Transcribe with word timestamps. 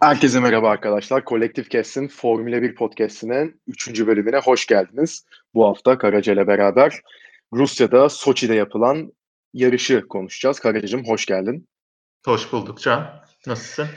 Herkese 0.00 0.40
merhaba 0.40 0.70
arkadaşlar. 0.70 1.24
Kolektif 1.24 1.68
Kes'in 1.70 2.08
Formula 2.08 2.62
1 2.62 2.74
podcast'inin 2.74 3.60
3. 3.66 4.06
bölümüne 4.06 4.38
hoş 4.38 4.66
geldiniz. 4.66 5.24
Bu 5.54 5.66
hafta 5.66 5.98
Karaca 5.98 6.32
ile 6.32 6.46
beraber 6.46 7.00
Rusya'da 7.52 8.08
Soçi'de 8.08 8.54
yapılan 8.54 9.12
yarışı 9.52 10.08
konuşacağız. 10.08 10.60
Karaca'cığım 10.60 11.04
hoş 11.08 11.26
geldin. 11.26 11.68
Hoş 12.24 12.52
bulduk 12.52 12.80
Can. 12.80 13.24
Nasılsın? 13.46 13.88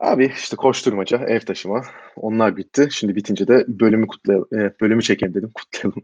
Abi 0.00 0.32
işte 0.36 0.56
koşturmaca, 0.56 1.18
ev 1.18 1.40
taşıma. 1.40 1.82
Onlar 2.16 2.56
bitti. 2.56 2.88
Şimdi 2.90 3.16
bitince 3.16 3.48
de 3.48 3.64
bölümü 3.68 4.06
kutlayalım. 4.06 4.48
E, 4.54 4.72
bölümü 4.80 5.02
çekelim 5.02 5.34
dedim. 5.34 5.50
Kutlayalım. 5.54 6.02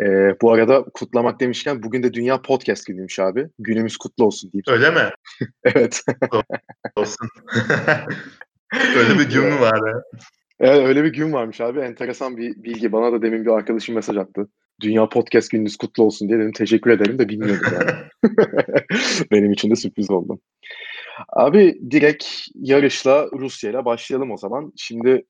E, 0.00 0.36
bu 0.40 0.52
arada 0.52 0.84
kutlamak 0.94 1.40
demişken 1.40 1.82
bugün 1.82 2.02
de 2.02 2.12
Dünya 2.12 2.42
Podcast 2.42 2.86
günüymüş 2.86 3.18
abi. 3.18 3.48
Günümüz 3.58 3.96
kutlu 3.96 4.24
olsun 4.24 4.52
diyeyim. 4.52 4.64
Öyle 4.68 4.90
mi? 4.90 5.10
evet. 5.64 6.02
olsun. 6.96 7.28
öyle 8.96 9.18
bir 9.18 9.30
gün 9.30 9.44
mü 9.44 9.60
var 9.60 9.88
ya? 9.88 10.02
Evet 10.60 10.86
öyle 10.88 11.04
bir 11.04 11.12
gün 11.12 11.32
varmış 11.32 11.60
abi. 11.60 11.80
Enteresan 11.80 12.36
bir 12.36 12.62
bilgi. 12.62 12.92
Bana 12.92 13.12
da 13.12 13.22
demin 13.22 13.44
bir 13.44 13.50
arkadaşım 13.50 13.94
mesaj 13.94 14.16
attı. 14.16 14.48
Dünya 14.80 15.08
Podcast 15.08 15.50
gününüz 15.50 15.76
kutlu 15.76 16.04
olsun 16.04 16.28
diye 16.28 16.38
dedim. 16.38 16.52
Teşekkür 16.52 16.90
ederim 16.90 17.18
de 17.18 17.28
bilmiyordum 17.28 17.72
yani. 17.72 17.90
Benim 19.30 19.52
için 19.52 19.70
de 19.70 19.76
sürpriz 19.76 20.10
oldu. 20.10 20.40
Abi 21.28 21.80
direkt 21.90 22.26
yarışla 22.54 23.28
Rusya 23.32 23.70
ile 23.70 23.84
başlayalım 23.84 24.30
o 24.30 24.36
zaman. 24.36 24.72
Şimdi 24.76 25.26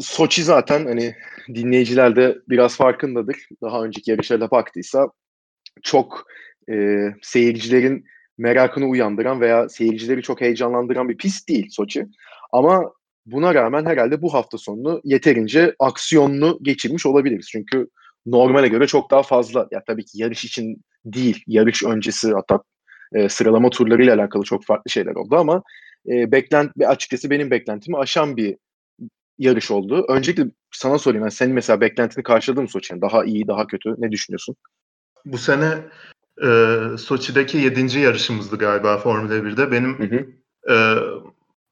Soçi 0.00 0.44
zaten 0.44 0.86
hani 0.86 1.14
dinleyiciler 1.54 2.16
de 2.16 2.38
biraz 2.48 2.76
farkındadır. 2.76 3.36
Daha 3.62 3.84
önceki 3.84 4.10
yarışlara 4.10 4.50
baktıysa 4.50 5.06
çok 5.82 6.26
e, 6.70 7.06
seyircilerin 7.22 8.04
merakını 8.38 8.86
uyandıran 8.86 9.40
veya 9.40 9.68
seyircileri 9.68 10.22
çok 10.22 10.40
heyecanlandıran 10.40 11.08
bir 11.08 11.16
pist 11.16 11.48
değil 11.48 11.68
Soçi. 11.70 12.06
Ama 12.52 12.92
buna 13.26 13.54
rağmen 13.54 13.86
herhalde 13.86 14.22
bu 14.22 14.34
hafta 14.34 14.58
sonunu 14.58 15.00
yeterince 15.04 15.74
aksiyonlu 15.78 16.58
geçirmiş 16.62 17.06
olabiliriz. 17.06 17.48
Çünkü 17.50 17.88
normale 18.26 18.68
göre 18.68 18.86
çok 18.86 19.10
daha 19.10 19.22
fazla. 19.22 19.68
Ya 19.70 19.82
tabii 19.86 20.04
ki 20.04 20.22
yarış 20.22 20.44
için 20.44 20.82
değil, 21.04 21.44
yarış 21.46 21.84
öncesi 21.84 22.32
hatta 22.32 22.62
e, 23.14 23.28
sıralama 23.28 23.70
turlarıyla 23.70 24.14
alakalı 24.14 24.42
çok 24.42 24.64
farklı 24.64 24.90
şeyler 24.90 25.14
oldu 25.14 25.36
ama 25.36 25.62
e, 26.08 26.32
beklent 26.32 26.72
açıkçası 26.86 27.30
benim 27.30 27.50
beklentimi 27.50 27.98
aşan 27.98 28.36
bir 28.36 28.56
yarış 29.38 29.70
oldu. 29.70 30.04
Öncelikle 30.08 30.44
sana 30.70 30.98
sorayım. 30.98 31.24
Yani 31.24 31.32
senin 31.32 31.54
mesela 31.54 31.80
beklentini 31.80 32.24
karşıladı 32.24 32.62
mı 32.62 32.68
Soçi'nin? 32.68 33.00
Daha 33.00 33.24
iyi, 33.24 33.46
daha 33.46 33.66
kötü. 33.66 33.94
Ne 33.98 34.12
düşünüyorsun? 34.12 34.56
Bu 35.24 35.38
sene 35.38 35.78
e, 36.44 36.48
Soçi'deki 36.98 37.58
yedinci 37.58 37.98
yarışımızdı 37.98 38.58
galiba 38.58 38.98
Formula 38.98 39.34
1'de. 39.34 39.72
Benim 39.72 39.98
hı 39.98 40.16
hı. 40.16 40.26
E, 40.72 40.76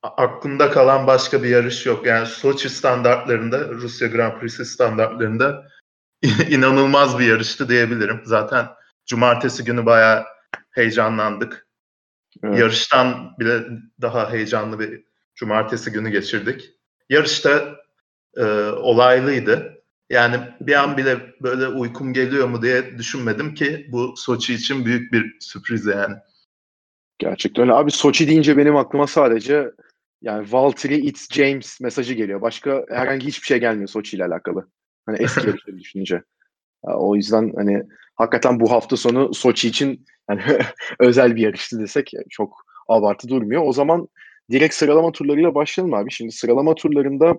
aklımda 0.03 0.71
kalan 0.71 1.07
başka 1.07 1.43
bir 1.43 1.49
yarış 1.49 1.87
yok. 1.87 2.07
Yani 2.07 2.27
Soçi 2.27 2.71
standartlarında, 2.71 3.69
Rusya 3.69 4.09
Grand 4.09 4.41
Prix'si 4.41 4.65
standartlarında 4.65 5.69
inanılmaz 6.51 7.19
bir 7.19 7.27
yarıştı 7.27 7.69
diyebilirim. 7.69 8.21
Zaten 8.25 8.67
cumartesi 9.07 9.65
günü 9.65 9.87
bayağı 9.87 10.25
heyecanlandık. 10.71 11.67
Evet. 12.43 12.59
Yarıştan 12.59 13.35
bile 13.39 13.63
daha 14.01 14.33
heyecanlı 14.33 14.79
bir 14.79 15.05
cumartesi 15.35 15.93
günü 15.93 16.11
geçirdik. 16.11 16.71
Yarışta 17.09 17.77
e, 18.37 18.45
olaylıydı. 18.71 19.83
Yani 20.11 20.37
bir 20.61 20.75
an 20.75 20.97
bile 20.97 21.35
böyle 21.43 21.69
uykum 21.69 22.13
geliyor 22.13 22.49
mu 22.49 22.63
diye 22.63 22.99
düşünmedim 22.99 23.55
ki 23.55 23.87
bu 23.93 24.15
Soçi 24.17 24.55
için 24.55 24.85
büyük 24.85 25.13
bir 25.13 25.37
sürpriz 25.41 25.87
yani. 25.87 26.15
Gerçekten 27.19 27.63
öyle. 27.63 27.73
Abi 27.73 27.91
Soçi 27.91 28.29
deyince 28.29 28.57
benim 28.57 28.77
aklıma 28.77 29.07
sadece 29.07 29.71
yani 30.23 30.53
Valtteri 30.53 30.97
It's 30.97 31.29
James 31.33 31.81
mesajı 31.81 32.15
geliyor. 32.15 32.41
Başka 32.41 32.85
herhangi 32.89 33.27
hiçbir 33.27 33.47
şey 33.47 33.59
gelmiyor 33.59 33.89
Soçi 33.89 34.17
ile 34.17 34.25
alakalı. 34.25 34.69
Hani 35.07 35.19
eski 35.23 35.41
yarışları 35.47 35.79
düşününce. 35.79 36.23
O 36.83 37.17
yüzden 37.17 37.53
hani 37.57 37.83
hakikaten 38.15 38.61
bu 38.61 38.71
hafta 38.71 38.97
sonu 38.97 39.35
Soçi 39.35 39.69
için 39.69 40.07
yani 40.31 40.43
özel 40.99 41.37
bir 41.37 41.43
yarıştı 41.43 41.81
desek 41.81 42.13
çok 42.31 42.55
abartı 42.89 43.29
durmuyor. 43.29 43.63
O 43.67 43.73
zaman 43.73 44.09
direkt 44.51 44.75
sıralama 44.75 45.13
turlarıyla 45.13 45.55
başlayalım 45.55 45.95
abi. 45.95 46.11
Şimdi 46.11 46.33
sıralama 46.33 46.75
turlarında 46.75 47.35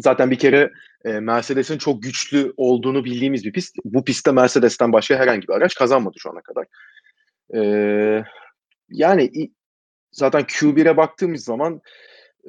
zaten 0.00 0.30
bir 0.30 0.38
kere 0.38 0.70
e, 1.04 1.20
Mercedes'in 1.20 1.78
çok 1.78 2.02
güçlü 2.02 2.52
olduğunu 2.56 3.04
bildiğimiz 3.04 3.44
bir 3.44 3.52
pist. 3.52 3.76
Bu 3.84 4.04
pistte 4.04 4.32
Mercedes'ten 4.32 4.92
başka 4.92 5.16
herhangi 5.16 5.48
bir 5.48 5.52
araç 5.52 5.74
kazanmadı 5.74 6.14
şu 6.18 6.30
ana 6.30 6.40
kadar. 6.40 6.66
E, 7.54 8.24
yani 8.88 9.30
zaten 10.12 10.42
Q1'e 10.42 10.96
baktığımız 10.96 11.44
zaman 11.44 11.80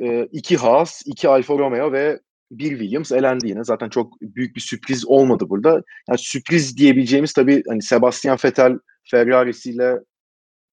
e, 0.01 0.25
iki 0.31 0.57
Haas, 0.57 1.01
iki 1.05 1.29
Alfa 1.29 1.57
Romeo 1.57 1.91
ve 1.91 2.19
bir 2.59 2.69
Williams 2.69 3.11
elendi 3.11 3.47
yine. 3.47 3.63
Zaten 3.63 3.89
çok 3.89 4.21
büyük 4.21 4.55
bir 4.55 4.61
sürpriz 4.61 5.07
olmadı 5.07 5.45
burada. 5.49 5.83
Yani 6.09 6.17
sürpriz 6.17 6.77
diyebileceğimiz 6.77 7.33
tabii 7.33 7.63
hani 7.67 7.81
Sebastian 7.81 8.37
Vettel 8.45 8.79
Ferrari'siyle 9.11 9.99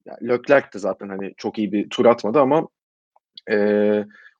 yani 0.06 0.28
Leclerc 0.28 0.66
de 0.74 0.78
zaten 0.78 1.08
hani 1.08 1.32
çok 1.36 1.58
iyi 1.58 1.72
bir 1.72 1.90
tur 1.90 2.06
atmadı 2.06 2.40
ama 2.40 2.68
e, 3.50 3.54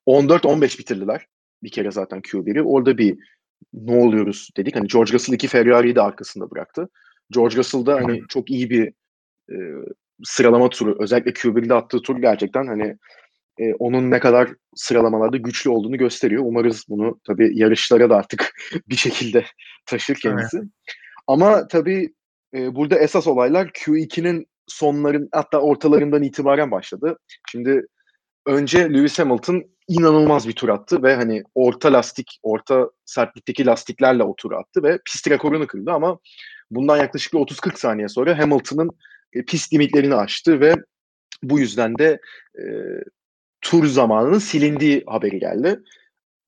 14-15 0.06 0.78
bitirdiler 0.78 1.26
bir 1.62 1.70
kere 1.70 1.90
zaten 1.90 2.20
Q1'i. 2.20 2.62
Orada 2.62 2.98
bir 2.98 3.18
ne 3.72 3.96
oluyoruz 3.96 4.50
dedik. 4.56 4.76
Hani 4.76 4.86
George 4.86 5.12
Russell 5.12 5.34
iki 5.34 5.48
Ferrari'yi 5.48 5.94
de 5.94 6.02
arkasında 6.02 6.50
bıraktı. 6.50 6.88
George 7.30 7.56
Russell 7.56 7.86
da 7.86 7.94
hani 7.94 8.22
çok 8.28 8.50
iyi 8.50 8.70
bir 8.70 8.92
e, 9.50 9.56
sıralama 10.24 10.68
turu 10.68 10.96
özellikle 11.02 11.30
Q1'de 11.30 11.74
attığı 11.74 12.02
tur 12.02 12.18
gerçekten 12.18 12.66
hani 12.66 12.96
e, 13.58 13.74
onun 13.74 14.10
ne 14.10 14.20
kadar 14.20 14.50
sıralamalarda 14.74 15.36
güçlü 15.36 15.70
olduğunu 15.70 15.96
gösteriyor. 15.96 16.42
Umarız 16.46 16.84
bunu 16.88 17.20
tabii 17.26 17.58
yarışlara 17.58 18.10
da 18.10 18.16
artık 18.16 18.54
bir 18.88 18.96
şekilde 18.96 19.44
taşır 19.86 20.14
kendisi. 20.14 20.56
Evet. 20.56 20.68
Ama 21.26 21.68
tabii 21.68 22.14
e, 22.54 22.74
burada 22.74 22.98
esas 22.98 23.26
olaylar 23.26 23.66
Q2'nin 23.66 24.46
sonların 24.66 25.28
hatta 25.32 25.60
ortalarından 25.60 26.22
itibaren 26.22 26.70
başladı. 26.70 27.18
Şimdi 27.50 27.86
önce 28.46 28.78
Lewis 28.90 29.18
Hamilton 29.18 29.64
inanılmaz 29.88 30.48
bir 30.48 30.52
tur 30.52 30.68
attı 30.68 31.02
ve 31.02 31.14
hani 31.16 31.42
orta 31.54 31.92
lastik, 31.92 32.38
orta 32.42 32.90
sertlikteki 33.04 33.66
lastiklerle 33.66 34.22
o 34.22 34.36
turu 34.36 34.56
attı 34.56 34.82
ve 34.82 34.98
pist 35.04 35.30
rekorunu 35.30 35.66
kırdı 35.66 35.90
ama 35.90 36.18
bundan 36.70 36.96
yaklaşık 36.96 37.32
30-40 37.32 37.78
saniye 37.78 38.08
sonra 38.08 38.38
Hamilton'ın 38.38 38.90
pist 39.46 39.72
limitlerini 39.72 40.14
aştı 40.14 40.60
ve 40.60 40.74
bu 41.42 41.58
yüzden 41.58 41.98
de 41.98 42.20
e, 42.58 42.64
tur 43.62 43.86
zamanının 43.86 44.38
silindiği 44.38 45.04
haberi 45.06 45.38
geldi. 45.38 45.80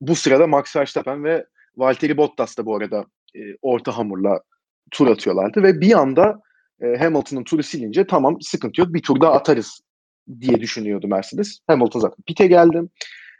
Bu 0.01 0.15
sırada 0.15 0.47
Max 0.47 0.75
Verstappen 0.75 1.23
ve 1.23 1.45
Valtteri 1.77 2.17
Bottas 2.17 2.57
da 2.57 2.65
bu 2.65 2.75
arada 2.75 3.05
e, 3.35 3.39
orta 3.61 3.97
hamurla 3.97 4.39
tur 4.91 5.07
atıyorlardı 5.07 5.63
ve 5.63 5.81
bir 5.81 5.99
anda 5.99 6.39
e, 6.81 6.97
Hamilton'ın 6.97 7.43
turu 7.43 7.63
silince 7.63 8.07
tamam 8.07 8.41
sıkıntı 8.41 8.81
yok 8.81 8.93
bir 8.93 9.01
tur 9.01 9.21
daha 9.21 9.33
atarız 9.33 9.81
diye 10.39 10.61
düşünüyordu 10.61 11.07
Mercedes. 11.07 11.59
Hamilton 11.67 11.99
zaten 11.99 12.23
pite 12.27 12.47
geldi 12.47 12.81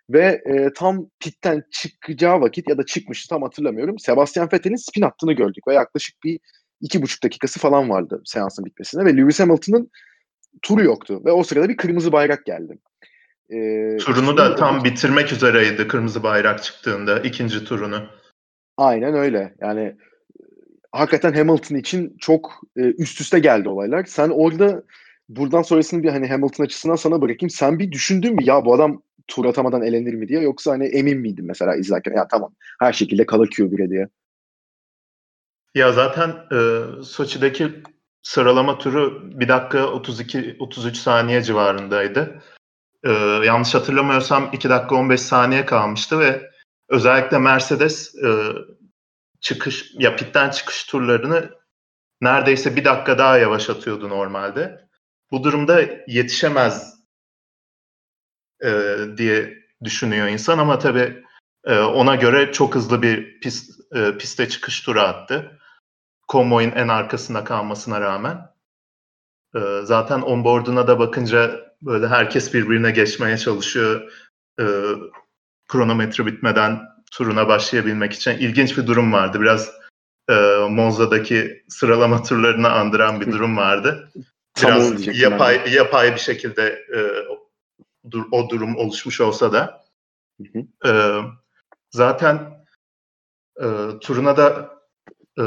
ve 0.09 0.41
e, 0.45 0.73
tam 0.75 1.09
pitten 1.19 1.63
çıkacağı 1.71 2.41
vakit 2.41 2.69
ya 2.69 2.77
da 2.77 2.85
çıkmıştı 2.85 3.29
tam 3.29 3.41
hatırlamıyorum. 3.41 3.99
Sebastian 3.99 4.49
Vettel'in 4.53 4.75
spin 4.75 5.01
attığını 5.01 5.33
gördük 5.33 5.67
ve 5.67 5.73
yaklaşık 5.73 6.23
bir 6.23 6.39
iki 6.81 7.01
buçuk 7.01 7.23
dakikası 7.23 7.59
falan 7.59 7.89
vardı 7.89 8.21
seansın 8.25 8.65
bitmesine 8.65 9.05
ve 9.05 9.17
Lewis 9.17 9.39
Hamilton'ın 9.39 9.91
turu 10.61 10.83
yoktu 10.83 11.21
ve 11.25 11.31
o 11.31 11.43
sırada 11.43 11.69
bir 11.69 11.77
kırmızı 11.77 12.11
bayrak 12.11 12.45
geldi. 12.45 12.79
Ee, 13.49 13.97
Turunu 13.97 14.37
da 14.37 14.55
tam 14.55 14.83
bitirmek 14.83 15.33
üzereydi 15.33 15.87
kırmızı 15.87 16.23
bayrak 16.23 16.63
çıktığında 16.63 17.19
ikinci 17.19 17.63
turunu. 17.65 18.07
Aynen 18.77 19.13
öyle. 19.13 19.55
Yani 19.61 19.95
hakikaten 20.91 21.33
Hamilton 21.33 21.75
için 21.75 22.17
çok 22.19 22.51
e, 22.77 22.81
üst 22.81 23.21
üste 23.21 23.39
geldi 23.39 23.69
olaylar. 23.69 24.05
Sen 24.05 24.29
orada 24.29 24.83
buradan 25.29 25.61
sonrasını 25.61 26.03
bir 26.03 26.09
hani 26.09 26.27
Hamilton 26.27 26.63
açısından 26.63 26.95
sana 26.95 27.21
bırakayım. 27.21 27.49
Sen 27.49 27.79
bir 27.79 27.91
düşündün 27.91 28.35
mü 28.35 28.43
ya 28.43 28.65
bu 28.65 28.73
adam 28.73 29.01
tur 29.27 29.45
atamadan 29.45 29.81
elenir 29.81 30.13
mi 30.13 30.27
diye 30.27 30.41
yoksa 30.41 30.71
hani 30.71 30.85
emin 30.85 31.19
miydin 31.19 31.45
mesela 31.45 31.75
izlerken 31.75 32.13
ya 32.13 32.27
tamam 32.27 32.53
her 32.79 32.93
şekilde 32.93 33.25
kalır 33.25 33.47
Q1'e 33.47 33.89
diye. 33.89 34.07
Ya 35.75 35.91
zaten 35.91 36.29
e, 36.29 36.81
Soçi'deki 37.03 37.71
sıralama 38.21 38.77
turu 38.77 39.31
1 39.39 39.47
dakika 39.47 39.79
32-33 39.79 40.95
saniye 40.95 41.41
civarındaydı 41.41 42.41
e, 43.05 43.11
yanlış 43.45 43.75
hatırlamıyorsam 43.75 44.49
2 44.53 44.69
dakika 44.69 44.95
15 44.95 45.21
saniye 45.21 45.65
kalmıştı 45.65 46.19
ve 46.19 46.51
özellikle 46.89 47.37
Mercedes 47.39 48.15
e, 48.15 48.29
çıkış 49.39 49.91
ya 49.93 50.15
pitten 50.15 50.49
çıkış 50.49 50.83
turlarını 50.83 51.49
neredeyse 52.21 52.75
bir 52.75 52.85
dakika 52.85 53.17
daha 53.17 53.37
yavaş 53.37 53.69
atıyordu 53.69 54.09
normalde. 54.09 54.87
Bu 55.31 55.43
durumda 55.43 55.81
yetişemez 56.07 56.95
e, 58.63 58.97
diye 59.17 59.57
düşünüyor 59.83 60.27
insan 60.27 60.57
ama 60.57 60.79
tabii 60.79 61.23
e, 61.65 61.79
ona 61.79 62.15
göre 62.15 62.51
çok 62.51 62.75
hızlı 62.75 63.01
bir 63.01 63.39
pist, 63.39 63.79
e, 63.95 64.17
piste 64.17 64.49
çıkış 64.49 64.81
turu 64.81 64.99
attı. 64.99 65.59
Konvoyun 66.27 66.71
en 66.71 66.87
arkasında 66.87 67.43
kalmasına 67.43 68.01
rağmen. 68.01 68.41
E, 69.55 69.59
zaten 69.83 70.21
onboard'una 70.21 70.87
da 70.87 70.99
bakınca 70.99 71.64
böyle 71.81 72.07
herkes 72.07 72.53
birbirine 72.53 72.91
geçmeye 72.91 73.37
çalışıyor. 73.37 74.11
e, 74.59 74.65
kronometre 75.67 76.25
bitmeden 76.25 76.81
turuna 77.11 77.47
başlayabilmek 77.47 78.13
için 78.13 78.31
ilginç 78.31 78.77
bir 78.77 78.87
durum 78.87 79.13
vardı. 79.13 79.41
Biraz 79.41 79.71
e, 80.29 80.33
Monza'daki 80.69 81.63
sıralama 81.69 82.23
turlarını 82.23 82.69
andıran 82.69 83.21
bir 83.21 83.31
durum 83.31 83.57
vardı. 83.57 84.11
Biraz 84.61 85.17
yapay 85.21 85.55
yani. 85.55 85.73
yapay 85.73 86.13
bir 86.13 86.19
şekilde 86.19 86.63
e, 86.95 86.99
dur, 88.11 88.25
o 88.31 88.49
durum 88.49 88.77
oluşmuş 88.77 89.21
olsa 89.21 89.53
da 89.53 89.85
E, 90.85 91.19
zaten 91.91 92.65
e, 93.61 93.67
turuna 94.01 94.37
da 94.37 94.75
e, 95.39 95.43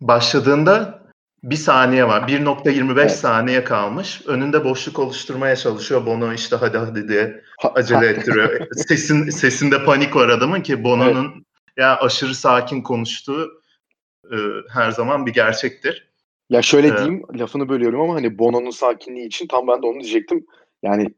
başladığında 0.00 0.97
bir 1.44 1.56
saniye 1.56 2.08
var. 2.08 2.28
1.25 2.28 3.00
evet. 3.00 3.12
saniye 3.12 3.64
kalmış. 3.64 4.22
Önünde 4.26 4.64
boşluk 4.64 4.98
oluşturmaya 4.98 5.56
çalışıyor. 5.56 6.06
Bono 6.06 6.32
işte 6.32 6.56
hadi 6.56 6.78
hadi 6.78 7.08
diye 7.08 7.40
acele 7.74 8.06
ettiriyor. 8.06 8.66
Sesin 8.74 9.30
sesinde 9.30 9.84
panik 9.84 10.16
var 10.16 10.28
adamın 10.28 10.60
ki 10.60 10.84
Bono'nun 10.84 11.32
evet. 11.34 11.44
ya 11.76 12.00
aşırı 12.00 12.34
sakin 12.34 12.82
konuştuğu 12.82 13.62
e, 14.32 14.36
her 14.72 14.90
zaman 14.90 15.26
bir 15.26 15.32
gerçektir. 15.32 16.08
Ya 16.50 16.62
şöyle 16.62 16.88
ee, 16.88 16.96
diyeyim, 16.96 17.22
lafını 17.34 17.68
bölüyorum 17.68 18.00
ama 18.00 18.14
hani 18.14 18.38
Bono'nun 18.38 18.70
sakinliği 18.70 19.26
için 19.26 19.46
tam 19.46 19.68
ben 19.68 19.82
de 19.82 19.86
onu 19.86 20.00
diyecektim. 20.00 20.46
Yani 20.82 21.14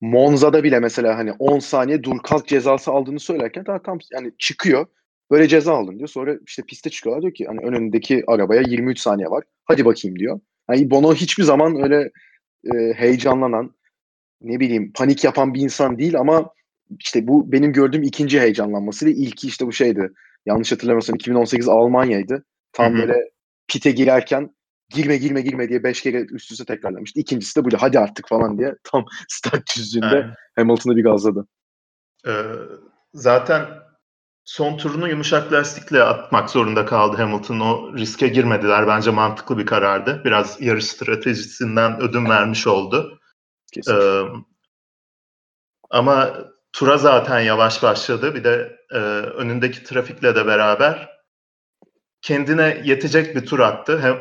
Monza'da 0.00 0.64
bile 0.64 0.80
mesela 0.80 1.18
hani 1.18 1.32
10 1.32 1.58
saniye 1.58 2.02
dur 2.02 2.18
kalk 2.22 2.46
cezası 2.48 2.90
aldığını 2.90 3.20
söylerken 3.20 3.66
daha 3.66 3.82
tam 3.82 3.98
yani 4.12 4.32
çıkıyor. 4.38 4.86
Böyle 5.30 5.48
ceza 5.48 5.74
aldın 5.74 5.98
diyor. 5.98 6.08
Sonra 6.08 6.36
işte 6.46 6.62
piste 6.62 6.90
çıkıyorlar 6.90 7.22
diyor 7.22 7.34
ki 7.34 7.46
hani 7.46 7.60
önündeki 7.60 8.24
arabaya 8.26 8.62
23 8.62 8.98
saniye 8.98 9.28
var. 9.28 9.44
Hadi 9.64 9.84
bakayım 9.84 10.18
diyor. 10.18 10.40
Yani 10.70 10.90
Bono 10.90 11.14
hiçbir 11.14 11.42
zaman 11.42 11.82
öyle 11.82 12.10
e, 12.74 12.92
heyecanlanan 12.92 13.74
ne 14.40 14.60
bileyim 14.60 14.92
panik 14.94 15.24
yapan 15.24 15.54
bir 15.54 15.60
insan 15.60 15.98
değil 15.98 16.18
ama 16.18 16.50
işte 17.00 17.26
bu 17.26 17.52
benim 17.52 17.72
gördüğüm 17.72 18.02
ikinci 18.02 18.40
heyecanlanması 18.40 19.06
ve 19.06 19.10
ilki 19.10 19.46
işte 19.46 19.66
bu 19.66 19.72
şeydi. 19.72 20.10
Yanlış 20.46 20.72
hatırlamıyorsam 20.72 21.16
2018 21.16 21.68
Almanya'ydı. 21.68 22.44
Tam 22.72 22.92
Hı-hı. 22.92 23.02
böyle 23.02 23.30
pite 23.68 23.90
girerken 23.90 24.54
girme 24.90 25.16
girme 25.16 25.40
girme 25.40 25.68
diye 25.68 25.82
beş 25.82 26.02
kere 26.02 26.20
üst 26.20 26.52
üste 26.52 26.64
tekrarlamıştı. 26.64 27.20
İkincisi 27.20 27.60
de 27.60 27.64
böyle 27.64 27.76
hadi 27.76 27.98
artık 27.98 28.28
falan 28.28 28.58
diye 28.58 28.74
tam 28.84 29.04
start 29.28 29.76
düzlüğünde 29.76 30.26
Hamilton'ı 30.56 30.96
bir 30.96 31.04
gazladı. 31.04 31.46
Ee, 32.26 32.32
zaten 33.14 33.66
son 34.44 34.76
turunu 34.76 35.08
yumuşak 35.08 35.52
lastikle 35.52 36.02
atmak 36.02 36.50
zorunda 36.50 36.86
kaldı 36.86 37.16
Hamilton. 37.16 37.60
O 37.60 37.96
riske 37.96 38.28
girmediler. 38.28 38.86
Bence 38.86 39.10
mantıklı 39.10 39.58
bir 39.58 39.66
karardı. 39.66 40.22
Biraz 40.24 40.60
yarış 40.60 40.84
stratejisinden 40.84 42.00
ödün 42.00 42.24
vermiş 42.24 42.66
oldu. 42.66 43.20
Ee, 43.90 44.22
ama 45.90 46.34
tura 46.72 46.98
zaten 46.98 47.40
yavaş 47.40 47.82
başladı. 47.82 48.34
Bir 48.34 48.44
de 48.44 48.78
e, 48.90 48.98
önündeki 48.98 49.84
trafikle 49.84 50.36
de 50.36 50.46
beraber 50.46 51.14
kendine 52.22 52.82
yetecek 52.84 53.36
bir 53.36 53.46
tur 53.46 53.58
attı. 53.58 54.00
Hem, 54.00 54.14
e, 54.14 54.18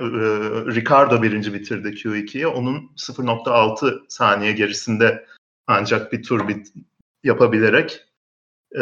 Ricardo 0.75 1.21
birinci 1.21 1.53
bitirdi 1.53 1.87
Q2'yi. 1.87 2.47
Onun 2.47 2.91
0.6 2.97 4.05
saniye 4.09 4.51
gerisinde 4.51 5.25
ancak 5.67 6.13
bir 6.13 6.23
tur 6.23 6.47
bit 6.47 6.67
yapabilerek 7.23 8.05
e, 8.71 8.81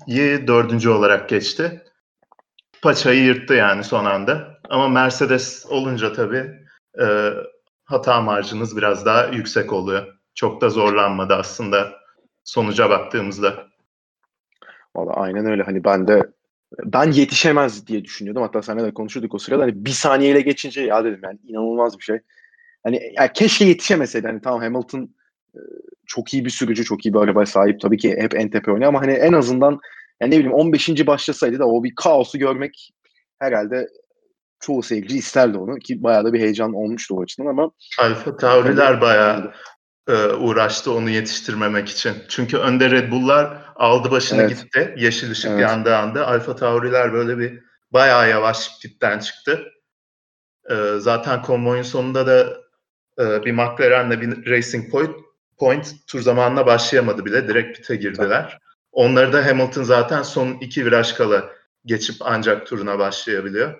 Q2'yi 0.00 0.46
dördüncü 0.46 0.90
olarak 0.90 1.28
geçti. 1.28 1.82
Paçayı 2.82 3.24
yırttı 3.24 3.54
yani 3.54 3.84
son 3.84 4.04
anda. 4.04 4.58
Ama 4.68 4.88
Mercedes 4.88 5.66
olunca 5.68 6.12
tabii 6.12 6.50
e, 7.00 7.30
hata 7.84 8.20
marjınız 8.20 8.76
biraz 8.76 9.06
daha 9.06 9.26
yüksek 9.26 9.72
oluyor. 9.72 10.06
Çok 10.34 10.60
da 10.60 10.68
zorlanmadı 10.68 11.34
aslında 11.34 11.92
sonuca 12.44 12.90
baktığımızda. 12.90 13.66
Valla 14.96 15.12
aynen 15.12 15.46
öyle. 15.46 15.62
Hani 15.62 15.84
ben 15.84 16.08
de 16.08 16.30
ben 16.84 17.10
yetişemez 17.10 17.86
diye 17.86 18.04
düşünüyordum. 18.04 18.42
Hatta 18.42 18.62
seninle 18.62 18.84
de 18.84 18.94
konuşuyorduk 18.94 19.34
o 19.34 19.38
sırada. 19.38 19.62
Hani 19.62 19.84
bir 19.84 19.90
saniyeyle 19.90 20.40
geçince 20.40 20.80
ya 20.80 21.04
dedim 21.04 21.20
yani 21.22 21.38
inanılmaz 21.46 21.98
bir 21.98 22.04
şey. 22.04 22.18
Hani 22.82 23.12
yani 23.16 23.30
keşke 23.34 23.64
yetişemeseydi. 23.64 24.26
Hani 24.26 24.40
tamam 24.40 24.60
Hamilton 24.60 25.14
çok 26.06 26.34
iyi 26.34 26.44
bir 26.44 26.50
sürücü, 26.50 26.84
çok 26.84 27.06
iyi 27.06 27.14
bir 27.14 27.18
arabaya 27.18 27.46
sahip. 27.46 27.80
Tabii 27.80 27.98
ki 27.98 28.16
hep 28.18 28.34
en 28.34 28.50
tepe 28.50 28.72
oynuyor 28.72 28.88
ama 28.88 29.00
hani 29.00 29.12
en 29.12 29.32
azından 29.32 29.80
yani 30.20 30.30
ne 30.30 30.38
bileyim 30.38 30.52
15. 30.52 31.06
başlasaydı 31.06 31.58
da 31.58 31.66
o 31.66 31.84
bir 31.84 31.94
kaosu 31.94 32.38
görmek 32.38 32.90
herhalde 33.38 33.88
çoğu 34.60 34.82
seyirci 34.82 35.18
isterdi 35.18 35.58
onu 35.58 35.78
ki 35.78 36.02
bayağı 36.02 36.24
da 36.24 36.32
bir 36.32 36.40
heyecan 36.40 36.74
olmuştu 36.74 37.14
o 37.16 37.22
açıdan 37.22 37.46
ama 37.46 37.70
Alfa 38.00 38.36
Tauri'ler 38.36 39.00
bayağı 39.00 39.52
e, 40.08 40.26
uğraştı 40.26 40.92
onu 40.92 41.10
yetiştirmemek 41.10 41.88
için. 41.88 42.12
Çünkü 42.28 42.56
önde 42.56 42.90
Red 42.90 43.12
Bull'lar 43.12 43.64
aldı 43.76 44.10
başını 44.10 44.42
evet. 44.42 44.62
gitti. 44.62 44.94
Yeşil 44.96 45.30
ışık 45.30 45.50
evet. 45.50 45.60
yandığı 45.60 45.96
anda 45.96 46.26
Alfa 46.26 46.56
Tauri'ler 46.56 47.12
böyle 47.12 47.38
bir 47.38 47.60
bayağı 47.92 48.30
yavaş 48.30 48.80
pitten 48.82 49.18
çıktı. 49.18 49.64
E, 50.70 50.74
zaten 50.98 51.42
konvoyun 51.42 51.82
sonunda 51.82 52.26
da 52.26 52.56
e, 53.18 53.44
bir 53.44 53.52
McLaren'le 53.52 54.20
bir 54.20 54.50
Racing 54.50 54.90
Point, 54.90 55.16
Point 55.58 55.94
tur 56.06 56.20
zamanına 56.20 56.66
başlayamadı 56.66 57.24
bile. 57.24 57.48
Direkt 57.48 57.78
pite 57.78 57.96
girdiler. 57.96 58.48
Evet. 58.50 58.60
Onları 58.92 59.32
da 59.32 59.46
Hamilton 59.46 59.82
zaten 59.82 60.22
son 60.22 60.48
iki 60.60 60.86
viraj 60.86 61.12
kala 61.12 61.50
geçip 61.84 62.16
ancak 62.20 62.66
turuna 62.66 62.98
başlayabiliyor. 62.98 63.74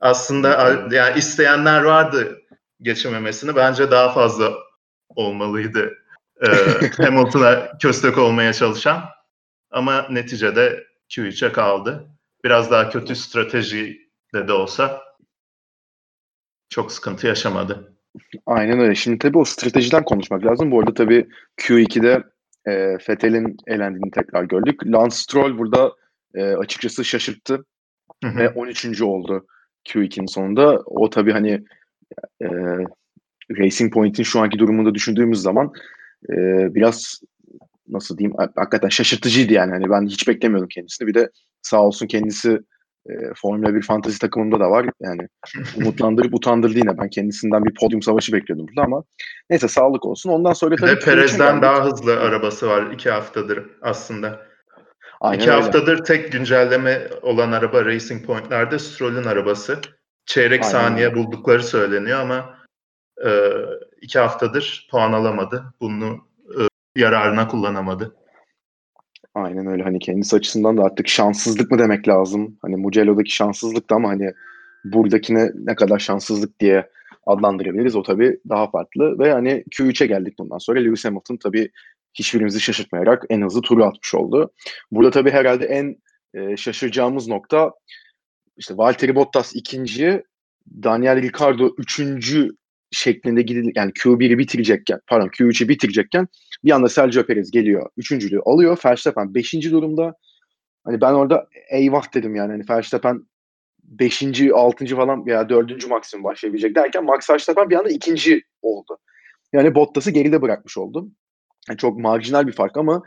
Aslında 0.00 0.78
yani 0.90 1.18
isteyenler 1.18 1.82
vardı 1.82 2.40
geçememesini. 2.80 3.56
Bence 3.56 3.90
daha 3.90 4.12
fazla 4.12 4.54
olmalıydı 5.08 5.92
e, 6.42 6.46
Hamilton'a 6.96 7.78
köstek 7.78 8.18
olmaya 8.18 8.52
çalışan. 8.52 9.04
Ama 9.70 10.06
neticede 10.10 10.86
Q3'e 11.08 11.52
kaldı. 11.52 12.08
Biraz 12.44 12.70
daha 12.70 12.90
kötü 12.90 13.16
strateji 13.16 14.10
de 14.34 14.48
de 14.48 14.52
olsa 14.52 15.02
çok 16.68 16.92
sıkıntı 16.92 17.26
yaşamadı. 17.26 17.94
Aynen 18.46 18.78
öyle. 18.78 18.94
Şimdi 18.94 19.18
tabii 19.18 19.38
o 19.38 19.44
stratejiden 19.44 20.04
konuşmak 20.04 20.44
lazım. 20.44 20.70
Bu 20.70 20.80
arada 20.80 20.94
tabii 20.94 21.28
Q2'de 21.60 22.22
e, 22.72 22.98
Fethel'in 22.98 23.56
elendiğini 23.66 24.10
tekrar 24.10 24.44
gördük. 24.44 24.86
Lance 24.86 25.16
Stroll 25.16 25.58
burada 25.58 25.92
e, 26.34 26.44
açıkçası 26.44 27.04
şaşırttı. 27.04 27.64
Hı 28.24 28.30
hı. 28.30 28.38
Ve 28.38 28.48
13. 28.50 29.02
oldu 29.02 29.46
Q2'nin 29.88 30.26
sonunda. 30.26 30.78
O 30.86 31.10
tabii 31.10 31.32
hani 31.32 31.64
e, 32.42 32.48
Racing 33.58 33.94
Point'in 33.94 34.22
şu 34.22 34.40
anki 34.40 34.58
durumunda 34.58 34.94
düşündüğümüz 34.94 35.42
zaman 35.42 35.72
e, 36.30 36.34
biraz 36.74 37.20
nasıl 37.88 38.18
diyeyim 38.18 38.36
hakikaten 38.56 38.88
şaşırtıcıydı 38.88 39.52
yani. 39.52 39.70
Hani 39.70 39.90
ben 39.90 40.06
hiç 40.06 40.28
beklemiyordum 40.28 40.68
kendisini. 40.68 41.08
Bir 41.08 41.14
de 41.14 41.30
sağ 41.62 41.82
olsun 41.82 42.06
kendisi 42.06 42.60
e, 43.10 43.12
Formula 43.36 43.74
1 43.74 43.82
fantazi 43.82 44.18
takımında 44.18 44.60
da 44.60 44.70
var. 44.70 44.86
Yani 45.00 45.28
umutlandırıp 45.76 46.34
utandırdı 46.34 46.78
yine. 46.78 46.98
Ben 46.98 47.08
kendisinden 47.08 47.64
bir 47.64 47.74
podyum 47.74 48.02
savaşı 48.02 48.32
bekliyordum 48.32 48.66
burada 48.68 48.86
ama 48.86 49.04
neyse 49.50 49.68
sağlık 49.68 50.04
olsun. 50.04 50.30
Ondan 50.30 50.52
sonra 50.52 50.76
tabii 50.76 50.98
Perez'den 50.98 51.62
daha 51.62 51.84
hızlı 51.84 52.20
arabası 52.20 52.68
var 52.68 52.90
iki 52.92 53.10
haftadır 53.10 53.64
aslında. 53.82 54.46
Aynen 55.20 55.40
iki 55.40 55.50
öyle. 55.50 55.62
haftadır 55.62 56.04
tek 56.04 56.32
güncelleme 56.32 57.08
olan 57.22 57.52
araba 57.52 57.84
Racing 57.84 58.26
Point'lerde 58.26 58.78
Stroll'ün 58.78 59.24
arabası. 59.24 59.80
Çeyrek 60.26 60.62
Aynen 60.62 60.72
saniye 60.72 61.14
buldukları 61.14 61.62
söyleniyor 61.62 62.20
ama 62.20 62.54
e, 63.24 63.52
iki 64.00 64.18
haftadır 64.18 64.88
puan 64.90 65.12
alamadı. 65.12 65.64
Bunu 65.80 66.28
e, 66.48 66.60
yararına 67.00 67.48
kullanamadı. 67.48 68.16
Aynen 69.34 69.66
öyle. 69.66 69.82
Hani 69.82 69.98
kendisi 69.98 70.36
açısından 70.36 70.76
da 70.76 70.82
artık 70.82 71.08
şanssızlık 71.08 71.70
mı 71.70 71.78
demek 71.78 72.08
lazım? 72.08 72.58
Hani 72.62 72.76
Mugello'daki 72.76 73.34
şanssızlık 73.34 73.90
da 73.90 73.94
ama 73.94 74.08
hani 74.08 74.32
buradakine 74.84 75.50
ne 75.54 75.74
kadar 75.74 75.98
şanssızlık 75.98 76.60
diye 76.60 76.88
adlandırabiliriz. 77.26 77.96
O 77.96 78.02
tabii 78.02 78.40
daha 78.48 78.70
farklı 78.70 79.18
ve 79.18 79.32
hani 79.32 79.64
Q3'e 79.70 80.06
geldik 80.06 80.38
bundan 80.38 80.58
sonra. 80.58 80.80
Lewis 80.80 81.04
Hamilton 81.04 81.36
tabii 81.36 81.70
hiçbirimizi 82.14 82.60
şaşırtmayarak 82.60 83.24
en 83.30 83.42
hızlı 83.42 83.62
turu 83.62 83.84
atmış 83.84 84.14
oldu. 84.14 84.52
Burada 84.90 85.10
tabii 85.10 85.30
herhalde 85.30 85.64
en 85.64 85.96
e, 86.34 86.56
şaşıracağımız 86.56 87.28
nokta 87.28 87.72
işte 88.56 88.76
Valtteri 88.76 89.14
Bottas 89.14 89.54
ikinci, 89.54 90.22
Daniel 90.82 91.22
Ricciardo 91.22 91.74
üçüncü 91.78 92.50
şeklinde 92.94 93.42
gidil 93.42 93.72
yani 93.74 93.90
Q1'i 93.90 94.38
bitirecekken 94.38 95.00
pardon 95.06 95.28
Q3'ü 95.28 95.68
bitirecekken 95.68 96.28
bir 96.64 96.70
anda 96.70 96.88
Sergio 96.88 97.26
Perez 97.26 97.50
geliyor. 97.50 97.90
Üçüncülüğü 97.96 98.40
alıyor. 98.40 98.78
Verstappen 98.84 99.34
beşinci 99.34 99.72
durumda. 99.72 100.14
Hani 100.84 101.00
ben 101.00 101.12
orada 101.12 101.48
eyvah 101.70 102.14
dedim 102.14 102.34
yani. 102.34 102.50
Hani 102.50 102.64
Verstappen 102.70 103.26
beşinci, 103.84 104.54
altıncı 104.54 104.96
falan 104.96 105.26
veya 105.26 105.48
dördüncü 105.48 105.88
maksimum 105.88 106.24
başlayabilecek 106.24 106.74
derken 106.74 107.04
Max 107.04 107.30
Verstappen 107.30 107.70
bir 107.70 107.76
anda 107.76 107.88
ikinci 107.88 108.42
oldu. 108.62 108.98
Yani 109.52 109.74
Bottas'ı 109.74 110.10
geride 110.10 110.42
bırakmış 110.42 110.78
oldu. 110.78 111.10
Yani 111.68 111.78
çok 111.78 111.98
marjinal 111.98 112.46
bir 112.46 112.52
fark 112.52 112.76
ama 112.76 113.02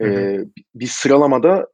e, 0.00 0.38
bir 0.74 0.86
sıralamada 0.86 1.68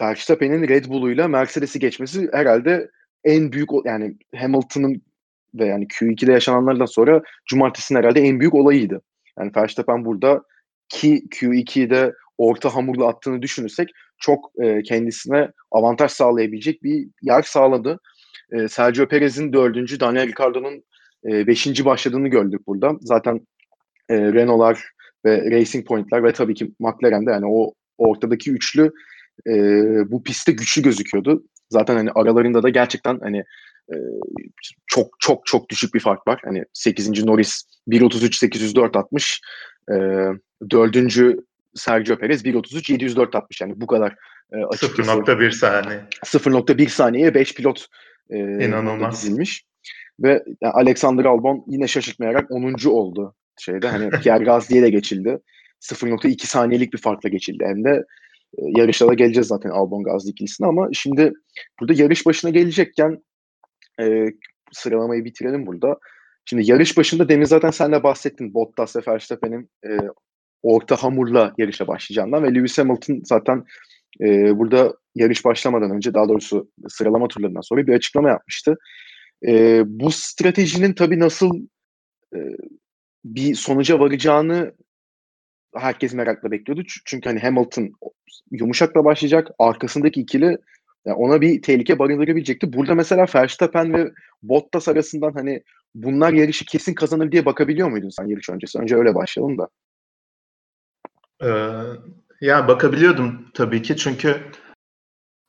Verstappen'in 0.00 0.68
Red 0.68 0.84
Bull'uyla 0.84 1.28
Mercedes'i 1.28 1.78
geçmesi 1.78 2.28
herhalde 2.32 2.90
en 3.24 3.52
büyük 3.52 3.68
yani 3.84 4.16
Hamilton'ın 4.36 5.02
ve 5.54 5.66
yani 5.66 5.86
Q2'de 5.86 6.32
yaşananlardan 6.32 6.86
sonra 6.86 7.22
cumartesinin 7.46 7.98
herhalde 7.98 8.20
en 8.20 8.40
büyük 8.40 8.54
olayıydı. 8.54 9.02
Yani 9.38 9.50
Verstappen 9.56 10.04
burada 10.04 10.42
ki 10.88 11.22
Q2'de 11.30 12.12
orta 12.38 12.74
hamurla 12.74 13.08
attığını 13.08 13.42
düşünürsek 13.42 13.88
çok 14.18 14.50
e, 14.62 14.82
kendisine 14.82 15.48
avantaj 15.70 16.10
sağlayabilecek 16.10 16.82
bir 16.82 17.06
yer 17.22 17.42
sağladı. 17.42 18.00
E, 18.52 18.68
Sergio 18.68 19.08
Perez'in 19.08 19.52
dördüncü, 19.52 20.00
Daniel 20.00 20.26
Ricciardo'nun 20.26 20.84
e, 21.26 21.46
beşinci 21.46 21.84
başladığını 21.84 22.28
gördük 22.28 22.66
burada. 22.66 22.92
Zaten 23.00 23.40
e, 24.08 24.16
Renault'lar 24.18 24.84
ve 25.24 25.50
Racing 25.50 25.86
Point'ler 25.86 26.24
ve 26.24 26.32
tabii 26.32 26.54
ki 26.54 26.72
McLaren'de 26.78 27.30
yani 27.30 27.46
o 27.48 27.72
ortadaki 27.98 28.50
üçlü 28.50 28.92
e, 29.48 29.52
bu 30.10 30.22
pistte 30.22 30.52
güçlü 30.52 30.82
gözüküyordu. 30.82 31.44
Zaten 31.70 31.96
hani 31.96 32.10
aralarında 32.14 32.62
da 32.62 32.68
gerçekten 32.68 33.18
hani 33.22 33.44
e, 33.92 33.96
çok 34.86 35.06
çok 35.18 35.46
çok 35.46 35.68
düşük 35.68 35.94
bir 35.94 36.00
fark 36.00 36.28
var. 36.28 36.40
Hani 36.44 36.64
8. 36.72 37.24
Norris 37.24 37.62
1.33 37.88 38.38
804 38.38 38.96
atmış. 38.96 39.40
E, 39.90 39.94
4. 40.70 40.96
Sergio 41.74 42.16
Perez 42.16 42.44
1.33 42.44 42.92
704 42.92 43.34
atmış. 43.34 43.60
Yani 43.60 43.80
bu 43.80 43.86
kadar 43.86 44.14
e, 44.52 44.56
açıkçası. 44.64 45.10
0.1 45.10 45.52
saniye. 45.52 46.04
0.1 46.24 46.88
saniyeye 46.88 47.34
5 47.34 47.54
pilot 47.54 47.86
e, 48.30 48.38
İnanılmaz. 48.38 49.14
dizilmiş. 49.14 49.64
Ve 50.20 50.44
yani 50.60 50.72
Alexander 50.72 51.24
Albon 51.24 51.64
yine 51.66 51.88
şaşırtmayarak 51.88 52.50
10. 52.50 52.74
oldu 52.88 53.34
şeyde. 53.58 53.88
Hani 53.88 54.10
Pierre 54.22 54.44
Gasly'ye 54.44 54.82
de 54.82 54.90
geçildi. 54.90 55.38
0.2 55.80 56.46
saniyelik 56.46 56.92
bir 56.92 56.98
farkla 56.98 57.28
geçildi. 57.28 57.64
Hem 57.66 57.84
de 57.84 58.04
e, 58.58 58.62
yarışta 58.76 59.08
da 59.08 59.14
geleceğiz 59.14 59.46
zaten 59.46 59.70
Albon 59.70 60.02
Gasly 60.02 60.30
ikilisine 60.30 60.66
ama 60.66 60.88
şimdi 60.92 61.32
burada 61.80 62.02
yarış 62.02 62.26
başına 62.26 62.50
gelecekken 62.50 63.22
e, 64.00 64.26
sıralamayı 64.72 65.24
bitirelim 65.24 65.66
burada. 65.66 65.98
Şimdi 66.44 66.70
yarış 66.70 66.96
başında 66.96 67.28
demin 67.28 67.44
zaten 67.44 67.70
sen 67.70 67.92
de 67.92 68.02
bahsettin 68.02 68.54
Bottas 68.54 68.96
ve 68.96 69.00
Verstappen'in 69.08 69.70
e, 69.86 69.98
orta 70.62 70.96
hamurla 70.96 71.54
yarışa 71.58 71.86
başlayacağından 71.86 72.42
ve 72.42 72.54
Lewis 72.54 72.78
Hamilton 72.78 73.20
zaten 73.24 73.64
e, 74.20 74.58
burada 74.58 74.94
yarış 75.14 75.44
başlamadan 75.44 75.90
önce 75.90 76.14
daha 76.14 76.28
doğrusu 76.28 76.70
sıralama 76.88 77.28
turlarından 77.28 77.60
sonra 77.60 77.86
bir 77.86 77.92
açıklama 77.92 78.28
yapmıştı. 78.28 78.76
E, 79.46 79.82
bu 79.86 80.10
stratejinin 80.10 80.92
tabii 80.92 81.18
nasıl 81.18 81.66
e, 82.34 82.38
bir 83.24 83.54
sonuca 83.54 83.98
varacağını 83.98 84.72
herkes 85.76 86.14
merakla 86.14 86.50
bekliyordu. 86.50 86.82
Çünkü 87.04 87.28
hani 87.28 87.40
Hamilton 87.40 87.92
yumuşakla 88.50 89.04
başlayacak. 89.04 89.48
Arkasındaki 89.58 90.20
ikili 90.20 90.58
yani 91.04 91.16
ona 91.16 91.40
bir 91.40 91.62
tehlike 91.62 91.98
barındırabilecekti. 91.98 92.72
Burada 92.72 92.94
mesela 92.94 93.26
Verstappen 93.34 93.94
ve 93.94 94.12
Bottas 94.42 94.88
arasından 94.88 95.32
hani 95.32 95.62
bunlar 95.94 96.32
yarışı 96.32 96.64
kesin 96.64 96.94
kazanır 96.94 97.32
diye 97.32 97.46
bakabiliyor 97.46 97.88
muydun 97.88 98.08
sen 98.08 98.26
yarış 98.26 98.50
öncesi? 98.50 98.78
Önce 98.78 98.96
öyle 98.96 99.14
başlayalım 99.14 99.58
da. 99.58 99.68
Ee, 101.42 101.48
ya 102.40 102.68
bakabiliyordum 102.68 103.50
tabii 103.54 103.82
ki 103.82 103.96
çünkü 103.96 104.40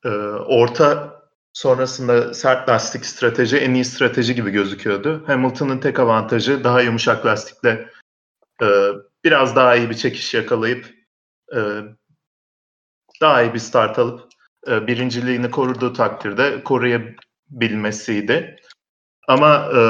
e, 0.05 0.09
orta 0.47 1.15
sonrasında 1.53 2.33
sert 2.33 2.69
lastik 2.69 3.05
strateji 3.05 3.57
en 3.57 3.73
iyi 3.73 3.85
strateji 3.85 4.35
gibi 4.35 4.51
gözüküyordu. 4.51 5.23
Hamilton'ın 5.27 5.79
tek 5.79 5.99
avantajı 5.99 6.63
daha 6.63 6.81
yumuşak 6.81 7.25
lastikle 7.25 7.89
e, 8.61 8.67
biraz 9.23 9.55
daha 9.55 9.75
iyi 9.75 9.89
bir 9.89 9.95
çekiş 9.95 10.33
yakalayıp 10.33 10.93
e, 11.55 11.59
daha 13.21 13.43
iyi 13.43 13.53
bir 13.53 13.59
start 13.59 13.99
alıp 13.99 14.34
e, 14.67 14.87
birinciliğini 14.87 15.51
koruduğu 15.51 15.93
takdirde 15.93 16.63
koruyabilmesiydi. 16.63 18.55
Ama 19.27 19.69
e, 19.75 19.81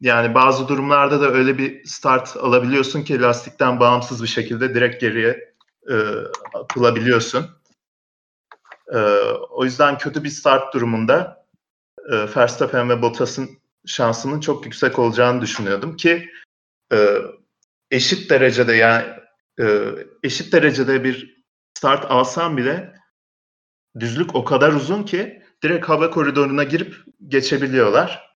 yani 0.00 0.34
bazı 0.34 0.68
durumlarda 0.68 1.20
da 1.20 1.30
öyle 1.30 1.58
bir 1.58 1.84
start 1.84 2.36
alabiliyorsun 2.36 3.02
ki 3.02 3.20
lastikten 3.20 3.80
bağımsız 3.80 4.22
bir 4.22 4.28
şekilde 4.28 4.74
direkt 4.74 5.00
geriye 5.00 5.54
e, 5.90 5.94
atılabiliyorsun. 6.54 7.50
E, 8.92 8.98
o 9.50 9.64
yüzden 9.64 9.98
kötü 9.98 10.24
bir 10.24 10.28
start 10.28 10.74
durumunda 10.74 11.46
e, 12.10 12.36
Verstappen 12.36 12.88
ve 12.88 13.02
Bottas'ın 13.02 13.50
şansının 13.86 14.40
çok 14.40 14.64
yüksek 14.64 14.98
olacağını 14.98 15.40
düşünüyordum 15.40 15.96
ki 15.96 16.28
eşit 17.90 18.30
derecede 18.30 18.72
yani 18.72 19.04
eşit 20.22 20.52
derecede 20.52 21.04
bir 21.04 21.44
start 21.74 22.10
alsam 22.10 22.56
bile 22.56 22.94
düzlük 24.00 24.34
o 24.34 24.44
kadar 24.44 24.72
uzun 24.72 25.02
ki 25.02 25.42
direkt 25.62 25.88
hava 25.88 26.10
koridoruna 26.10 26.64
girip 26.64 26.96
geçebiliyorlar. 27.28 28.32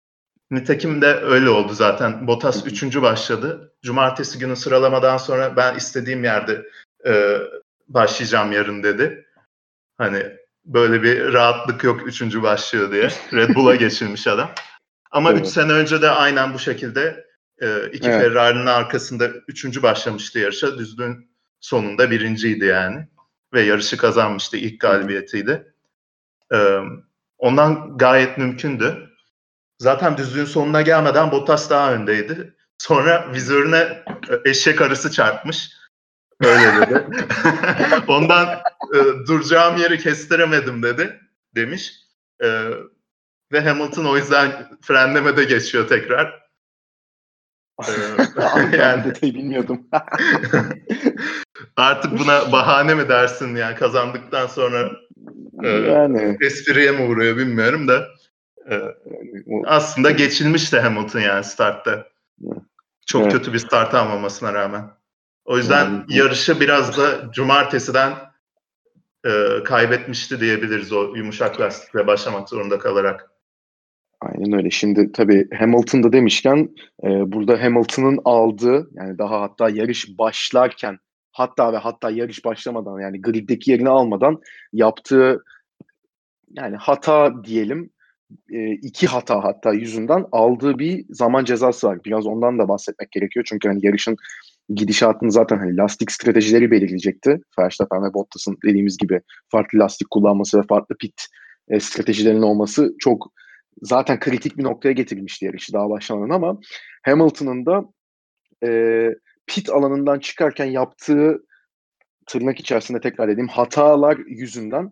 Nitekim 0.50 1.02
de 1.02 1.14
öyle 1.14 1.50
oldu 1.50 1.74
zaten. 1.74 2.26
Bottas 2.26 2.66
üçüncü 2.66 3.02
başladı. 3.02 3.72
Cumartesi 3.82 4.38
günü 4.38 4.56
sıralamadan 4.56 5.16
sonra 5.16 5.56
ben 5.56 5.74
istediğim 5.74 6.24
yerde 6.24 6.66
e, 7.06 7.38
başlayacağım 7.88 8.52
yarın 8.52 8.82
dedi. 8.82 9.26
Hani 9.98 10.22
böyle 10.64 11.02
bir 11.02 11.32
rahatlık 11.32 11.84
yok 11.84 12.08
üçüncü 12.08 12.42
başlıyor 12.42 12.92
diye. 12.92 13.08
Red 13.32 13.54
Bull'a 13.54 13.74
geçirmiş 13.74 14.26
adam. 14.26 14.50
Ama 15.10 15.32
evet. 15.32 15.40
üç 15.40 15.46
sene 15.46 15.72
önce 15.72 16.02
de 16.02 16.10
aynen 16.10 16.54
bu 16.54 16.58
şekilde 16.58 17.26
e, 17.62 17.90
iki 17.92 18.08
evet. 18.08 18.22
Ferrari'nin 18.22 18.66
arkasında 18.66 19.28
üçüncü 19.48 19.82
başlamıştı 19.82 20.38
yarışa. 20.38 20.78
Düzlüğün 20.78 21.30
sonunda 21.60 22.10
birinciydi 22.10 22.64
yani. 22.64 23.08
Ve 23.54 23.62
yarışı 23.62 23.96
kazanmıştı. 23.96 24.56
ilk 24.56 24.80
galibiyetiydi. 24.80 25.74
E, 26.54 26.78
ondan 27.38 27.98
gayet 27.98 28.38
mümkündü. 28.38 29.10
Zaten 29.78 30.16
düzlüğün 30.16 30.44
sonuna 30.44 30.82
gelmeden 30.82 31.30
Bottas 31.30 31.70
daha 31.70 31.92
öndeydi. 31.92 32.54
Sonra 32.78 33.32
vizörüne 33.32 34.04
e, 34.30 34.50
eşek 34.50 34.80
arısı 34.80 35.10
çarpmış. 35.10 35.70
Öyle 36.40 36.76
dedi. 36.76 37.06
Ondan 38.08 38.48
e, 38.94 38.98
duracağım 39.26 39.76
yeri 39.76 39.98
kestiremedim 39.98 40.82
dedi 40.82 41.20
demiş. 41.54 41.92
E, 42.42 42.68
ve 43.52 43.60
Hamilton 43.60 44.04
o 44.04 44.16
yüzden 44.16 44.78
frenlemede 44.82 45.44
geçiyor 45.44 45.88
tekrar. 45.88 46.43
Ee, 47.82 48.76
yani 48.76 49.04
detayı 49.04 49.34
bilmiyordum. 49.34 49.86
artık 51.76 52.18
buna 52.18 52.52
bahane 52.52 52.94
mi 52.94 53.08
dersin 53.08 53.56
yani 53.56 53.76
kazandıktan 53.76 54.46
sonra 54.46 54.90
e, 55.62 55.68
yani 55.68 56.36
espriye 56.40 56.90
mi 56.90 57.02
uğruyor 57.02 57.36
bilmiyorum 57.36 57.88
da 57.88 58.08
e, 58.70 58.74
aslında 59.66 60.10
geçilmiş 60.10 60.72
de 60.72 60.80
Hamilton 60.80 61.20
yani 61.20 61.44
startta. 61.44 62.06
Çok 63.06 63.22
evet. 63.22 63.32
kötü 63.32 63.52
bir 63.52 63.58
start 63.58 63.94
almamasına 63.94 64.54
rağmen. 64.54 64.90
O 65.44 65.56
yüzden 65.56 65.84
yani, 65.84 66.04
yarışı 66.08 66.60
biraz 66.60 66.98
da 66.98 67.32
cumartesiden 67.32 68.14
e, 69.26 69.62
kaybetmişti 69.64 70.40
diyebiliriz 70.40 70.92
o 70.92 71.14
yumuşak 71.14 71.60
lastikle 71.60 72.06
başlamak 72.06 72.48
zorunda 72.48 72.78
kalarak. 72.78 73.30
Aynen 74.24 74.52
öyle. 74.52 74.70
Şimdi 74.70 75.12
tabii 75.12 75.48
Hamilton'da 75.58 76.12
demişken 76.12 76.68
e, 77.04 77.08
burada 77.32 77.62
Hamilton'ın 77.62 78.18
aldığı 78.24 78.90
yani 78.94 79.18
daha 79.18 79.40
hatta 79.40 79.70
yarış 79.70 80.18
başlarken 80.18 80.98
hatta 81.32 81.72
ve 81.72 81.76
hatta 81.76 82.10
yarış 82.10 82.44
başlamadan 82.44 83.00
yani 83.00 83.22
griddeki 83.22 83.70
yerini 83.70 83.88
almadan 83.88 84.40
yaptığı 84.72 85.44
yani 86.50 86.76
hata 86.76 87.44
diyelim 87.44 87.90
e, 88.50 88.72
iki 88.72 89.06
hata 89.06 89.44
hatta 89.44 89.72
yüzünden 89.72 90.24
aldığı 90.32 90.78
bir 90.78 91.04
zaman 91.10 91.44
cezası 91.44 91.86
var. 91.86 91.98
Biraz 92.04 92.26
ondan 92.26 92.58
da 92.58 92.68
bahsetmek 92.68 93.10
gerekiyor. 93.12 93.46
Çünkü 93.48 93.68
hani 93.68 93.86
yarışın 93.86 94.16
gidişatını 94.68 95.32
zaten 95.32 95.58
hani 95.58 95.76
lastik 95.76 96.12
stratejileri 96.12 96.70
belirleyecekti. 96.70 97.40
Verstappen 97.58 98.04
ve 98.04 98.14
Bottas'ın 98.14 98.56
dediğimiz 98.64 98.96
gibi 98.96 99.20
farklı 99.48 99.78
lastik 99.78 100.10
kullanması 100.10 100.58
ve 100.58 100.62
farklı 100.68 100.96
pit 100.96 101.26
e, 101.68 101.80
stratejilerinin 101.80 102.42
olması 102.42 102.94
çok 102.98 103.32
zaten 103.84 104.20
kritik 104.20 104.58
bir 104.58 104.64
noktaya 104.64 104.92
getirilmişti 104.92 105.44
yarışı 105.44 105.72
daha 105.72 105.90
başlamadan 105.90 106.34
ama 106.34 106.58
Hamilton'ın 107.02 107.66
da 107.66 107.84
e, 108.64 109.10
pit 109.46 109.70
alanından 109.70 110.18
çıkarken 110.18 110.64
yaptığı 110.64 111.44
tırnak 112.26 112.60
içerisinde 112.60 113.00
tekrar 113.00 113.28
dediğim 113.28 113.48
hatalar 113.48 114.18
yüzünden 114.26 114.90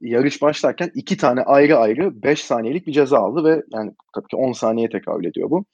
yarış 0.00 0.42
başlarken 0.42 0.90
iki 0.94 1.16
tane 1.16 1.42
ayrı 1.42 1.76
ayrı 1.78 2.22
5 2.22 2.44
saniyelik 2.44 2.86
bir 2.86 2.92
ceza 2.92 3.18
aldı 3.18 3.44
ve 3.44 3.62
yani 3.72 3.92
tabii 4.14 4.26
ki 4.26 4.36
10 4.36 4.52
saniye 4.52 4.88
tekabül 4.88 5.24
ediyor 5.24 5.50
bu. 5.50 5.64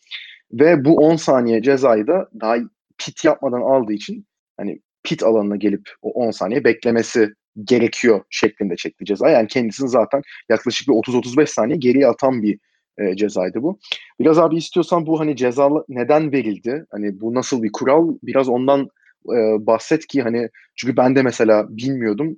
Ve 0.52 0.84
bu 0.84 0.96
10 0.96 1.16
saniye 1.16 1.62
cezayı 1.62 2.06
da 2.06 2.28
daha 2.40 2.56
pit 2.98 3.24
yapmadan 3.24 3.60
aldığı 3.60 3.92
için 3.92 4.26
hani 4.56 4.80
pit 5.02 5.22
alanına 5.22 5.56
gelip 5.56 5.90
o 6.02 6.10
10 6.10 6.30
saniye 6.30 6.64
beklemesi 6.64 7.34
gerekiyor 7.64 8.20
şeklinde 8.30 8.76
çekti 8.76 9.04
ceza. 9.04 9.30
Yani 9.30 9.48
kendisini 9.48 9.88
zaten 9.88 10.22
yaklaşık 10.48 10.88
bir 10.88 10.92
30-35 10.92 11.46
saniye 11.46 11.78
geriye 11.78 12.06
atan 12.06 12.42
bir 12.42 12.58
e, 12.98 13.16
cezaydı 13.16 13.62
bu. 13.62 13.78
Biraz 14.20 14.38
abi 14.38 14.56
istiyorsan 14.56 15.06
bu 15.06 15.20
hani 15.20 15.36
ceza 15.36 15.70
neden 15.88 16.32
verildi? 16.32 16.84
Hani 16.90 17.20
bu 17.20 17.34
nasıl 17.34 17.62
bir 17.62 17.72
kural? 17.72 18.14
Biraz 18.22 18.48
ondan 18.48 18.80
e, 19.28 19.66
bahset 19.66 20.06
ki 20.06 20.22
hani 20.22 20.48
çünkü 20.76 20.96
ben 20.96 21.16
de 21.16 21.22
mesela 21.22 21.66
bilmiyordum. 21.68 22.36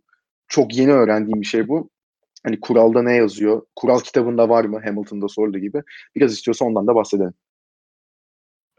Çok 0.49 0.77
yeni 0.77 0.93
öğrendiğim 0.93 1.41
bir 1.41 1.47
şey 1.47 1.69
bu. 1.69 1.91
Hani 2.45 2.61
kuralda 2.61 3.03
ne 3.03 3.15
yazıyor? 3.15 3.63
Kural 3.77 4.01
kitabında 4.01 4.49
var 4.49 4.65
mı 4.65 4.81
Hamilton'da 4.85 5.29
sorduğu 5.29 5.59
gibi. 5.59 5.83
Biraz 6.17 6.33
istiyorsan 6.33 6.69
ondan 6.69 6.87
da 6.87 6.95
bahsedelim. 6.95 7.35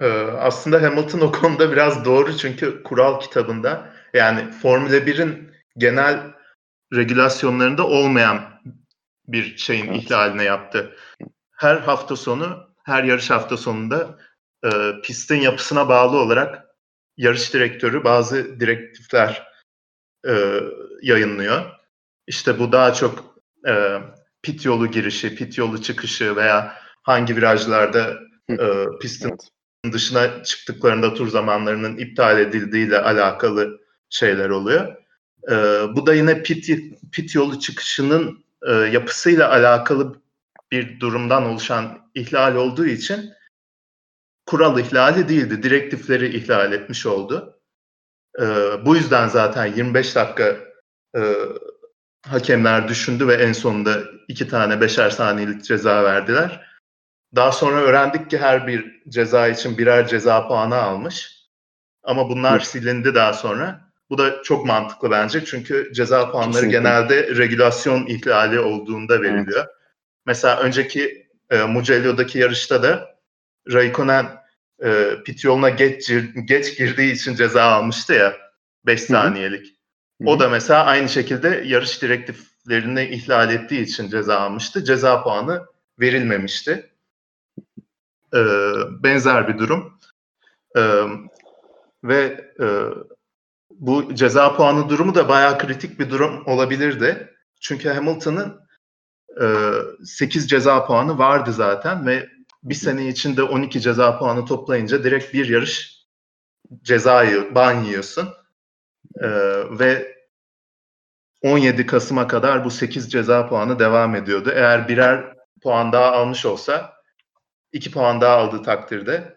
Ee, 0.01 0.08
aslında 0.22 0.81
Hamilton 0.81 1.19
o 1.19 1.31
konuda 1.31 1.72
biraz 1.72 2.05
doğru 2.05 2.38
çünkü 2.38 2.84
kural 2.84 3.19
kitabında 3.19 3.89
yani 4.13 4.51
Formula 4.51 4.98
1'in 4.98 5.49
genel 5.79 6.19
regülasyonlarında 6.93 7.88
olmayan 7.88 8.62
bir 9.27 9.57
şeyin 9.57 9.88
evet. 9.88 10.03
ihlaline 10.03 10.43
yaptı. 10.43 10.95
Her 11.51 11.75
hafta 11.77 12.15
sonu, 12.15 12.69
her 12.83 13.03
yarış 13.03 13.29
hafta 13.29 13.57
sonunda 13.57 14.17
e, 14.65 14.69
pistin 15.03 15.41
yapısına 15.41 15.89
bağlı 15.89 16.17
olarak 16.17 16.65
yarış 17.17 17.53
direktörü 17.53 18.03
bazı 18.03 18.59
direktifler 18.59 19.48
e, 20.27 20.59
yayınlıyor. 21.01 21.65
İşte 22.27 22.59
bu 22.59 22.71
daha 22.71 22.93
çok 22.93 23.36
e, 23.67 23.98
pit 24.41 24.65
yolu 24.65 24.88
girişi, 24.88 25.36
pit 25.36 25.57
yolu 25.57 25.81
çıkışı 25.81 26.36
veya 26.36 26.75
hangi 27.03 27.36
virajlarda 27.36 28.19
e, 28.50 28.57
pistin 29.01 29.29
evet 29.29 29.50
dışına 29.83 30.43
çıktıklarında 30.43 31.13
tur 31.13 31.27
zamanlarının 31.27 31.98
iptal 31.98 32.39
edildiğiyle 32.39 33.00
alakalı 33.00 33.79
şeyler 34.09 34.50
oluyor. 34.50 34.95
E, 35.50 35.56
bu 35.96 36.06
da 36.08 36.13
yine 36.13 36.44
pit, 36.44 36.70
pit 37.12 37.36
yolu 37.36 37.60
çıkışının 37.60 38.46
e, 38.68 38.74
yapısıyla 38.74 39.51
alakalı 39.51 40.22
bir 40.72 41.00
durumdan 41.00 41.46
oluşan 41.46 42.10
ihlal 42.15 42.56
olduğu 42.56 42.86
için 42.86 43.34
kural 44.46 44.79
ihlali 44.79 45.29
değildi. 45.29 45.63
Direktifleri 45.63 46.38
ihlal 46.38 46.74
etmiş 46.74 47.06
oldu. 47.06 47.62
E, 48.39 48.46
bu 48.86 48.96
yüzden 48.96 49.27
zaten 49.27 49.65
25 49.65 50.15
dakika 50.15 50.58
e, 51.15 51.22
hakemler 52.27 52.88
düşündü 52.88 53.27
ve 53.27 53.34
en 53.34 53.53
sonunda 53.53 54.03
iki 54.27 54.48
tane 54.48 54.82
beşer 54.82 55.10
saniyelik 55.10 55.63
ceza 55.63 56.03
verdiler. 56.03 56.70
Daha 57.36 57.51
sonra 57.51 57.82
öğrendik 57.82 58.29
ki 58.29 58.38
her 58.38 58.68
bir 58.68 59.01
ceza 59.10 59.48
için 59.48 59.77
birer 59.77 60.08
ceza 60.08 60.48
puanı 60.48 60.75
almış. 60.75 61.39
Ama 62.03 62.29
bunlar 62.29 62.60
silindi 62.60 63.15
daha 63.15 63.34
sonra. 63.34 63.88
Bu 64.10 64.18
da 64.18 64.44
çok 64.44 64.66
mantıklı 64.66 65.12
bence 65.12 65.46
çünkü 65.46 65.92
ceza 65.94 66.32
puanları 66.32 66.51
Kesinlikle. 66.51 66.78
genelde 66.78 67.36
regülasyon 67.36 68.06
ihlali 68.06 68.60
olduğunda 68.60 69.22
veriliyor. 69.22 69.66
Evet. 69.66 69.75
Mesela 70.25 70.60
önceki 70.60 71.28
e, 71.50 71.63
Mugello'daki 71.63 72.39
yarışta 72.39 72.84
da 72.84 73.16
Raikkonen 73.74 74.25
e, 74.84 75.10
pit 75.25 75.44
yoluna 75.44 75.70
geç, 75.70 76.12
geç 76.46 76.78
girdiği 76.78 77.13
için 77.13 77.36
ceza 77.36 77.63
almıştı 77.63 78.13
ya 78.13 78.38
5 78.86 79.01
saniyelik. 79.01 79.66
Hı-hı. 79.66 80.30
O 80.30 80.39
da 80.39 80.50
mesela 80.50 80.86
aynı 80.86 81.10
şekilde 81.10 81.63
yarış 81.66 82.01
direktiflerini 82.01 83.06
ihlal 83.06 83.54
ettiği 83.54 83.82
için 83.82 84.10
ceza 84.10 84.39
almıştı. 84.39 84.84
Ceza 84.84 85.24
puanı 85.24 85.66
verilmemişti 86.00 86.89
e, 88.34 88.39
benzer 89.04 89.48
bir 89.48 89.58
durum. 89.58 90.00
E, 90.78 90.82
ve 92.04 92.51
e, 92.60 92.66
bu 93.79 94.15
ceza 94.15 94.55
puanı 94.55 94.89
durumu 94.89 95.15
da 95.15 95.29
bayağı 95.29 95.57
kritik 95.57 96.00
bir 96.00 96.09
durum 96.09 96.48
olabilirdi. 96.48 97.33
Çünkü 97.62 97.89
Hamilton'ın 97.89 98.62
e, 99.41 99.45
8 100.05 100.50
ceza 100.50 100.86
puanı 100.86 101.17
vardı 101.17 101.53
zaten 101.53 102.05
ve 102.05 102.29
bir 102.63 102.75
sene 102.75 103.07
içinde 103.07 103.43
12 103.43 103.81
ceza 103.81 104.19
puanı 104.19 104.45
toplayınca 104.45 105.03
direkt 105.03 105.33
bir 105.33 105.50
yarış 105.50 106.05
cezayı 106.81 107.55
ban 107.55 107.83
yiyorsun. 107.83 108.29
E, 109.21 109.27
ve 109.79 110.19
17 111.43 111.86
Kasım'a 111.86 112.27
kadar 112.27 112.65
bu 112.65 112.71
8 112.71 113.12
ceza 113.12 113.50
puanı 113.50 113.79
devam 113.79 114.15
ediyordu. 114.15 114.51
Eğer 114.55 114.88
birer 114.88 115.38
puan 115.63 115.91
daha 115.91 116.12
almış 116.12 116.45
olsa 116.45 116.93
2 117.71 117.91
puan 117.91 118.21
daha 118.21 118.36
aldığı 118.38 118.63
takdirde 118.63 119.36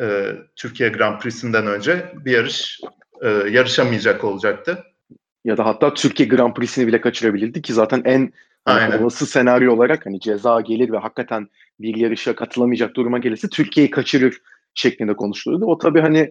e, 0.00 0.32
Türkiye 0.56 0.88
Grand 0.88 1.20
Prix'sinden 1.20 1.66
önce 1.66 2.12
bir 2.14 2.32
yarış 2.32 2.80
e, 3.22 3.28
yarışamayacak 3.28 4.24
olacaktı. 4.24 4.84
Ya 5.44 5.56
da 5.56 5.66
hatta 5.66 5.94
Türkiye 5.94 6.28
Grand 6.28 6.54
Prix'sini 6.54 6.86
bile 6.86 7.00
kaçırabilirdi 7.00 7.62
ki 7.62 7.72
zaten 7.72 8.02
en 8.04 8.32
Aynen. 8.66 8.98
olası 8.98 9.26
senaryo 9.26 9.74
olarak 9.74 10.06
hani 10.06 10.20
ceza 10.20 10.60
gelir 10.60 10.92
ve 10.92 10.98
hakikaten 10.98 11.48
bir 11.80 11.96
yarışa 11.96 12.36
katılamayacak 12.36 12.96
duruma 12.96 13.18
gelirse 13.18 13.48
Türkiye'yi 13.48 13.90
kaçırır 13.90 14.40
şeklinde 14.74 15.16
konuşulurdu. 15.16 15.64
O 15.66 15.78
tabii 15.78 16.00
hani 16.00 16.30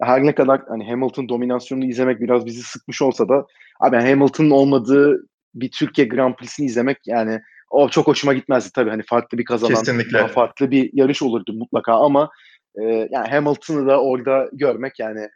her 0.00 0.22
ne 0.22 0.34
kadar 0.34 0.62
hani 0.68 0.90
Hamilton 0.90 1.28
dominasyonunu 1.28 1.84
izlemek 1.84 2.20
biraz 2.20 2.46
bizi 2.46 2.62
sıkmış 2.62 3.02
olsa 3.02 3.28
da 3.28 3.46
abi 3.80 3.96
Hamilton'ın 3.96 4.50
olmadığı 4.50 5.26
bir 5.54 5.70
Türkiye 5.70 6.08
Grand 6.08 6.34
Prix'sini 6.34 6.66
izlemek 6.66 6.98
yani 7.06 7.40
o 7.70 7.88
çok 7.88 8.06
hoşuma 8.06 8.32
gitmezdi 8.32 8.70
tabii. 8.74 8.90
Hani 8.90 9.02
farklı 9.02 9.38
bir 9.38 9.44
kazanan, 9.44 9.74
Kesinlikle. 9.74 10.18
daha 10.18 10.28
farklı 10.28 10.70
bir 10.70 10.90
yarış 10.92 11.22
olurdu 11.22 11.52
mutlaka 11.52 11.92
ama 11.92 12.30
e, 12.74 12.82
yani 13.10 13.28
Hamilton'ı 13.28 13.86
da 13.86 14.02
orada 14.02 14.48
görmek 14.52 14.98
yani 14.98 15.28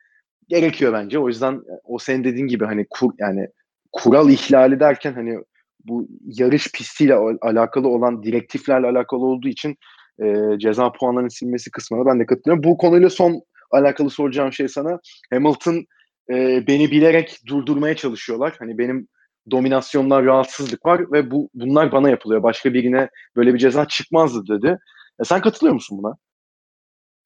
gerekiyor 0.48 0.92
bence. 0.92 1.18
O 1.18 1.28
yüzden 1.28 1.52
e, 1.54 1.74
o 1.84 1.98
senin 1.98 2.24
dediğin 2.24 2.46
gibi 2.46 2.64
hani 2.64 2.86
kur 2.90 3.12
yani 3.18 3.48
kural 3.92 4.30
ihlali 4.30 4.80
derken 4.80 5.12
hani 5.12 5.38
bu 5.84 6.08
yarış 6.24 6.72
pistiyle 6.72 7.14
alakalı 7.42 7.88
olan 7.88 8.22
direktiflerle 8.22 8.86
alakalı 8.86 9.24
olduğu 9.24 9.48
için 9.48 9.76
e, 10.22 10.58
ceza 10.58 10.92
puanlarının 10.92 11.28
silmesi 11.28 11.70
kısmına 11.70 12.06
ben 12.06 12.20
de 12.20 12.26
katılıyorum. 12.26 12.64
Bu 12.64 12.76
konuyla 12.76 13.10
son 13.10 13.42
alakalı 13.70 14.10
soracağım 14.10 14.52
şey 14.52 14.68
sana. 14.68 15.00
Hamilton 15.30 15.84
e, 16.30 16.66
beni 16.66 16.90
bilerek 16.90 17.40
durdurmaya 17.46 17.96
çalışıyorlar. 17.96 18.56
Hani 18.58 18.78
benim 18.78 19.08
dominasyonlar, 19.50 20.24
rahatsızlık 20.24 20.86
var 20.86 21.12
ve 21.12 21.30
bu 21.30 21.50
bunlar 21.54 21.92
bana 21.92 22.10
yapılıyor. 22.10 22.42
Başka 22.42 22.74
birine 22.74 23.08
böyle 23.36 23.54
bir 23.54 23.58
ceza 23.58 23.88
çıkmazdı 23.88 24.58
dedi. 24.58 24.78
E 25.20 25.24
sen 25.24 25.40
katılıyor 25.40 25.74
musun 25.74 25.98
buna? 25.98 26.16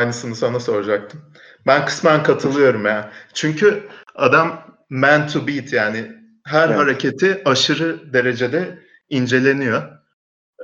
Aynısını 0.00 0.36
sana 0.36 0.60
soracaktım. 0.60 1.20
Ben 1.66 1.86
kısmen 1.86 2.22
katılıyorum 2.22 2.86
ya. 2.86 3.12
Çünkü 3.34 3.88
adam 4.14 4.62
man 4.90 5.28
to 5.28 5.46
beat 5.46 5.72
yani 5.72 6.12
her 6.44 6.68
evet. 6.68 6.78
hareketi 6.78 7.42
aşırı 7.44 8.12
derecede 8.12 8.78
inceleniyor. 9.08 9.82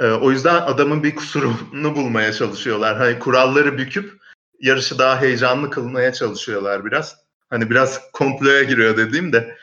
Ee, 0.00 0.06
o 0.06 0.30
yüzden 0.30 0.54
adamın 0.54 1.02
bir 1.02 1.14
kusurunu 1.14 1.96
bulmaya 1.96 2.32
çalışıyorlar. 2.32 2.96
Hani 2.96 3.18
kuralları 3.18 3.78
büküp 3.78 4.12
yarışı 4.60 4.98
daha 4.98 5.20
heyecanlı 5.20 5.70
kılmaya 5.70 6.12
çalışıyorlar 6.12 6.84
biraz. 6.84 7.16
Hani 7.50 7.70
biraz 7.70 8.10
komploya 8.12 8.62
giriyor 8.62 8.96
dediğim 8.96 9.32
de 9.32 9.56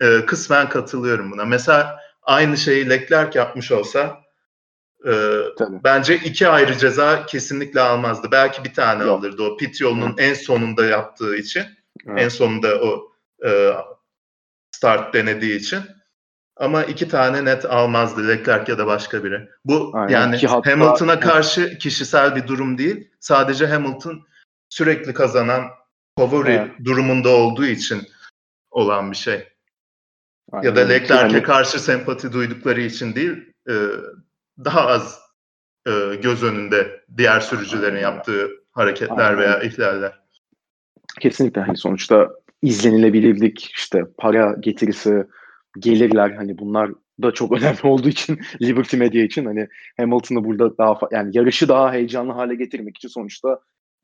e, 0.00 0.26
kısmen 0.26 0.68
katılıyorum 0.68 1.32
buna. 1.32 1.44
Mesela 1.44 1.98
aynı 2.22 2.56
şeyi 2.56 2.90
Leclerc 2.90 3.38
yapmış 3.38 3.72
olsa 3.72 4.20
e, 5.06 5.12
bence 5.84 6.16
iki 6.16 6.48
ayrı 6.48 6.78
ceza 6.78 7.26
kesinlikle 7.26 7.80
almazdı. 7.80 8.28
Belki 8.32 8.64
bir 8.64 8.74
tane 8.74 9.04
Yok. 9.04 9.18
alırdı 9.18 9.42
o 9.42 9.56
pit 9.56 9.80
yolunun 9.80 10.10
Hı. 10.10 10.14
en 10.18 10.34
sonunda 10.34 10.84
yaptığı 10.84 11.36
için. 11.36 11.64
Hı. 12.06 12.12
En 12.16 12.28
sonunda 12.28 12.80
o 12.82 13.12
e, 13.46 13.72
start 14.70 15.14
denediği 15.14 15.58
için. 15.58 15.80
Ama 16.56 16.84
iki 16.84 17.08
tane 17.08 17.44
net 17.44 17.64
almazdı 17.64 18.28
Leclerc 18.28 18.72
ya 18.72 18.78
da 18.78 18.86
başka 18.86 19.24
biri. 19.24 19.48
Bu 19.64 19.90
Aynen. 19.94 20.12
yani 20.12 20.46
hatta... 20.46 20.70
Hamilton'a 20.70 21.20
karşı 21.20 21.78
kişisel 21.78 22.36
bir 22.36 22.46
durum 22.46 22.78
değil. 22.78 23.10
Sadece 23.20 23.66
Hamilton 23.66 24.26
sürekli 24.68 25.14
kazanan 25.14 25.64
favori 26.18 26.50
evet. 26.50 26.70
durumunda 26.84 27.28
olduğu 27.28 27.66
için 27.66 28.08
olan 28.70 29.10
bir 29.10 29.16
şey. 29.16 29.48
Aynen. 30.52 30.66
Ya 30.66 30.76
da 30.76 30.80
Leclerc'e 30.80 31.36
yani... 31.36 31.42
karşı 31.42 31.80
sempati 31.80 32.32
duydukları 32.32 32.80
için 32.80 33.14
değil, 33.14 33.52
e, 33.68 33.74
daha 34.64 34.86
az 34.86 35.20
e, 35.86 35.90
göz 36.22 36.42
önünde 36.42 37.04
diğer 37.16 37.40
sürücülerin 37.40 38.00
yaptığı 38.00 38.50
hareketler 38.72 39.30
Aynen. 39.30 39.38
veya 39.38 39.62
ihlaller. 39.62 40.20
Kesinlikle 41.20 41.60
hani 41.60 41.76
sonuçta 41.76 42.28
izlenilebilirlik, 42.62 43.70
işte 43.76 44.02
para 44.18 44.56
getirisi, 44.60 45.26
gelirler 45.78 46.30
hani 46.30 46.58
bunlar 46.58 46.90
da 47.22 47.32
çok 47.32 47.52
önemli 47.58 47.80
olduğu 47.82 48.08
için 48.08 48.40
Liberty 48.62 48.96
Media 48.96 49.22
için 49.22 49.44
hani 49.44 49.68
Hamilton'ı 49.96 50.44
burada 50.44 50.78
daha 50.78 50.98
yani 51.10 51.30
yarışı 51.36 51.68
daha 51.68 51.92
heyecanlı 51.92 52.32
hale 52.32 52.54
getirmek 52.54 52.96
için 52.96 53.08
sonuçta 53.08 53.60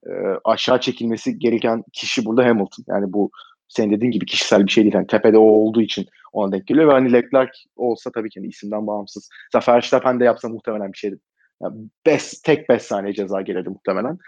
e, 0.07 0.11
aşağı 0.45 0.81
çekilmesi 0.81 1.38
gereken 1.38 1.85
kişi 1.92 2.25
burada 2.25 2.45
Hamilton. 2.45 2.85
Yani 2.88 3.12
bu 3.12 3.31
senin 3.69 3.97
dediğin 3.97 4.11
gibi 4.11 4.27
kişisel 4.27 4.67
bir 4.67 4.71
şey 4.71 4.85
değil. 4.85 4.95
Yani 4.95 5.07
tepede 5.07 5.39
o 5.39 5.43
olduğu 5.43 5.83
için 5.83 6.07
ona 6.33 6.53
denk 6.53 6.67
geliyor. 6.67 6.89
Ve 6.89 6.93
hani 6.93 7.13
Leclerc 7.13 7.53
olsa 7.77 8.11
tabii 8.11 8.31
ki 8.31 8.41
hani 8.41 8.49
isimden 8.49 8.87
bağımsız. 8.87 9.29
Zafer 9.53 9.75
Verstappen 9.75 10.21
de 10.21 10.25
yapsa 10.25 10.49
muhtemelen 10.49 10.93
bir 10.93 10.99
şeydi. 10.99 11.19
Yani 11.63 11.77
best, 12.07 12.45
tek 12.45 12.69
5 12.69 12.83
saniye 12.83 13.15
ceza 13.15 13.41
gelirdi 13.41 13.69
muhtemelen. 13.69 14.19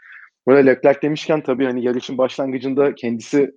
Böyle 0.46 0.70
Leclerc 0.70 1.02
demişken 1.02 1.42
tabii 1.42 1.64
hani 1.64 1.84
yarışın 1.84 2.18
başlangıcında 2.18 2.94
kendisi 2.94 3.50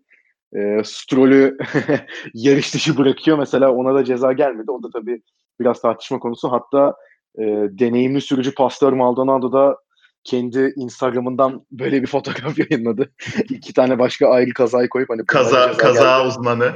e, 0.56 0.82
Stroll'ü 0.84 1.58
yarış 2.34 2.74
dışı 2.74 2.98
bırakıyor. 2.98 3.38
Mesela 3.38 3.72
ona 3.72 3.96
da 3.96 4.04
ceza 4.04 4.34
gelmedi. 4.34 4.72
O 4.72 4.84
da 4.84 4.88
tabii 4.94 5.22
biraz 5.60 5.82
tartışma 5.82 6.20
konusu. 6.20 6.52
Hatta 6.52 6.96
e, 7.40 7.44
deneyimli 7.70 8.22
sürücü 8.22 8.56
Pastor 8.56 8.94
Maldonado 8.94 9.52
da 9.52 9.78
kendi 10.24 10.74
Instagram'ından 10.76 11.66
böyle 11.72 12.02
bir 12.02 12.08
fotoğraf 12.08 12.58
yayınladı. 12.72 13.12
İki 13.50 13.74
tane 13.74 14.00
başka 14.00 14.30
ayrı 14.30 14.54
kazayı 14.54 14.90
koyup 14.90 15.10
hani 15.10 15.26
kaza 15.26 15.78
kaza 15.78 16.18
geldi. 16.18 16.28
uzmanı. 16.28 16.74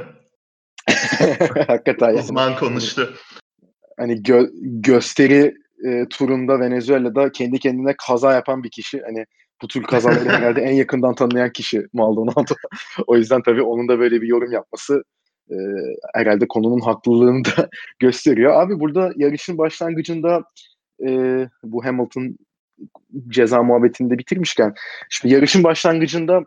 Hakikaten 1.66 2.08
yani. 2.08 2.20
Uzman 2.20 2.56
konuştu. 2.56 3.14
Hani 3.98 4.12
gö- 4.12 4.50
gösteri 4.82 5.54
e, 5.86 6.08
turunda 6.10 6.60
Venezuela'da 6.60 7.32
kendi 7.32 7.58
kendine 7.58 7.94
kaza 8.06 8.32
yapan 8.32 8.62
bir 8.62 8.70
kişi. 8.70 9.02
Hani 9.06 9.24
bu 9.62 9.68
tür 9.68 9.82
kazaları 9.82 10.28
herhalde 10.28 10.60
en 10.60 10.74
yakından 10.74 11.14
tanıyan 11.14 11.52
kişi 11.52 11.86
Maldonado. 11.92 12.54
o 13.06 13.16
yüzden 13.16 13.42
tabii 13.42 13.62
onun 13.62 13.88
da 13.88 13.98
böyle 13.98 14.22
bir 14.22 14.28
yorum 14.28 14.52
yapması 14.52 15.02
e, 15.50 15.56
herhalde 16.14 16.48
konunun 16.48 16.80
haklılığını 16.80 17.44
da 17.44 17.68
gösteriyor. 17.98 18.62
Abi 18.62 18.80
burada 18.80 19.12
yarışın 19.16 19.58
başlangıcında 19.58 20.42
e, 21.06 21.10
bu 21.62 21.84
Hamilton 21.84 22.36
ceza 23.28 23.62
muhabbetini 23.62 24.10
de 24.10 24.18
bitirmişken 24.18 24.74
şimdi 25.10 25.34
yarışın 25.34 25.64
başlangıcında 25.64 26.44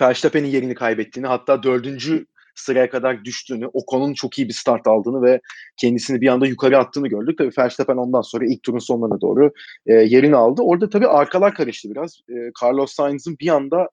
Verstappen'in 0.00 0.48
yerini 0.48 0.74
kaybettiğini 0.74 1.26
hatta 1.26 1.62
dördüncü 1.62 2.26
sıraya 2.54 2.90
kadar 2.90 3.24
düştüğünü, 3.24 3.66
o 3.72 3.86
konunun 3.86 4.14
çok 4.14 4.38
iyi 4.38 4.48
bir 4.48 4.52
start 4.52 4.86
aldığını 4.86 5.22
ve 5.22 5.40
kendisini 5.76 6.20
bir 6.20 6.28
anda 6.28 6.46
yukarı 6.46 6.78
attığını 6.78 7.08
gördük. 7.08 7.38
Tabii 7.38 7.52
Verstappen 7.58 7.96
ondan 7.96 8.20
sonra 8.20 8.44
ilk 8.46 8.62
turun 8.62 8.78
sonlarına 8.78 9.20
doğru 9.20 9.52
e, 9.86 9.94
yerini 9.94 10.36
aldı. 10.36 10.62
Orada 10.62 10.90
tabii 10.90 11.08
arkalar 11.08 11.54
karıştı 11.54 11.90
biraz. 11.90 12.20
E, 12.28 12.34
Carlos 12.62 12.92
Sainz'ın 12.92 13.36
bir 13.40 13.48
anda 13.48 13.88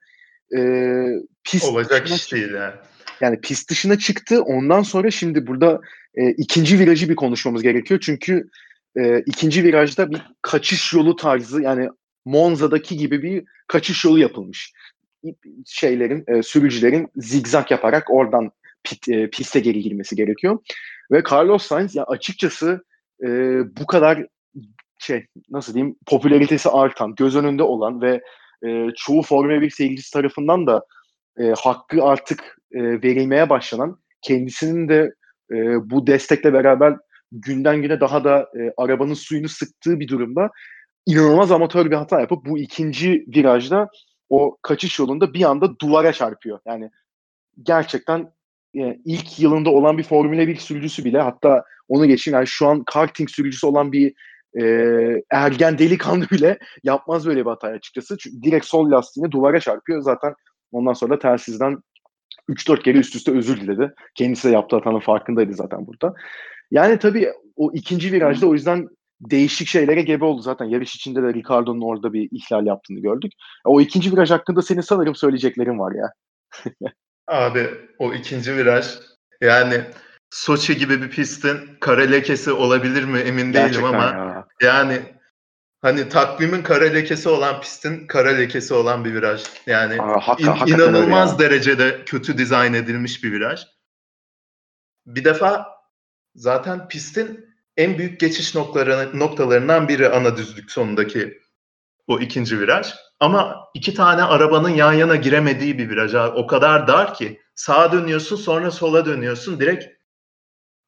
e, 0.57 0.61
pist 1.43 1.65
Olacak 1.65 2.09
iş 2.09 2.33
değil 2.33 2.53
yani. 2.53 2.73
Yani 3.21 3.41
pist 3.41 3.69
dışına 3.69 3.97
çıktı. 3.97 4.41
Ondan 4.41 4.81
sonra 4.81 5.11
şimdi 5.11 5.47
burada 5.47 5.81
e, 6.15 6.31
ikinci 6.31 6.79
virajı 6.79 7.09
bir 7.09 7.15
konuşmamız 7.15 7.63
gerekiyor. 7.63 7.99
Çünkü 8.03 8.49
e, 8.99 9.23
ikinci 9.25 9.63
virajda 9.63 10.11
bir 10.11 10.21
kaçış 10.41 10.93
yolu 10.93 11.15
tarzı 11.15 11.61
yani 11.61 11.89
Monza'daki 12.25 12.97
gibi 12.97 13.23
bir 13.23 13.43
kaçış 13.67 14.05
yolu 14.05 14.19
yapılmış. 14.19 14.73
Şeylerin, 15.65 16.23
e, 16.27 16.43
sürücülerin 16.43 17.07
zigzag 17.15 17.71
yaparak 17.71 18.11
oradan 18.11 18.51
pit, 18.83 19.09
e, 19.09 19.29
piste 19.29 19.59
geri 19.59 19.81
girmesi 19.81 20.15
gerekiyor. 20.15 20.59
Ve 21.11 21.23
Carlos 21.31 21.63
Sainz 21.63 21.95
ya 21.95 22.03
açıkçası 22.03 22.83
e, 23.23 23.27
bu 23.79 23.85
kadar 23.85 24.25
şey 24.99 25.25
nasıl 25.49 25.73
diyeyim 25.73 25.95
popülaritesi 26.05 26.69
artan, 26.69 27.15
göz 27.15 27.35
önünde 27.35 27.63
olan 27.63 28.01
ve 28.01 28.21
e, 28.65 28.87
çoğu 28.95 29.21
Formula 29.21 29.61
1 29.61 29.69
seyircisi 29.69 30.13
tarafından 30.13 30.67
da 30.67 30.85
e, 31.39 31.53
hakkı 31.57 32.03
artık 32.03 32.57
e, 32.71 32.81
verilmeye 32.81 33.49
başlanan 33.49 33.99
kendisinin 34.21 34.89
de 34.89 35.13
e, 35.51 35.55
bu 35.89 36.07
destekle 36.07 36.53
beraber 36.53 36.95
günden 37.31 37.81
güne 37.81 37.99
daha 37.99 38.23
da 38.23 38.39
e, 38.39 38.73
arabanın 38.77 39.13
suyunu 39.13 39.49
sıktığı 39.49 39.99
bir 39.99 40.07
durumda 40.07 40.49
inanılmaz 41.05 41.51
amatör 41.51 41.91
bir 41.91 41.95
hata 41.95 42.19
yapıp 42.19 42.45
bu 42.45 42.57
ikinci 42.57 43.25
virajda 43.35 43.89
o 44.29 44.57
kaçış 44.61 44.99
yolunda 44.99 45.33
bir 45.33 45.43
anda 45.43 45.79
duvara 45.79 46.13
çarpıyor. 46.13 46.59
Yani 46.65 46.91
gerçekten 47.63 48.31
e, 48.75 48.99
ilk 49.05 49.39
yılında 49.39 49.69
olan 49.69 49.97
bir 49.97 50.03
Formula 50.03 50.47
1 50.47 50.55
sürücüsü 50.55 51.05
bile 51.05 51.21
hatta 51.21 51.63
onu 51.87 52.05
geçin 52.05 52.33
yani 52.33 52.47
şu 52.47 52.67
an 52.67 52.83
karting 52.83 53.29
sürücüsü 53.29 53.67
olan 53.67 53.91
bir 53.91 54.13
e, 54.61 54.63
ergen 55.31 55.77
delikanlı 55.77 56.29
bile 56.31 56.57
yapmaz 56.83 57.27
böyle 57.27 57.39
bir 57.39 57.49
hata 57.49 57.67
açıkçası. 57.67 58.17
Çünkü 58.17 58.43
direkt 58.43 58.65
sol 58.65 58.91
lastiğini 58.91 59.31
duvara 59.31 59.59
çarpıyor. 59.59 60.01
Zaten 60.01 60.33
ondan 60.71 60.93
sonra 60.93 61.13
da 61.13 61.19
telsizden 61.19 61.77
3-4 62.49 62.83
kere 62.83 62.97
üst 62.97 63.15
üste 63.15 63.31
özür 63.31 63.61
diledi. 63.61 63.93
Kendisi 64.15 64.47
de 64.47 64.53
yaptığı 64.53 64.75
hatanın 64.75 64.99
farkındaydı 64.99 65.53
zaten 65.53 65.87
burada. 65.87 66.13
Yani 66.71 66.99
tabii 66.99 67.33
o 67.55 67.71
ikinci 67.73 68.11
virajda 68.11 68.47
o 68.47 68.53
yüzden 68.53 68.87
değişik 69.21 69.67
şeylere 69.67 70.01
gebe 70.01 70.25
oldu 70.25 70.41
zaten. 70.41 70.65
Yarış 70.65 70.95
içinde 70.95 71.23
de 71.23 71.33
Ricardo'nun 71.33 71.81
orada 71.81 72.13
bir 72.13 72.29
ihlal 72.31 72.65
yaptığını 72.65 72.99
gördük. 72.99 73.31
O 73.65 73.81
ikinci 73.81 74.11
viraj 74.11 74.31
hakkında 74.31 74.61
senin 74.61 74.81
sanırım 74.81 75.15
söyleyeceklerin 75.15 75.79
var 75.79 75.93
ya. 75.95 76.11
Abi 77.27 77.69
o 77.99 78.13
ikinci 78.13 78.55
viraj 78.55 78.85
yani 79.41 79.83
Soçi 80.29 80.77
gibi 80.77 81.01
bir 81.01 81.09
pistin 81.09 81.77
kare 81.79 82.11
lekesi 82.11 82.51
olabilir 82.51 83.03
mi 83.03 83.19
emin 83.19 83.51
Gerçekten 83.51 83.83
değilim 83.83 83.95
ama 83.95 84.03
ya. 84.03 84.47
yani 84.61 85.01
hani 85.81 86.09
takvimin 86.09 86.61
kare 86.61 86.93
lekesi 86.93 87.29
olan 87.29 87.61
pistin 87.61 88.07
kare 88.07 88.37
lekesi 88.37 88.73
olan 88.73 89.05
bir 89.05 89.13
viraj. 89.13 89.43
Yani 89.65 90.01
Aa, 90.01 90.19
hakka, 90.19 90.65
in, 90.65 90.73
inanılmaz 90.73 91.39
derecede 91.39 92.05
kötü 92.05 92.37
dizayn 92.37 92.73
edilmiş 92.73 93.23
bir 93.23 93.31
viraj. 93.31 93.61
Bir 95.05 95.23
defa 95.23 95.76
zaten 96.37 96.87
pistin 96.87 97.49
en 97.77 97.97
büyük 97.97 98.19
geçiş 98.19 98.55
noktalarından 99.13 99.87
biri 99.87 100.09
ana 100.09 100.37
düzlük 100.37 100.71
sonundaki 100.71 101.41
o 102.07 102.19
ikinci 102.19 102.59
viraj. 102.59 102.93
Ama 103.19 103.55
iki 103.73 103.93
tane 103.93 104.23
arabanın 104.23 104.69
yan 104.69 104.93
yana 104.93 105.15
giremediği 105.15 105.77
bir 105.77 105.89
viraj. 105.89 106.15
O 106.15 106.47
kadar 106.47 106.87
dar 106.87 107.13
ki 107.13 107.41
sağa 107.55 107.91
dönüyorsun 107.91 108.35
sonra 108.35 108.71
sola 108.71 109.05
dönüyorsun. 109.05 109.59
Direkt 109.59 109.85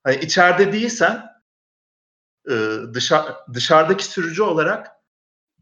hani 0.03 0.15
içeride 0.15 0.73
değilsen 0.73 1.25
e, 2.49 2.53
dışarı, 2.93 3.35
dışarıdaki 3.53 4.05
sürücü 4.05 4.41
olarak 4.41 4.87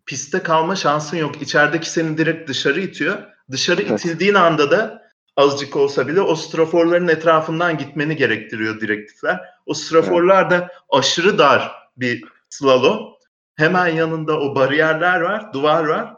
pistte 0.06 0.44
kalma 0.44 0.76
şansın 0.76 1.18
yok. 1.18 1.42
İçerideki 1.42 1.90
seni 1.90 2.18
direkt 2.18 2.50
dışarı 2.50 2.80
itiyor. 2.82 3.24
Dışarı 3.52 3.82
evet. 3.82 4.00
itildiğin 4.00 4.34
anda 4.34 4.72
da 4.72 5.07
azıcık 5.38 5.76
olsa 5.76 6.08
bile 6.08 6.22
o 6.22 6.36
straforların 6.36 7.08
etrafından 7.08 7.78
gitmeni 7.78 8.16
gerektiriyor 8.16 8.82
direktifler. 8.82 9.42
O 9.66 9.74
straforlar 9.74 10.50
da 10.50 10.70
aşırı 10.90 11.38
dar 11.38 11.72
bir 11.98 12.26
slalom. 12.50 13.18
Hemen 13.56 13.88
yanında 13.88 14.40
o 14.40 14.56
bariyerler 14.56 15.22
var, 15.22 15.54
duvar 15.54 15.84
var. 15.84 16.14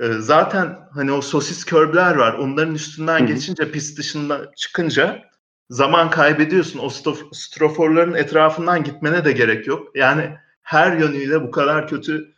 Ee, 0.00 0.12
zaten 0.18 0.78
hani 0.94 1.12
o 1.12 1.20
sosis 1.20 1.64
körbler 1.64 2.14
var. 2.14 2.32
Onların 2.32 2.74
üstünden 2.74 3.18
Hı-hı. 3.18 3.26
geçince 3.26 3.70
pist 3.70 3.98
dışında 3.98 4.52
çıkınca 4.56 5.24
zaman 5.70 6.10
kaybediyorsun. 6.10 6.78
O 6.78 6.90
straforların 7.32 8.14
etrafından 8.14 8.84
gitmene 8.84 9.24
de 9.24 9.32
gerek 9.32 9.66
yok. 9.66 9.96
Yani 9.96 10.36
her 10.62 10.96
yönüyle 10.96 11.42
bu 11.42 11.50
kadar 11.50 11.88
kötü 11.88 12.34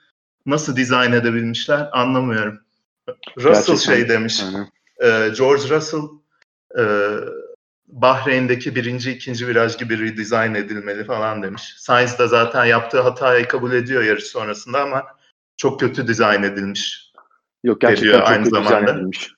nasıl 0.47 0.77
dizayn 0.77 1.13
edebilmişler 1.13 1.89
anlamıyorum. 1.93 2.61
Russell 3.37 3.53
Gerçekten. 3.53 3.95
şey 3.95 4.09
demiş. 4.09 4.43
Aynen 4.47 4.78
e, 5.03 5.31
George 5.39 5.69
Russell 5.69 6.03
e, 6.79 6.85
Bahreyn'deki 7.89 8.75
birinci, 8.75 9.13
ikinci 9.13 9.49
viraj 9.49 9.79
gibi 9.79 9.99
redesign 9.99 10.55
edilmeli 10.55 11.05
falan 11.05 11.43
demiş. 11.43 11.75
Sainz 11.79 12.19
de 12.19 12.27
zaten 12.27 12.65
yaptığı 12.65 13.01
hatayı 13.01 13.49
kabul 13.49 13.73
ediyor 13.73 14.03
yarış 14.03 14.25
sonrasında 14.25 14.83
ama 14.83 15.07
çok 15.57 15.81
kötü 15.81 16.07
dizayn 16.07 16.43
edilmiş. 16.43 17.13
Yok 17.65 17.81
gerçekten 17.81 18.19
çok 18.19 18.29
aynı 18.29 18.45
kötü 18.45 18.51
zamanda. 18.51 18.81
dizayn 18.81 18.97
edilmiş. 18.97 19.31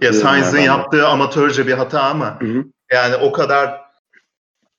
Ya 0.00 0.12
Sainz'in 0.12 0.60
yaptığı 0.60 1.06
amatörce 1.06 1.66
bir 1.66 1.72
hata 1.72 2.02
ama 2.02 2.40
hı 2.40 2.46
hı. 2.46 2.64
yani 2.92 3.16
o 3.16 3.32
kadar 3.32 3.80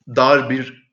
dar 0.08 0.50
bir 0.50 0.92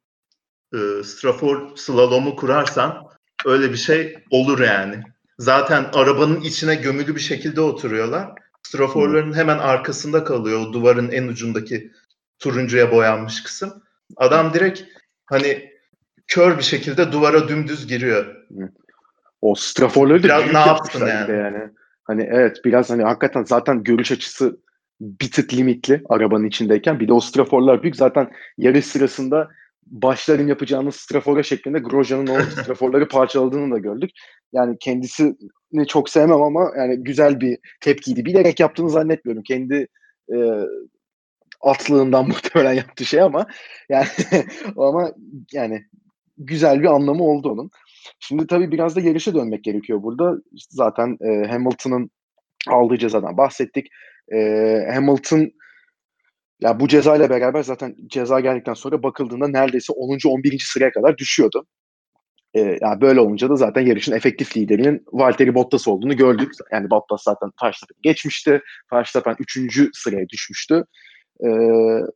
e, 0.75 1.03
strafor 1.05 1.77
slalomu 1.77 2.37
kurarsan 2.37 3.09
öyle 3.45 3.73
bir 3.73 3.77
şey 3.77 4.25
olur 4.31 4.61
yani. 4.61 5.03
Zaten 5.39 5.87
arabanın 5.95 6.41
içine 6.41 6.75
gömülü 6.75 7.15
bir 7.15 7.21
şekilde 7.21 7.61
oturuyorlar. 7.61 8.33
Straforların 8.67 9.27
hmm. 9.27 9.35
hemen 9.35 9.59
arkasında 9.59 10.25
kalıyor 10.25 10.61
o 10.61 10.73
duvarın 10.73 11.11
en 11.11 11.29
ucundaki 11.29 11.93
turuncuya 12.39 12.93
boyanmış 12.93 13.43
kısım. 13.43 13.83
Adam 14.17 14.55
direkt 14.55 14.83
hani 15.27 15.71
kör 16.27 16.59
bir 16.59 16.63
şekilde 16.63 17.13
duvara 17.13 17.49
dümdüz 17.49 17.87
giriyor. 17.87 18.37
O 19.41 19.55
straforları 19.55 20.19
da 20.19 20.25
biraz 20.25 20.53
ne 20.53 20.59
yapsın 20.59 21.07
yani. 21.07 21.33
yani. 21.33 21.71
Hani 22.05 22.29
evet 22.31 22.61
biraz 22.65 22.91
hani 22.91 23.03
hakikaten 23.03 23.45
zaten 23.45 23.83
görüş 23.83 24.13
açısı 24.13 24.61
bir 25.01 25.31
tık 25.31 25.55
limitli 25.55 26.03
arabanın 26.09 26.45
içindeyken. 26.45 27.01
Bir 27.01 27.09
de 27.09 27.13
o 27.13 27.21
straforlar 27.21 27.83
büyük. 27.83 27.97
Zaten 27.97 28.31
yarış 28.59 28.87
sırasında 28.87 29.51
başların 29.87 30.47
yapacağımız 30.47 30.97
strafora 30.97 31.43
şeklinde 31.43 31.79
Grosjean'ın 31.79 32.27
o 32.27 32.41
straforları 32.63 33.09
parçaladığını 33.09 33.75
da 33.75 33.79
gördük. 33.79 34.11
Yani 34.53 34.77
kendisini 34.81 35.87
çok 35.89 36.09
sevmem 36.09 36.43
ama 36.43 36.73
yani 36.77 37.05
güzel 37.05 37.41
bir 37.41 37.59
tepkiydi. 37.81 38.25
Bilerek 38.25 38.61
yaptığını 38.61 38.91
zannetmiyorum. 38.91 39.43
Kendi 39.43 39.89
e, 40.33 40.37
atlığından 41.61 42.27
muhtemelen 42.29 42.73
yaptığı 42.73 43.05
şey 43.05 43.21
ama 43.21 43.47
yani 43.89 44.07
ama 44.77 45.13
yani 45.53 45.85
güzel 46.39 46.81
bir 46.81 46.95
anlamı 46.95 47.25
oldu 47.25 47.51
onun. 47.51 47.71
Şimdi 48.21 48.47
tabii 48.47 48.71
biraz 48.71 48.97
da 48.97 49.01
yarışa 49.01 49.35
dönmek 49.35 49.65
gerekiyor 49.65 50.03
burada. 50.03 50.35
Zaten 50.71 51.19
e, 51.21 51.47
Hamilton'ın 51.49 52.11
aldığı 52.69 52.99
cezadan 52.99 53.37
bahsettik. 53.37 53.87
E, 54.33 54.39
Hamilton 54.95 55.51
ya 56.61 56.81
bu 56.81 56.89
ceza 56.89 57.17
ile 57.17 57.31
beraber 57.31 57.63
zaten 57.63 57.97
ceza 58.07 58.41
geldikten 58.41 58.75
sonra 58.75 59.03
bakıldığında 59.03 59.49
neredeyse 59.49 59.93
10. 59.93 60.19
11. 60.27 60.59
sıraya 60.59 60.93
kadar 60.93 61.19
düşüyordu. 61.19 61.67
Ee, 62.55 62.79
yani 62.81 63.01
böyle 63.01 63.21
olunca 63.21 63.51
da 63.51 63.57
zaten 63.57 63.87
yarışın 63.87 64.13
efektif 64.13 64.57
liderinin 64.57 65.05
Valtteri 65.13 65.55
Bottas 65.55 65.89
olduğunu 65.89 66.17
gördük. 66.17 66.53
Yani 66.73 66.91
Bottas 66.91 67.23
zaten 67.23 67.51
Verstappen 67.63 67.97
geçmişti. 68.03 68.63
Verstappen 68.93 69.37
3. 69.39 69.91
sıraya 69.95 70.29
düşmüştü. 70.29 70.85
Ee, 71.41 71.49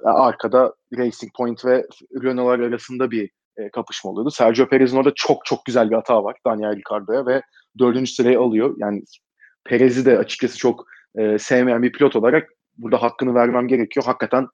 arkada 0.04 0.74
Racing 0.98 1.32
Point 1.36 1.64
ve 1.64 1.86
Renault 2.22 2.60
arasında 2.60 3.10
bir 3.10 3.30
e, 3.56 3.70
kapışma 3.70 4.10
oluyordu. 4.10 4.30
Sergio 4.30 4.68
Perez'in 4.68 4.96
orada 4.96 5.12
çok 5.14 5.44
çok 5.44 5.64
güzel 5.64 5.90
bir 5.90 5.94
hata 5.94 6.24
var 6.24 6.36
Daniel 6.46 6.76
Ricciardo'ya 6.76 7.26
ve 7.26 7.42
dördüncü 7.78 8.12
sırayı 8.12 8.40
alıyor. 8.40 8.76
Yani 8.78 9.02
Perez'i 9.64 10.06
de 10.06 10.18
açıkçası 10.18 10.58
çok 10.58 10.84
e, 11.18 11.38
sevmeyen 11.38 11.82
bir 11.82 11.92
pilot 11.92 12.16
olarak 12.16 12.48
burada 12.78 13.02
hakkını 13.02 13.34
vermem 13.34 13.68
gerekiyor. 13.68 14.06
Hakikaten 14.06 14.46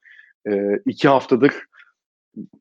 e, 0.49 0.53
iki 0.87 1.09
haftadır 1.09 1.53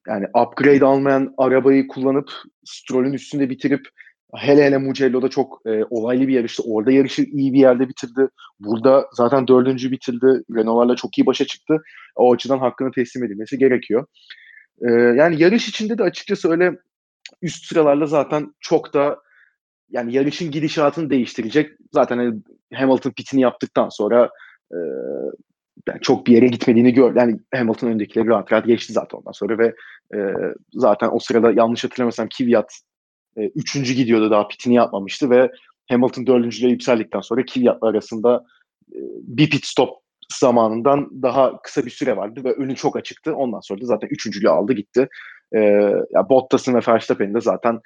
yani 0.08 0.26
upgrade 0.36 0.86
almayan 0.86 1.34
arabayı 1.38 1.88
kullanıp 1.88 2.32
Stroll'ün 2.66 3.14
üstünde 3.14 3.50
bitirip 3.50 3.88
Hele 4.36 4.64
hele 4.64 4.78
Mugello'da 4.78 5.30
çok 5.30 5.62
e, 5.66 5.84
olaylı 5.90 6.28
bir 6.28 6.34
yarıştı. 6.34 6.64
Orada 6.66 6.92
yarışı 6.92 7.22
iyi 7.22 7.54
bir 7.54 7.60
yerde 7.60 7.90
bitirdi. 7.90 8.28
Burada 8.60 9.08
zaten 9.14 9.48
dördüncü 9.48 9.92
bitirdi. 9.92 10.44
Renault'larla 10.56 10.96
çok 10.96 11.18
iyi 11.18 11.26
başa 11.26 11.46
çıktı. 11.46 11.82
O 12.16 12.34
açıdan 12.34 12.60
hakkını 12.60 12.92
teslim 12.92 13.24
edilmesi 13.24 13.58
gerekiyor. 13.58 14.06
E, 14.82 14.92
yani 14.92 15.42
yarış 15.42 15.70
içinde 15.70 15.98
de 15.98 16.04
açıkçası 16.04 16.52
öyle 16.52 16.72
üst 17.42 17.66
sıralarla 17.66 18.06
zaten 18.06 18.54
çok 18.60 18.94
da 18.94 19.18
yani 19.90 20.14
yarışın 20.14 20.52
gidişatını 20.52 21.10
değiştirecek. 21.10 21.72
Zaten 21.92 22.18
hani 22.18 22.42
Hamilton 22.74 23.12
pitini 23.12 23.42
yaptıktan 23.42 23.90
sonra 23.90 24.30
e, 24.72 24.78
yani 25.88 26.02
çok 26.02 26.28
bir 26.28 26.34
yere 26.34 26.48
gitmediğini 26.48 26.94
gör. 26.94 27.16
Yani 27.16 27.40
Hamilton 27.56 27.88
önündekileri 27.88 28.28
rahat 28.28 28.52
rahat 28.52 28.66
geçti 28.66 28.94
zaten 28.94 29.18
ondan 29.18 29.32
sonra 29.32 29.58
ve 29.58 29.74
e, 30.16 30.20
zaten 30.74 31.10
o 31.12 31.20
sırada 31.20 31.52
yanlış 31.52 31.84
hatırlamıyorsam 31.84 32.30
Kvyat 32.30 32.80
e, 33.38 33.42
üçüncü 33.46 33.94
gidiyordu 33.94 34.32
daha 34.32 34.48
pitini 34.48 34.76
yapmamıştı 34.76 35.30
ve 35.30 35.52
Hamilton 35.90 36.28
dördüncüye 36.28 36.72
yükseldikten 36.72 37.22
sonra 37.22 37.46
Kvyat'la 37.46 37.88
arasında 37.88 38.46
e, 38.92 39.00
bir 39.22 39.50
pit 39.50 39.66
stop 39.66 39.90
zamanından 40.40 41.22
daha 41.22 41.62
kısa 41.62 41.86
bir 41.86 41.92
süre 41.92 42.18
vardı 42.18 42.44
ve 42.44 42.54
önü 42.54 42.76
çok 42.76 42.98
açıktı. 42.98 43.36
Ondan 43.36 43.60
sonra 43.60 43.82
da 43.82 43.86
zaten 43.86 44.08
üçüncülüğü 44.12 44.50
aldı 44.50 44.74
gitti. 44.74 45.08
E, 45.56 45.60
ya 46.12 46.30
Bottas'ın 46.30 46.74
ve 46.74 46.80
Verstappen'in 46.88 47.34
de 47.34 47.42
zaten 47.42 47.80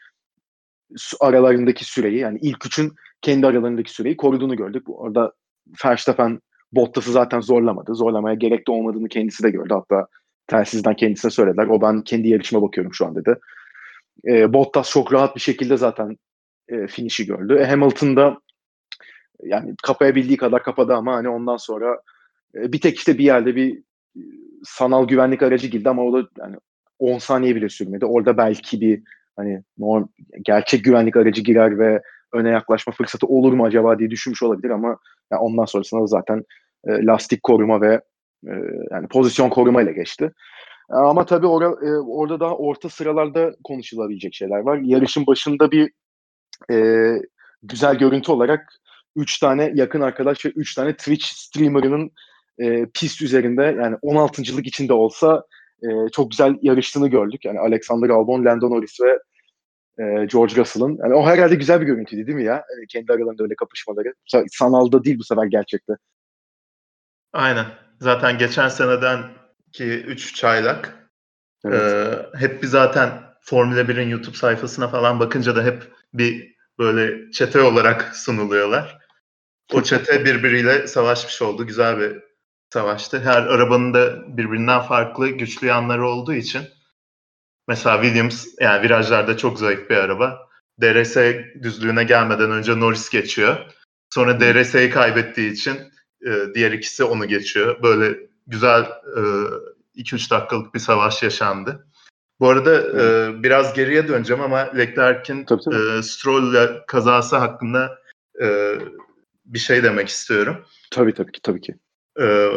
aralarındaki 1.20 1.86
süreyi 1.86 2.20
yani 2.20 2.40
ilk 2.42 2.66
üçün 2.66 2.96
kendi 3.22 3.48
aralarındaki 3.48 3.94
süreyi 3.94 4.18
koruduğunu 4.18 4.56
gördük. 4.56 4.84
Orada 4.88 5.32
Verstappen 5.86 6.40
Bottas'ı 6.72 7.12
zaten 7.12 7.42
zorlamadı. 7.42 7.96
Zorlamaya 7.96 8.36
gerek 8.36 8.68
de 8.68 8.72
olmadığını 8.72 9.08
kendisi 9.10 9.44
de 9.44 9.50
gördü. 9.50 9.74
Hatta 9.74 10.08
telsizden 10.48 10.96
kendisine 10.96 11.32
söylediler. 11.32 11.68
O 11.68 11.82
ben 11.82 12.02
kendi 12.02 12.28
yarışıma 12.28 12.62
bakıyorum 12.62 12.94
şu 12.94 13.06
an 13.06 13.16
dedi. 13.16 13.36
E, 14.28 14.54
Bottas 14.54 14.90
çok 14.90 15.14
rahat 15.14 15.36
bir 15.36 15.42
şekilde 15.42 15.78
zaten 15.78 16.18
e, 16.70 16.88
finish'i 16.88 17.26
gördü. 17.26 17.58
E, 17.62 17.66
Hamilton 17.66 18.16
da 18.16 18.38
yani 19.44 19.76
kapayabildiği 19.84 20.38
kadar 20.38 20.64
kapadı 20.64 20.94
ama 20.94 21.16
hani 21.16 21.30
ondan 21.30 21.58
sonra 21.58 22.02
e, 22.56 22.74
bir 22.74 22.82
tek 22.82 22.98
işte 22.98 23.18
bir 23.18 23.24
yerde 23.24 23.56
bir 23.56 23.78
e, 24.16 24.22
sanal 24.64 25.08
güvenlik 25.08 25.44
aracı 25.44 25.68
girdi 25.68 25.90
ama 25.90 26.04
o 26.04 26.14
da 26.14 26.28
yani 26.40 26.56
10 27.00 27.18
saniye 27.18 27.56
bile 27.56 27.70
sürmedi. 27.70 28.06
Orada 28.06 28.38
belki 28.38 28.82
bir 28.82 29.04
hani 29.36 29.64
norm, 29.78 30.08
gerçek 30.42 30.86
güvenlik 30.86 31.16
aracı 31.16 31.42
girer 31.42 31.80
ve 31.80 32.02
öne 32.34 32.50
yaklaşma 32.50 32.94
fırsatı 32.94 33.28
olur 33.28 33.54
mu 33.54 33.66
acaba 33.66 34.00
diye 34.00 34.10
düşünmüş 34.10 34.44
olabilir 34.44 34.70
ama 34.70 34.98
yani 35.32 35.40
ondan 35.40 35.66
sonrasında 35.66 36.02
da 36.02 36.08
zaten 36.08 36.44
e, 36.88 37.06
lastik 37.06 37.44
koruma 37.44 37.82
ve 37.82 38.02
e, 38.48 38.54
yani 38.92 39.08
pozisyon 39.08 39.50
koruma 39.50 39.82
ile 39.82 39.92
geçti. 39.92 40.32
Ama 40.90 41.26
tabii 41.26 41.48
or 41.48 41.62
e, 41.62 42.00
orada 42.00 42.40
daha 42.40 42.56
orta 42.58 42.90
sıralarda 42.90 43.56
konuşulabilecek 43.64 44.34
şeyler 44.34 44.60
var. 44.60 44.78
Yarışın 44.78 45.28
başında 45.28 45.72
bir 45.72 45.92
e, 46.72 46.78
güzel 47.64 47.96
görüntü 47.98 48.32
olarak 48.32 48.74
3 49.16 49.40
tane 49.40 49.72
yakın 49.76 50.02
arkadaş 50.02 50.46
ve 50.46 50.50
3 50.50 50.76
tane 50.76 50.94
Twitch 50.94 51.26
streamer'ının 51.26 52.12
e, 52.60 52.86
pist 52.86 53.22
üzerinde 53.22 53.64
yani 53.64 53.96
16.lık 53.96 54.68
içinde 54.68 54.94
olsa 54.94 55.44
e, 55.84 55.88
çok 56.12 56.32
güzel 56.32 56.56
yarıştığını 56.62 57.08
gördük. 57.08 57.46
Yani 57.46 57.60
Alexander 57.60 58.10
Albon, 58.10 58.46
Lando 58.46 58.70
Norris 58.70 59.02
ve 59.02 59.20
e, 60.00 60.26
George 60.26 60.56
Russell'ın. 60.56 60.98
Yani 61.04 61.14
o 61.14 61.26
herhalde 61.26 61.56
güzel 61.56 61.82
bir 61.82 61.86
görüntüydü 61.86 62.28
değil 62.28 62.36
mi 62.36 62.44
ya? 62.44 62.54
Yani 62.54 62.88
kendi 62.88 63.14
aralarında 63.14 63.44
öyle 63.44 63.56
kapışmaları. 63.56 64.14
Sanalda 64.52 65.04
değil 65.04 65.20
bu 65.20 65.24
sefer 65.24 65.46
gerçekte. 65.46 65.94
Aynen. 67.34 67.66
Zaten 68.02 68.38
geçen 68.38 68.70
seneden 68.70 69.24
ki 69.72 69.84
3 69.84 70.36
çaylak. 70.36 71.10
Evet. 71.66 71.82
Ee, 71.82 72.40
hep 72.40 72.64
bir 72.64 72.68
zaten 72.68 73.10
Formula 73.42 73.82
1'in 73.82 74.10
YouTube 74.10 74.38
sayfasına 74.38 74.88
falan 74.88 75.20
bakınca 75.20 75.56
da 75.56 75.64
hep 75.64 75.92
bir 76.14 76.56
böyle 76.80 77.32
çete 77.32 77.62
olarak 77.62 78.16
sunuluyorlar. 78.16 79.00
O 79.74 79.84
çete 79.84 80.26
birbiriyle 80.26 80.88
savaşmış 80.88 81.42
oldu. 81.42 81.68
Güzel 81.68 82.00
bir 82.00 82.24
savaştı. 82.74 83.20
Her 83.20 83.42
arabanın 83.42 83.94
da 83.94 84.38
birbirinden 84.38 84.82
farklı 84.82 85.30
güçlü 85.30 85.68
yanları 85.68 86.08
olduğu 86.08 86.34
için 86.34 86.62
mesela 87.68 88.02
Williams 88.02 88.48
yani 88.60 88.84
virajlarda 88.84 89.38
çok 89.38 89.60
zayıf 89.60 89.90
bir 89.90 89.96
araba. 89.96 90.48
DRS 90.82 91.18
düzlüğüne 91.64 92.04
gelmeden 92.04 92.52
önce 92.52 92.80
Norris 92.80 93.10
geçiyor. 93.10 93.58
Sonra 94.14 94.40
DRS'yi 94.40 94.90
kaybettiği 94.90 95.52
için 95.52 95.78
e, 96.26 96.32
diğer 96.56 96.72
ikisi 96.72 97.04
onu 97.04 97.26
geçiyor. 97.26 97.84
Böyle 97.84 98.20
güzel 98.48 98.82
e, 99.18 99.22
2-3 100.02 100.30
dakikalık 100.32 100.74
bir 100.74 100.80
savaş 100.80 101.24
yaşandı. 101.24 101.88
Bu 102.40 102.50
arada 102.50 102.82
evet. 102.82 102.96
e, 103.40 103.44
biraz 103.44 103.74
geriye 103.74 104.08
döneceğim 104.08 104.44
ama 104.44 104.58
Leclerc'in 104.58 105.46
e, 105.52 106.04
Stroll 106.04 106.78
kazası 106.88 107.38
hakkında 107.38 108.00
e, 108.42 108.76
bir 109.46 109.60
şey 109.60 109.84
demek 109.84 110.08
istiyorum. 110.08 110.66
Tabii 110.92 111.14
tabii 111.14 111.32
ki 111.32 111.42
tabii 111.42 111.62
ki. 111.62 111.76
E, 112.20 112.50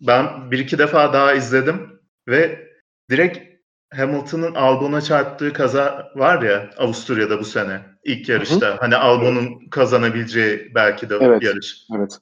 ben 0.00 0.50
bir 0.50 0.58
iki 0.58 0.78
defa 0.78 1.12
daha 1.12 1.32
izledim 1.32 2.00
ve 2.28 2.68
direkt 3.10 3.51
Hamilton'ın 3.96 4.54
Albon'a 4.54 5.00
çarptığı 5.00 5.52
kaza 5.52 6.12
var 6.14 6.42
ya 6.42 6.70
Avusturya'da 6.78 7.40
bu 7.40 7.44
sene 7.44 7.80
ilk 8.04 8.28
yarışta. 8.28 8.66
Hı 8.66 8.72
hı. 8.72 8.76
Hani 8.80 8.96
Albon'un 8.96 9.68
kazanabileceği 9.70 10.72
belki 10.74 11.10
de 11.10 11.16
evet, 11.20 11.42
yarış. 11.42 11.86
Evet 11.96 12.18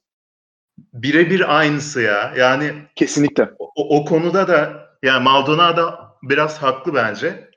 birebir 0.92 1.59
aynısı 1.59 2.00
ya. 2.00 2.35
Yani 2.37 2.72
kesinlikle. 2.96 3.50
O, 3.59 3.98
o 3.98 4.04
konuda 4.04 4.48
da 4.48 4.88
yani 5.02 5.24
Maldonado 5.24 5.92
biraz 6.22 6.59
haklı 6.59 6.94
bence. 6.94 7.50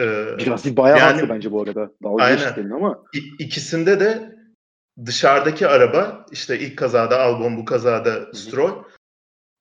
Ee, 0.00 0.38
biraz 0.38 0.64
değil 0.64 0.76
bayağı 0.76 0.98
yani, 0.98 1.12
haklı 1.12 1.28
bence 1.28 1.52
bu 1.52 1.62
arada. 1.62 1.90
Dalga 2.02 2.24
aynen. 2.24 2.70
ama. 2.70 3.04
İ- 3.14 3.44
ikisinde 3.44 4.00
de 4.00 4.36
dışarıdaki 5.06 5.68
araba 5.68 6.26
işte 6.30 6.58
ilk 6.58 6.78
kazada 6.78 7.20
Albon 7.20 7.56
bu 7.56 7.64
kazada 7.64 8.34
Stroll 8.34 8.84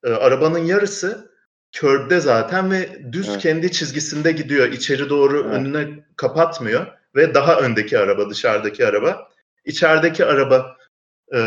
e, 0.04 0.10
arabanın 0.10 0.60
yarısı 0.60 1.35
körbde 1.76 2.20
zaten 2.20 2.72
ve 2.72 3.02
düz 3.12 3.30
evet. 3.30 3.42
kendi 3.42 3.72
çizgisinde 3.72 4.32
gidiyor. 4.32 4.72
İçeri 4.72 5.10
doğru 5.10 5.44
evet. 5.46 5.54
önüne 5.54 6.06
kapatmıyor 6.16 6.88
ve 7.16 7.34
daha 7.34 7.60
öndeki 7.60 8.00
araba 8.00 8.30
dışarıdaki 8.30 8.86
araba. 8.86 9.30
İçerideki 9.66 10.26
araba 10.26 10.78
e, 11.36 11.40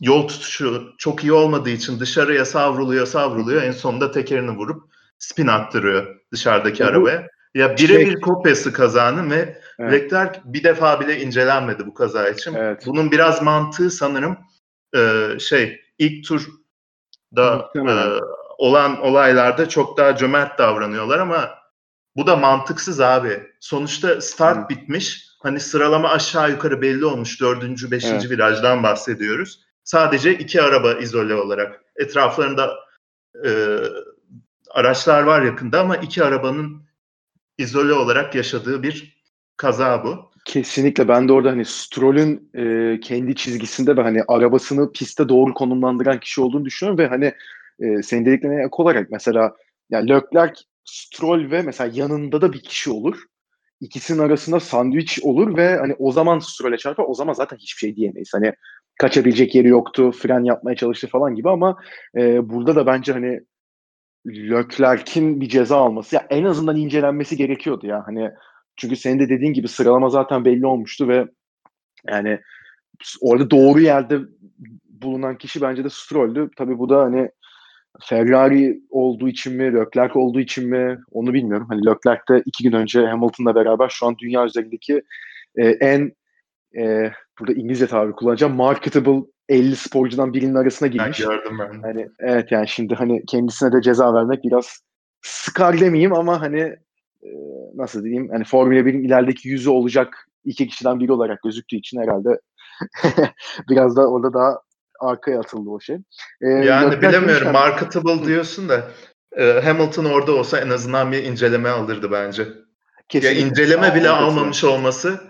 yol 0.00 0.28
tutuşu 0.28 0.94
çok 0.98 1.24
iyi 1.24 1.32
olmadığı 1.32 1.70
için 1.70 2.00
dışarıya 2.00 2.44
savruluyor 2.44 3.06
savruluyor 3.06 3.62
en 3.62 3.72
sonunda 3.72 4.10
tekerini 4.10 4.50
vurup 4.50 4.82
spin 5.18 5.46
attırıyor 5.46 6.16
dışarıdaki 6.32 6.82
ya 6.82 6.88
arabaya. 6.88 7.28
Ya 7.54 7.76
birebir 7.76 8.12
şey... 8.12 8.20
kopyası 8.20 8.72
kazanın 8.72 9.30
ve 9.30 9.60
evet. 9.78 9.92
Leclerc 9.92 10.40
bir 10.44 10.64
defa 10.64 11.00
bile 11.00 11.20
incelenmedi 11.20 11.86
bu 11.86 11.94
kaza 11.94 12.28
için. 12.28 12.54
Evet. 12.54 12.82
Bunun 12.86 13.10
biraz 13.10 13.42
mantığı 13.42 13.90
sanırım 13.90 14.38
e, 14.96 15.28
şey 15.38 15.80
ilk 15.98 16.24
turda 16.28 17.70
e, 17.76 18.20
olan 18.58 19.00
olaylarda 19.00 19.68
çok 19.68 19.96
daha 19.96 20.16
cömert 20.16 20.58
davranıyorlar 20.58 21.18
ama 21.18 21.50
bu 22.16 22.26
da 22.26 22.36
mantıksız 22.36 23.00
abi. 23.00 23.42
Sonuçta 23.60 24.20
start 24.20 24.64
Hı. 24.64 24.68
bitmiş. 24.68 25.28
Hani 25.42 25.60
sıralama 25.60 26.08
aşağı 26.08 26.50
yukarı 26.50 26.82
belli 26.82 27.04
olmuş. 27.04 27.40
Dördüncü, 27.40 27.90
beşinci 27.90 28.26
evet. 28.26 28.30
virajdan 28.30 28.82
bahsediyoruz 28.82 29.64
sadece 29.84 30.38
iki 30.38 30.62
araba 30.62 30.92
izole 30.92 31.34
olarak. 31.34 31.84
Etraflarında 31.96 32.70
e, 33.44 33.50
araçlar 34.70 35.22
var 35.22 35.42
yakında 35.42 35.80
ama 35.80 35.96
iki 35.96 36.24
arabanın 36.24 36.82
izole 37.58 37.92
olarak 37.92 38.34
yaşadığı 38.34 38.82
bir 38.82 39.22
kaza 39.56 40.04
bu. 40.04 40.30
Kesinlikle 40.44 41.08
ben 41.08 41.28
de 41.28 41.32
orada 41.32 41.50
hani 41.50 41.64
Stroll'ün 41.64 42.50
e, 42.54 43.00
kendi 43.00 43.34
çizgisinde 43.34 43.96
ve 43.96 44.02
hani 44.02 44.22
arabasını 44.28 44.92
piste 44.92 45.28
doğru 45.28 45.54
konumlandıran 45.54 46.20
kişi 46.20 46.40
olduğunu 46.40 46.64
düşünüyorum 46.64 46.98
ve 46.98 47.08
hani 47.08 47.34
e, 47.80 48.02
senin 48.02 48.26
dediklerine 48.26 48.60
ek 48.60 48.70
olarak 48.72 49.10
mesela 49.10 49.54
yani 49.90 50.08
Leclerc, 50.08 50.60
Stroll 50.84 51.50
ve 51.50 51.62
mesela 51.62 51.90
yanında 51.94 52.40
da 52.40 52.52
bir 52.52 52.60
kişi 52.60 52.90
olur. 52.90 53.22
İkisinin 53.80 54.18
arasında 54.18 54.60
sandviç 54.60 55.20
olur 55.22 55.56
ve 55.56 55.76
hani 55.76 55.94
o 55.98 56.12
zaman 56.12 56.38
Stroll'e 56.38 56.76
çarpar 56.76 57.04
o 57.08 57.14
zaman 57.14 57.32
zaten 57.32 57.56
hiçbir 57.56 57.78
şey 57.78 57.96
diyemeyiz. 57.96 58.30
Hani 58.34 58.52
kaçabilecek 58.98 59.54
yeri 59.54 59.68
yoktu, 59.68 60.12
fren 60.12 60.44
yapmaya 60.44 60.76
çalıştı 60.76 61.08
falan 61.08 61.34
gibi 61.34 61.50
ama 61.50 61.76
e, 62.16 62.48
burada 62.50 62.76
da 62.76 62.86
bence 62.86 63.12
hani 63.12 63.40
Leclerc'in 64.26 65.40
bir 65.40 65.48
ceza 65.48 65.76
alması 65.76 66.16
ya 66.16 66.26
en 66.30 66.44
azından 66.44 66.76
incelenmesi 66.76 67.36
gerekiyordu 67.36 67.86
ya 67.86 68.02
hani 68.06 68.30
çünkü 68.76 68.96
senin 68.96 69.18
de 69.18 69.28
dediğin 69.28 69.52
gibi 69.52 69.68
sıralama 69.68 70.08
zaten 70.08 70.44
belli 70.44 70.66
olmuştu 70.66 71.08
ve 71.08 71.28
yani 72.08 72.40
orada 73.20 73.50
doğru 73.50 73.80
yerde 73.80 74.18
bulunan 74.88 75.38
kişi 75.38 75.60
bence 75.60 75.84
de 75.84 75.88
Stroll'dü. 75.90 76.50
Tabii 76.56 76.78
bu 76.78 76.88
da 76.88 77.02
hani 77.02 77.30
Ferrari 78.02 78.80
olduğu 78.90 79.28
için 79.28 79.56
mi, 79.56 79.74
Leclerc 79.74 80.18
olduğu 80.18 80.40
için 80.40 80.68
mi 80.70 80.98
onu 81.10 81.34
bilmiyorum. 81.34 81.66
Hani 81.70 81.86
Leclerc 81.86 82.22
de 82.30 82.42
iki 82.46 82.64
gün 82.64 82.72
önce 82.72 83.06
Hamilton'la 83.06 83.54
beraber 83.54 83.88
şu 83.88 84.06
an 84.06 84.18
dünya 84.18 84.44
üzerindeki 84.44 85.02
e, 85.56 85.68
en 85.68 86.12
e, 86.78 87.12
burada 87.40 87.52
İngilizce 87.52 87.86
tabiri 87.86 88.12
kullanacağım. 88.12 88.54
Marketable 88.54 89.22
50 89.48 89.76
sporcudan 89.76 90.32
birinin 90.32 90.54
arasına 90.54 90.88
girmiş. 90.88 91.20
Ben 91.20 91.28
gördüm 91.28 91.58
ben. 91.58 91.82
Hani, 91.82 92.08
evet 92.18 92.52
yani 92.52 92.68
şimdi 92.68 92.94
hani 92.94 93.22
kendisine 93.26 93.72
de 93.72 93.82
ceza 93.82 94.14
vermek 94.14 94.44
biraz 94.44 94.80
sıkar 95.22 95.80
demeyeyim 95.80 96.14
ama 96.14 96.40
hani 96.40 96.76
nasıl 97.74 98.04
diyeyim 98.04 98.28
hani 98.32 98.44
Formula 98.44 98.78
1'in 98.80 99.04
ilerideki 99.04 99.48
yüzü 99.48 99.70
olacak 99.70 100.28
iki 100.44 100.66
kişiden 100.66 101.00
biri 101.00 101.12
olarak 101.12 101.42
gözüktüğü 101.42 101.76
için 101.76 102.00
herhalde 102.00 102.40
biraz 103.70 103.96
da 103.96 104.06
orada 104.06 104.34
daha 104.34 104.60
arkaya 105.00 105.40
atıldı 105.40 105.70
o 105.70 105.80
şey. 105.80 105.96
Ee, 106.40 106.48
yani 106.48 107.02
bilemiyorum 107.02 107.52
marketable 107.52 108.24
diyorsun 108.24 108.68
da 108.68 108.90
e, 109.36 109.60
Hamilton 109.64 110.04
orada 110.04 110.32
olsa 110.32 110.60
en 110.60 110.70
azından 110.70 111.12
bir 111.12 111.24
inceleme 111.24 111.68
alırdı 111.68 112.12
bence. 112.12 112.48
Kesinlikle. 113.08 113.40
Ya 113.40 113.46
inceleme 113.46 113.86
Aa, 113.86 113.94
bile 113.94 114.08
almamış 114.08 114.64
olması 114.64 115.20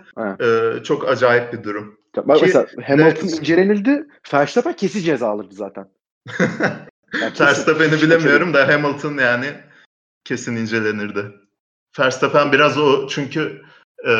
e, 0.41 0.83
çok 0.83 1.09
acayip 1.09 1.53
bir 1.53 1.63
durum. 1.63 1.97
Bak 2.17 2.37
Ki, 2.37 2.45
mesela 2.45 2.67
Hamilton 2.87 3.27
de... 3.27 3.31
incelenildi. 3.31 4.07
Verstappen 4.33 4.73
kesin 4.73 5.01
ceza 5.01 5.29
alırdı 5.29 5.55
zaten. 5.55 5.87
yani 7.21 7.33
Verstappen'i 7.39 8.01
bilemiyorum 8.01 8.53
da 8.53 8.67
Hamilton 8.67 9.17
yani 9.17 9.45
kesin 10.23 10.55
incelenirdi. 10.55 11.31
Verstappen 11.99 12.51
biraz 12.51 12.77
o 12.77 13.07
çünkü 13.07 13.61
e, 14.07 14.13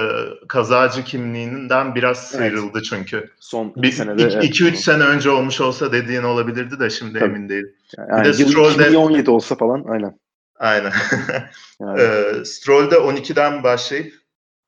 kazacı 0.47 1.03
kimliğinden 1.03 1.95
biraz 1.95 2.27
sıyrıldı 2.27 2.71
evet. 2.73 2.85
çünkü. 2.85 3.29
Son 3.39 3.73
bir, 3.75 3.91
senede. 3.91 4.23
2-3 4.23 4.63
evet. 4.63 4.79
sene 4.79 5.03
önce 5.03 5.29
olmuş 5.29 5.61
olsa 5.61 5.91
dediğin 5.91 6.23
olabilirdi 6.23 6.79
de 6.79 6.89
şimdi 6.89 7.19
Tabii. 7.19 7.29
emin 7.29 7.49
değilim. 7.49 7.75
Yani 7.97 8.21
bir 8.21 8.25
de 8.25 8.33
Stroll'de 8.33 8.83
2017 8.83 9.31
olsa 9.31 9.55
falan 9.55 9.85
aynen. 9.87 10.19
Aynen. 10.59 10.91
yani. 11.79 12.01
e, 12.01 12.45
Stroll'de 12.45 12.95
12'den 12.95 13.63
başlayıp 13.63 14.13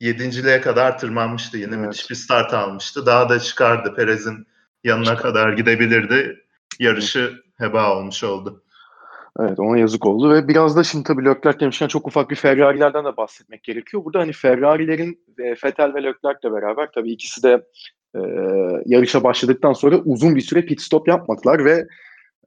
7.liğe 0.01 0.61
kadar 0.61 0.97
tırmanmıştı. 0.97 1.57
Yine 1.57 1.75
evet. 1.75 1.87
müthiş 1.87 2.09
bir 2.09 2.15
start 2.15 2.53
almıştı. 2.53 3.05
Daha 3.05 3.29
da 3.29 3.39
çıkardı. 3.39 3.93
Perez'in 3.95 4.47
yanına 4.83 5.17
kadar 5.17 5.53
gidebilirdi. 5.53 6.45
Yarışı 6.79 7.33
heba 7.57 7.97
olmuş 7.97 8.23
oldu. 8.23 8.63
Evet 9.39 9.59
ona 9.59 9.77
yazık 9.77 10.05
oldu 10.05 10.33
ve 10.33 10.47
biraz 10.47 10.77
da 10.77 10.83
şimdi 10.83 11.03
tabii 11.03 11.25
Leclerc 11.25 11.59
demişken 11.59 11.87
çok 11.87 12.07
ufak 12.07 12.29
bir 12.29 12.35
Ferrari'lerden 12.35 13.05
de 13.05 13.17
bahsetmek 13.17 13.63
gerekiyor. 13.63 14.05
Burada 14.05 14.19
hani 14.19 14.31
Ferrari'lerin 14.31 15.19
e, 15.39 15.43
Vettel 15.43 15.93
ve 15.93 16.03
Leclerc'le 16.03 16.53
beraber 16.53 16.89
tabii 16.95 17.11
ikisi 17.11 17.43
de 17.43 17.63
e, 18.15 18.19
yarışa 18.85 19.23
başladıktan 19.23 19.73
sonra 19.73 19.97
uzun 19.97 20.35
bir 20.35 20.41
süre 20.41 20.65
pit 20.65 20.81
stop 20.81 21.07
yapmadılar 21.07 21.65
ve 21.65 21.87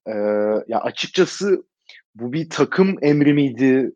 e, 0.07 0.14
ya 0.68 0.81
açıkçası 0.81 1.64
bu 2.14 2.33
bir 2.33 2.50
takım 2.50 2.96
emri 3.03 3.33
miydi 3.33 3.92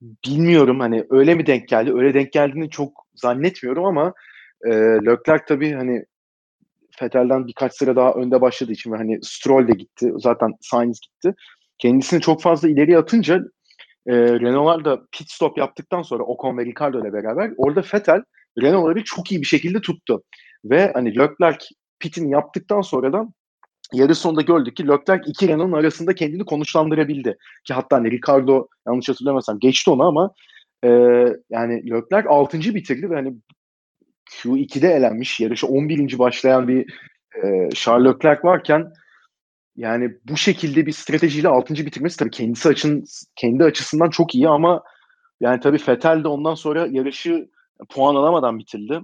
bilmiyorum 0.00 0.80
hani 0.80 1.06
öyle 1.10 1.34
mi 1.34 1.46
denk 1.46 1.68
geldi 1.68 1.92
öyle 1.94 2.14
denk 2.14 2.32
geldiğini 2.32 2.70
çok 2.70 3.06
zannetmiyorum 3.14 3.84
ama 3.84 4.12
e, 4.66 4.70
Leclerc 5.06 5.44
tabii 5.48 5.72
hani 5.72 6.04
Vettel'den 7.02 7.46
birkaç 7.46 7.74
sıra 7.74 7.96
daha 7.96 8.12
önde 8.12 8.40
başladığı 8.40 8.72
için 8.72 8.92
ve 8.92 8.96
hani 8.96 9.18
Stroll 9.22 9.68
de 9.68 9.72
gitti 9.72 10.12
zaten 10.16 10.52
Sainz 10.60 11.00
gitti 11.00 11.34
kendisini 11.78 12.20
çok 12.20 12.42
fazla 12.42 12.68
ileri 12.68 12.98
atınca 12.98 13.40
e, 14.06 14.14
Renault'lar 14.14 14.84
da 14.84 15.02
pit 15.12 15.30
stop 15.30 15.58
yaptıktan 15.58 16.02
sonra 16.02 16.22
Ocon 16.22 16.58
ve 16.58 16.64
Ricardo 16.64 17.00
ile 17.00 17.12
beraber 17.12 17.50
orada 17.56 17.82
Vettel 17.94 18.22
Renault'ları 18.62 19.04
çok 19.04 19.32
iyi 19.32 19.40
bir 19.40 19.46
şekilde 19.46 19.80
tuttu. 19.80 20.22
Ve 20.64 20.90
hani 20.94 21.18
Leclerc 21.18 21.66
pitini 22.00 22.32
yaptıktan 22.32 22.80
sonra 22.80 23.12
da 23.12 23.26
yarış 23.92 24.18
sonunda 24.18 24.42
gördük 24.42 24.76
ki 24.76 24.88
Leclerc 24.88 25.30
iki 25.30 25.48
Renault'un 25.48 25.72
arasında 25.72 26.14
kendini 26.14 26.44
konuşlandırabildi. 26.44 27.36
Ki 27.64 27.74
hatta 27.74 27.96
hani 27.96 28.10
Ricardo 28.10 28.68
yanlış 28.86 29.08
hatırlamıyorsam 29.08 29.58
geçti 29.58 29.90
onu 29.90 30.02
ama 30.02 30.30
e, 30.84 30.88
yani 31.50 31.90
Leclerc 31.90 32.28
6. 32.28 32.58
bitirdi 32.58 33.10
ve 33.10 33.14
hani 33.14 33.34
Q2'de 34.30 34.88
elenmiş 34.88 35.40
yarışı 35.40 35.66
11. 35.66 36.18
başlayan 36.18 36.68
bir 36.68 36.94
e, 37.44 37.68
Charles 37.74 38.14
Leclerc 38.14 38.40
varken 38.44 38.92
yani 39.78 40.10
bu 40.28 40.36
şekilde 40.36 40.86
bir 40.86 40.92
stratejiyle 40.92 41.48
6. 41.48 41.74
bitirmesi 41.74 42.16
tabii 42.16 42.30
kendisi 42.30 42.68
açın 42.68 43.04
kendi 43.36 43.64
açısından 43.64 44.10
çok 44.10 44.34
iyi 44.34 44.48
ama 44.48 44.82
yani 45.40 45.60
tabii 45.60 45.78
Vettel 45.88 46.24
de 46.24 46.28
ondan 46.28 46.54
sonra 46.54 46.86
yarışı 46.90 47.48
puan 47.88 48.14
alamadan 48.14 48.58
bitirdi. 48.58 49.00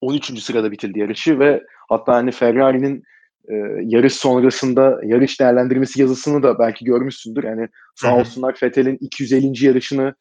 13. 0.00 0.42
sırada 0.42 0.70
bitirdi 0.70 0.98
yarışı 0.98 1.38
ve 1.38 1.62
hatta 1.88 2.14
hani 2.14 2.30
Ferrari'nin 2.30 3.02
e, 3.48 3.54
yarış 3.82 4.12
sonrasında 4.12 5.00
yarış 5.04 5.40
değerlendirmesi 5.40 6.00
yazısını 6.00 6.42
da 6.42 6.58
belki 6.58 6.84
görmüşsündür. 6.84 7.44
Yani 7.44 7.68
sağ 7.94 8.16
olsunlar 8.16 8.58
Vettel'in 8.62 8.98
250. 9.00 9.64
yarışını 9.66 10.14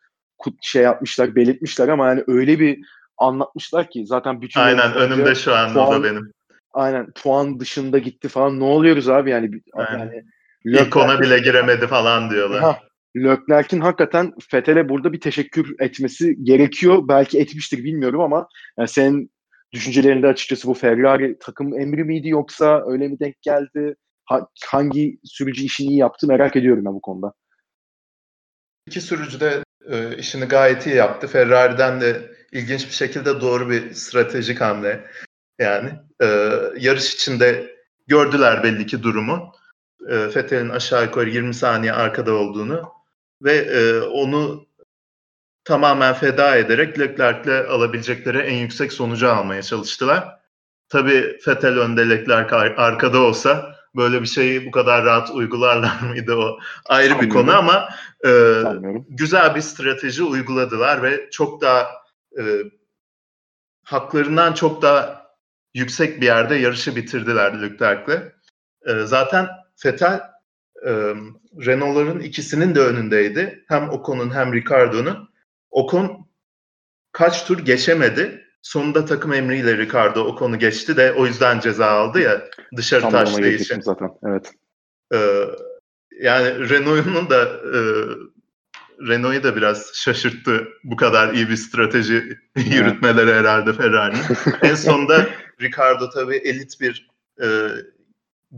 şey 0.62 0.84
yapmışlar, 0.84 1.36
belirtmişler 1.36 1.88
ama 1.88 2.08
yani 2.08 2.24
öyle 2.28 2.60
bir 2.60 2.80
anlatmışlar 3.18 3.90
ki 3.90 4.06
zaten 4.08 4.42
bütün 4.42 4.62
Aynen 4.62 4.94
önümde 4.94 5.36
şu 5.36 5.56
an 5.56 5.76
o 5.76 5.92
da 5.92 6.04
benim 6.04 6.32
aynen 6.74 7.12
puan 7.24 7.60
dışında 7.60 7.98
gitti 7.98 8.28
falan. 8.28 8.60
Ne 8.60 8.64
oluyoruz 8.64 9.10
abi 9.10 9.30
yani? 9.30 9.52
yani, 9.78 10.24
yani 10.64 10.88
İlk 10.88 10.98
ona 10.98 11.22
bile 11.22 11.40
giremedi 11.40 11.88
falan 11.88 12.30
diyorlar. 12.30 12.62
Ha, 12.62 12.80
Leclerc'in 13.18 13.82
hakikaten 13.82 14.34
Fethel'e 14.50 14.90
burada 14.90 15.14
bir 15.14 15.20
teşekkür 15.20 15.76
etmesi 15.80 16.44
gerekiyor. 16.44 17.08
Belki 17.08 17.40
etmiştir 17.40 17.84
bilmiyorum 17.84 18.22
ama 18.22 18.48
yani 18.78 18.88
senin 18.88 19.32
düşüncelerinde 19.74 20.28
açıkçası 20.28 20.68
bu 20.68 20.74
Ferrari 20.74 21.38
takım 21.40 21.80
emri 21.80 22.04
miydi 22.04 22.30
yoksa 22.30 22.84
öyle 22.88 23.08
mi 23.08 23.20
denk 23.20 23.42
geldi? 23.42 23.96
Ha, 24.26 24.48
hangi 24.68 25.20
sürücü 25.24 25.64
işini 25.64 25.88
iyi 25.88 25.98
yaptı 25.98 26.28
merak 26.28 26.56
ediyorum 26.56 26.86
ben 26.86 26.94
bu 26.94 27.02
konuda. 27.02 27.34
İki 28.88 29.02
sürücü 29.02 29.40
de 29.40 29.64
e, 29.90 30.18
işini 30.18 30.46
gayet 30.46 30.88
iyi 30.88 30.96
yaptı. 30.96 31.28
Ferrari'den 31.28 32.02
de 32.02 32.32
ilginç 32.52 32.86
bir 32.86 32.94
şekilde 32.94 33.42
doğru 33.42 33.70
bir 33.70 33.94
stratejik 33.94 34.62
hamle 34.62 35.08
yani 35.62 35.90
e, 36.22 36.28
yarış 36.78 37.14
içinde 37.14 37.76
gördüler 38.08 38.64
belli 38.64 38.86
ki 38.86 39.04
durumu. 39.04 39.52
E, 40.10 40.30
Fethel'in 40.30 40.70
aşağı 40.70 41.04
yukarı 41.04 41.30
20 41.30 41.54
saniye 41.54 41.94
arkada 41.94 42.34
olduğunu 42.34 42.92
ve 43.42 43.54
e, 43.54 44.02
onu 44.02 44.66
tamamen 45.64 46.14
feda 46.14 46.56
ederek 46.56 47.00
Leclerc'le 47.00 47.70
alabilecekleri 47.70 48.38
en 48.38 48.58
yüksek 48.58 48.94
sonucu 48.94 49.32
almaya 49.32 49.62
çalıştılar. 49.64 50.42
Tabii 50.90 51.38
Fettel 51.46 51.78
önde 51.78 52.10
Leclerc 52.10 52.56
arkada 52.56 53.20
olsa 53.20 53.76
böyle 53.96 54.22
bir 54.22 54.28
şeyi 54.28 54.66
bu 54.66 54.72
kadar 54.72 55.06
rahat 55.06 55.30
uygularlar 55.30 56.02
mıydı 56.10 56.36
o 56.36 56.60
ayrı 56.86 57.22
bir 57.22 57.30
konu 57.30 57.58
ama 57.58 57.90
e, 58.26 58.62
güzel 59.10 59.56
bir 59.56 59.62
strateji 59.62 60.24
uyguladılar 60.24 61.04
ve 61.04 61.30
çok 61.32 61.62
daha 61.62 61.92
e, 62.38 62.44
haklarından 63.84 64.54
çok 64.54 64.82
daha 64.82 65.21
yüksek 65.74 66.22
bir 66.22 66.26
yerde 66.26 66.56
yarışı 66.56 66.96
bitirdiler 66.96 67.62
Leclerc'le. 67.62 68.34
E, 68.86 69.00
zaten 69.06 69.48
Vettel 69.86 70.22
e, 70.86 70.92
Renault'ların 71.66 72.20
ikisinin 72.20 72.76
de 72.76 72.80
önündeydi. 72.80 73.64
Hem 73.68 73.90
Ocon'un 73.90 74.36
hem 74.36 74.54
Ricardo'nun. 74.54 75.30
Ocon 75.72 76.28
kaç 77.12 77.46
tur 77.46 77.60
geçemedi. 77.60 78.48
Sonunda 78.62 79.06
takım 79.06 79.34
emriyle 79.34 79.78
Ricardo 79.78 80.24
Ocon'u 80.24 80.60
geçti 80.60 80.98
de 80.98 81.14
o 81.14 81.26
yüzden 81.26 81.60
ceza 81.60 81.88
aldı 81.88 82.20
ya 82.20 82.42
dışarı 82.78 83.02
Tam 83.02 83.12
taştığı 83.12 83.48
için. 83.48 83.82
zaten. 83.82 84.10
Evet. 84.28 84.52
Ee, 85.14 85.46
yani 86.22 86.70
Renault'un 86.70 87.30
da 87.30 87.44
e, 87.44 87.80
Renault'u 89.08 89.44
da 89.44 89.56
biraz 89.56 89.92
şaşırttı 89.94 90.68
bu 90.84 90.96
kadar 90.96 91.34
iyi 91.34 91.50
bir 91.50 91.56
strateji 91.56 92.40
yürütmeleri 92.56 93.34
herhalde 93.34 93.74
Ferrari'nin. 93.74 94.24
en 94.62 94.76
sonunda 94.76 95.30
Ricardo 95.62 96.10
tabii 96.10 96.36
elit 96.36 96.82
bir 96.82 97.10
e, 97.44 97.68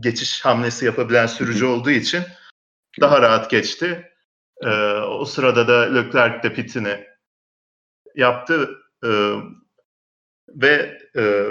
geçiş 0.00 0.44
hamlesi 0.44 0.86
yapabilen 0.86 1.26
sürücü 1.26 1.64
olduğu 1.64 1.90
için 1.90 2.22
daha 3.00 3.22
rahat 3.22 3.50
geçti. 3.50 4.12
E, 4.62 4.68
o 4.98 5.24
sırada 5.24 5.68
da 5.68 5.80
Leclerc 5.80 6.42
de 6.42 6.54
pitini 6.54 7.06
yaptı 8.14 8.70
e, 9.04 9.10
ve 10.48 10.98
e, 11.16 11.44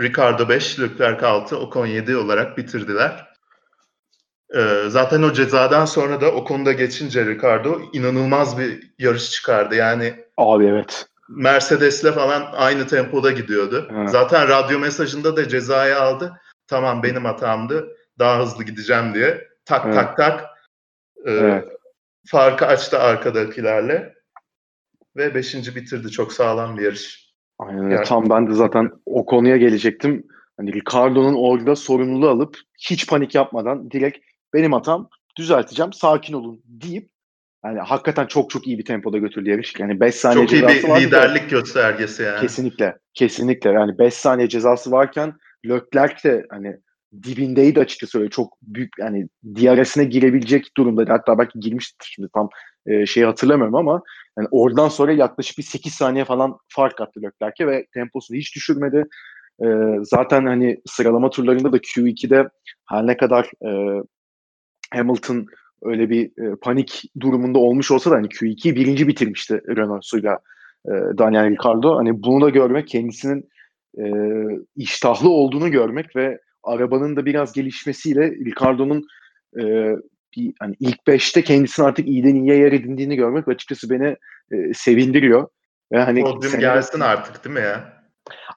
Ricardo 0.00 0.48
5, 0.48 0.80
Leclerc 0.80 1.26
6, 1.26 1.58
Ocon 1.58 1.86
7 1.86 2.16
olarak 2.16 2.58
bitirdiler. 2.58 3.32
Ee, 4.54 4.84
zaten 4.88 5.22
o 5.22 5.32
cezadan 5.32 5.84
sonra 5.84 6.20
da 6.20 6.32
o 6.32 6.44
konuda 6.44 6.72
geçince 6.72 7.26
Ricardo 7.26 7.80
inanılmaz 7.92 8.58
bir 8.58 8.92
yarış 8.98 9.30
çıkardı. 9.30 9.74
Yani 9.74 10.14
Abi 10.36 10.66
evet. 10.66 11.06
Mercedes'le 11.36 12.12
falan 12.14 12.48
aynı 12.52 12.86
tempoda 12.86 13.30
gidiyordu. 13.30 13.88
Evet. 13.92 14.10
Zaten 14.10 14.48
radyo 14.48 14.78
mesajında 14.78 15.36
da 15.36 15.48
cezayı 15.48 15.98
aldı. 15.98 16.40
Tamam 16.66 17.02
benim 17.02 17.24
hatamdı. 17.24 17.96
Daha 18.18 18.42
hızlı 18.42 18.64
gideceğim 18.64 19.14
diye. 19.14 19.48
Tak 19.64 19.82
evet. 19.84 19.94
tak 19.94 20.16
tak. 20.16 20.40
E, 21.26 21.30
evet. 21.32 21.68
Farkı 22.26 22.66
açtı 22.66 22.98
arkadakilerle. 22.98 24.14
Ve 25.16 25.34
beşinci 25.34 25.76
bitirdi. 25.76 26.10
Çok 26.10 26.32
sağlam 26.32 26.76
bir 26.76 26.82
yarış. 26.82 27.32
Aynen 27.58 27.90
yani, 27.90 28.04
tam 28.04 28.30
ben 28.30 28.50
de 28.50 28.54
zaten 28.54 28.90
o 29.06 29.26
konuya 29.26 29.56
gelecektim. 29.56 30.26
Hani 30.56 30.72
Ricardo'nun 30.72 31.34
orada 31.34 31.76
sorumluluğu 31.76 32.28
alıp 32.28 32.58
hiç 32.78 33.08
panik 33.08 33.34
yapmadan 33.34 33.90
direkt 33.90 34.18
benim 34.54 34.72
hatam 34.72 35.08
düzelteceğim 35.36 35.92
sakin 35.92 36.34
olun 36.34 36.62
deyip 36.64 37.10
yani 37.64 37.78
hakikaten 37.78 38.26
çok 38.26 38.50
çok 38.50 38.66
iyi 38.66 38.78
bir 38.78 38.84
tempoda 38.84 39.18
götürdü 39.18 39.50
yarış. 39.50 39.74
Yani 39.78 40.00
5 40.00 40.14
saniye 40.14 40.46
çok 40.46 40.52
iyi 40.52 40.62
bir 40.62 41.06
liderlik 41.06 41.42
da, 41.42 41.46
göstergesi 41.46 42.22
yani. 42.22 42.40
Kesinlikle. 42.40 42.98
Kesinlikle. 43.14 43.70
Yani 43.70 43.98
5 43.98 44.14
saniye 44.14 44.48
cezası 44.48 44.90
varken 44.90 45.34
Leclerc 45.66 46.28
de 46.28 46.46
hani 46.50 46.76
dibindeydi 47.22 47.80
açıkçası 47.80 48.18
öyle 48.18 48.30
çok 48.30 48.58
büyük 48.62 48.92
yani 48.98 49.28
DRS'ine 49.44 50.04
girebilecek 50.04 50.76
durumdaydı. 50.76 51.10
Hatta 51.10 51.38
belki 51.38 51.60
girmiştir 51.60 52.10
şimdi 52.14 52.28
tam 52.34 52.48
e, 52.86 53.06
şeyi 53.06 53.26
hatırlamıyorum 53.26 53.74
ama 53.74 54.02
yani 54.38 54.48
oradan 54.50 54.88
sonra 54.88 55.12
yaklaşık 55.12 55.58
bir 55.58 55.62
8 55.62 55.94
saniye 55.94 56.24
falan 56.24 56.58
fark 56.68 57.00
attı 57.00 57.20
Leclerc'e 57.22 57.66
ve 57.66 57.86
temposunu 57.94 58.38
hiç 58.38 58.56
düşürmedi. 58.56 59.04
E, 59.64 59.66
zaten 60.02 60.46
hani 60.46 60.80
sıralama 60.86 61.30
turlarında 61.30 61.72
da 61.72 61.76
Q2'de 61.76 62.48
her 62.88 63.06
ne 63.06 63.16
kadar 63.16 63.50
e, 63.66 64.02
Hamilton 64.94 65.46
öyle 65.82 66.10
bir 66.10 66.24
e, 66.24 66.56
panik 66.56 67.02
durumunda 67.20 67.58
olmuş 67.58 67.90
olsa 67.90 68.10
da 68.10 68.14
hani 68.14 68.26
Q2'yi 68.26 68.76
birinci 68.76 69.08
bitirmişti 69.08 69.60
Renault'suyla 69.68 70.38
e, 70.86 70.92
Daniel 71.18 71.50
Ricciardo. 71.50 71.96
Hani 71.96 72.22
bunu 72.22 72.44
da 72.44 72.50
görmek 72.50 72.88
kendisinin 72.88 73.48
e, 73.98 74.04
iştahlı 74.76 75.30
olduğunu 75.30 75.70
görmek 75.70 76.16
ve 76.16 76.38
arabanın 76.62 77.16
da 77.16 77.26
biraz 77.26 77.52
gelişmesiyle 77.52 78.30
Ricardo'nun 78.30 79.06
e, 79.60 79.62
bir 80.36 80.52
hani 80.58 80.74
ilk 80.80 81.06
beşte 81.06 81.42
kendisini 81.42 81.86
artık 81.86 82.08
iyiden 82.08 82.34
iyiye 82.34 82.56
yer 82.56 82.72
edindiğini 82.72 83.16
görmek 83.16 83.48
açıkçası 83.48 83.90
beni 83.90 84.16
e, 84.52 84.74
sevindiriyor. 84.74 85.48
Ve 85.92 85.98
hani 85.98 86.20
podyum 86.20 86.60
gelsin 86.60 87.00
artık 87.00 87.44
değil 87.44 87.54
mi 87.54 87.62
ya? 87.62 88.01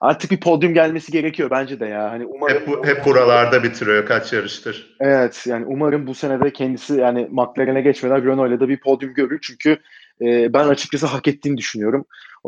Artık 0.00 0.30
bir 0.30 0.40
podyum 0.40 0.74
gelmesi 0.74 1.12
gerekiyor 1.12 1.50
bence 1.50 1.80
de 1.80 1.86
ya. 1.86 2.10
Hani 2.10 2.26
umarım 2.26 2.60
hep, 2.60 2.66
bu, 2.66 2.86
hep 2.86 3.04
buralarda 3.04 3.62
bitiriyor 3.62 4.06
kaç 4.06 4.32
yarıştır. 4.32 4.96
Evet 5.00 5.44
yani 5.46 5.64
umarım 5.68 6.06
bu 6.06 6.14
sene 6.14 6.40
de 6.40 6.52
kendisi 6.52 6.94
yani 6.94 7.28
McLaren'e 7.30 7.80
geçmeden 7.80 8.24
Renault'la 8.24 8.60
da 8.60 8.68
bir 8.68 8.80
podyum 8.80 9.14
görür. 9.14 9.38
Çünkü 9.42 9.78
e, 10.20 10.52
ben 10.52 10.68
açıkçası 10.68 11.06
hak 11.06 11.28
ettiğini 11.28 11.56
düşünüyorum. 11.56 12.04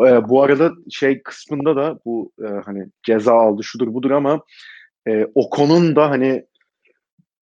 E, 0.07 0.29
bu 0.29 0.43
arada 0.43 0.73
şey 0.91 1.23
kısmında 1.23 1.77
da 1.77 1.99
bu 2.05 2.33
e, 2.45 2.47
hani 2.65 2.87
ceza 3.03 3.33
aldı 3.33 3.65
şudur 3.65 3.95
budur 3.95 4.11
ama 4.11 4.41
e, 5.09 5.27
Ocon'un 5.35 5.97
da 5.97 6.11
hani 6.11 6.45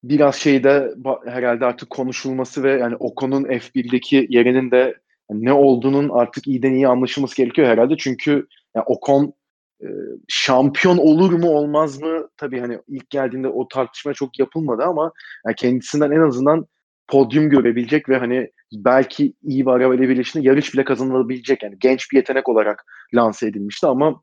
biraz 0.04 0.36
şeyde 0.36 0.94
herhalde 1.26 1.64
artık 1.64 1.90
konuşulması 1.90 2.62
ve 2.62 2.72
yani 2.72 2.96
Ocon'un 2.96 3.44
F1'deki 3.44 4.26
yerinin 4.30 4.70
de 4.70 4.94
ne 5.30 5.52
olduğunun 5.52 6.08
artık 6.08 6.46
iyiden 6.46 6.72
iyi 6.72 6.88
anlaşılması 6.88 7.36
gerekiyor 7.36 7.68
herhalde. 7.68 7.96
Çünkü 7.96 8.46
yani 8.74 8.84
Ocon 8.86 9.32
şampiyon 10.28 10.98
olur 10.98 11.32
mu 11.32 11.48
olmaz 11.48 12.02
mı 12.02 12.28
tabii 12.36 12.60
hani 12.60 12.78
ilk 12.88 13.10
geldiğinde 13.10 13.48
o 13.48 13.68
tartışma 13.68 14.14
çok 14.14 14.38
yapılmadı 14.38 14.82
ama 14.82 15.12
yani 15.46 15.54
kendisinden 15.54 16.10
en 16.10 16.20
azından 16.20 16.66
podyum 17.08 17.50
görebilecek 17.50 18.08
ve 18.08 18.16
hani 18.16 18.50
belki 18.72 19.34
iyi 19.42 19.66
bir 19.66 19.70
arabayla 19.70 20.08
birleştiğinde 20.08 20.48
yarış 20.48 20.74
bile 20.74 20.84
kazanılabilecek 20.84 21.62
yani 21.62 21.76
genç 21.78 22.12
bir 22.12 22.16
yetenek 22.16 22.48
olarak 22.48 22.84
lanse 23.14 23.46
edilmişti 23.46 23.86
ama 23.86 24.22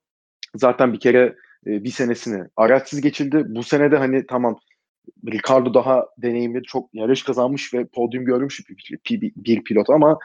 zaten 0.55 0.93
bir 0.93 0.99
kere 0.99 1.35
e, 1.67 1.83
bir 1.83 1.89
senesini 1.89 2.43
araçsız 2.55 3.01
geçildi. 3.01 3.43
Bu 3.47 3.63
sene 3.63 3.91
de 3.91 3.97
hani 3.97 4.25
tamam 4.27 4.57
Ricardo 5.31 5.73
daha 5.73 6.05
deneyimli, 6.17 6.63
çok 6.63 6.89
yarış 6.93 7.23
kazanmış 7.23 7.73
ve 7.73 7.85
podyum 7.85 8.25
görmüş 8.25 8.69
bir, 8.69 9.21
bir, 9.21 9.33
bir 9.35 9.63
pilot 9.63 9.89
ama 9.89 10.19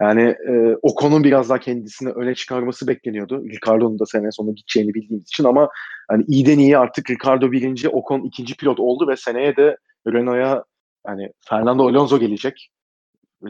yani 0.00 0.22
e, 0.22 0.76
Ocon'un 0.82 1.24
biraz 1.24 1.48
daha 1.48 1.58
kendisini 1.58 2.10
öne 2.10 2.34
çıkarması 2.34 2.88
bekleniyordu. 2.88 3.44
Ricardo'nun 3.44 3.98
da 3.98 4.06
sene 4.06 4.30
sonu 4.32 4.54
gideceğini 4.54 4.94
bildiğimiz 4.94 5.28
için 5.28 5.44
ama 5.44 5.68
hani 6.08 6.24
iyiden 6.28 6.58
iyi 6.58 6.78
artık 6.78 7.10
Ricardo 7.10 7.52
birinci, 7.52 7.88
Ocon 7.88 8.20
ikinci 8.20 8.56
pilot 8.56 8.80
oldu 8.80 9.08
ve 9.08 9.16
seneye 9.16 9.56
de 9.56 9.76
Renault'a 10.06 10.64
yani 11.06 11.30
Fernando 11.48 11.88
Alonso 11.88 12.18
gelecek. 12.18 12.70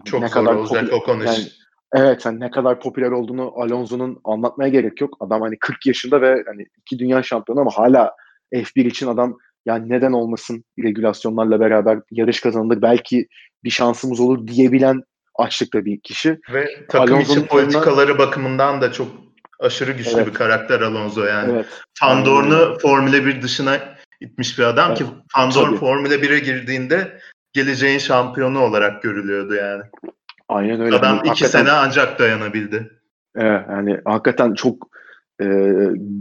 Çok 0.04 0.20
ne 0.20 0.28
zor 0.28 0.34
kadar 0.34 0.54
olacak 0.54 0.92
Ocon 0.92 1.20
yani, 1.20 1.38
Evet 1.94 2.26
hani 2.26 2.40
ne 2.40 2.50
kadar 2.50 2.80
popüler 2.80 3.10
olduğunu 3.10 3.52
Alonso'nun 3.56 4.20
anlatmaya 4.24 4.68
gerek 4.68 5.00
yok. 5.00 5.16
Adam 5.20 5.40
hani 5.40 5.58
40 5.58 5.86
yaşında 5.86 6.20
ve 6.20 6.44
hani 6.46 6.66
iki 6.78 6.98
dünya 6.98 7.22
şampiyonu 7.22 7.60
ama 7.60 7.70
hala 7.70 8.12
F1 8.54 8.86
için 8.86 9.06
adam 9.06 9.38
yani 9.66 9.88
neden 9.88 10.12
olmasın 10.12 10.64
regülasyonlarla 10.78 11.60
beraber 11.60 11.98
yarış 12.10 12.40
kazanılır 12.40 12.82
belki 12.82 13.28
bir 13.64 13.70
şansımız 13.70 14.20
olur 14.20 14.46
diyebilen 14.46 15.02
açlıkta 15.34 15.84
bir 15.84 16.00
kişi. 16.00 16.40
Ve 16.52 16.86
takım 16.88 17.14
Alonso'nun 17.14 17.38
içi 17.38 17.46
politikaları 17.46 18.10
yanına... 18.10 18.26
bakımından 18.26 18.80
da 18.80 18.92
çok 18.92 19.08
aşırı 19.60 19.92
güçlü 19.92 20.16
evet. 20.16 20.26
bir 20.26 20.34
karakter 20.34 20.80
Alonso 20.80 21.24
yani. 21.24 21.52
Evet. 21.52 21.66
Fandorn'u 21.94 22.78
Formula 22.78 23.26
1 23.26 23.42
dışına 23.42 23.78
itmiş 24.20 24.58
bir 24.58 24.64
adam 24.64 24.88
evet. 24.88 24.98
ki 24.98 25.04
Fandorn 25.28 25.74
Formula 25.74 26.14
1'e 26.14 26.38
girdiğinde 26.38 27.18
geleceğin 27.52 27.98
şampiyonu 27.98 28.60
olarak 28.60 29.02
görülüyordu 29.02 29.54
yani. 29.54 29.82
Aynen 30.48 30.80
öyle. 30.80 30.96
Adam 30.96 31.16
yani, 31.16 31.28
iki 31.28 31.48
sene 31.48 31.70
ancak 31.70 32.18
dayanabildi. 32.18 32.90
Evet 33.36 33.62
yani 33.70 34.00
hakikaten 34.04 34.54
çok 34.54 34.88
e, 35.42 35.46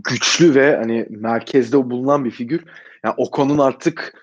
güçlü 0.10 0.56
ve 0.56 0.76
hani 0.76 1.08
merkezde 1.10 1.78
bulunan 1.78 2.26
bir 2.26 2.32
figür. 2.32 2.64
Yani 3.06 3.14
Ocon'un 3.18 3.58
artık 3.58 4.23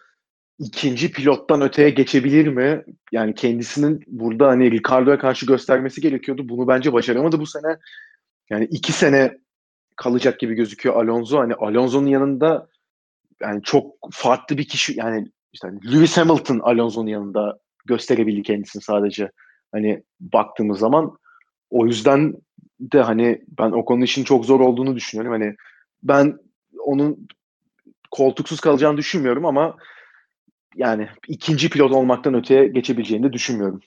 ikinci 0.61 1.13
pilottan 1.13 1.61
öteye 1.61 1.91
geçebilir 1.91 2.47
mi? 2.47 2.85
Yani 3.13 3.35
kendisinin 3.35 4.05
burada 4.07 4.49
hani 4.49 4.71
Ricardo'ya 4.71 5.19
karşı 5.19 5.47
göstermesi 5.47 6.01
gerekiyordu. 6.01 6.49
Bunu 6.49 6.69
bence 6.69 6.93
başaramadı 6.93 7.41
bu 7.41 7.47
sene. 7.47 7.79
Yani 8.51 8.65
iki 8.65 8.93
sene 8.93 9.39
kalacak 9.97 10.41
gibi 10.41 10.55
gözüküyor 10.55 10.97
Alonso. 10.97 11.39
Hani 11.39 11.55
Alonso'nun 11.55 12.07
yanında 12.07 12.69
yani 13.41 13.63
çok 13.63 13.95
farklı 14.13 14.59
bir 14.59 14.69
kişi 14.69 14.99
yani 14.99 15.29
işte 15.53 15.69
Lewis 15.69 16.17
Hamilton 16.17 16.59
Alonso'nun 16.59 17.07
yanında 17.07 17.59
gösterebildi 17.87 18.43
kendisini 18.43 18.83
sadece. 18.83 19.31
Hani 19.73 20.03
baktığımız 20.21 20.79
zaman 20.79 21.17
o 21.71 21.87
yüzden 21.87 22.35
de 22.81 23.03
hani 23.03 23.43
ben 23.59 23.71
o 23.71 23.85
konu 23.85 24.05
için 24.05 24.25
çok 24.25 24.45
zor 24.45 24.61
olduğunu 24.61 24.97
düşünüyorum. 24.97 25.33
Hani 25.33 25.57
ben 26.03 26.39
onun 26.79 27.29
koltuksuz 28.11 28.61
kalacağını 28.61 28.97
düşünmüyorum 28.97 29.47
ama 29.47 29.77
yani 30.75 31.09
ikinci 31.29 31.71
pilot 31.71 31.93
olmaktan 31.93 32.35
öteye 32.35 32.69
geçebileceğini 32.69 33.29
de 33.29 33.33
düşünmüyorum. 33.33 33.81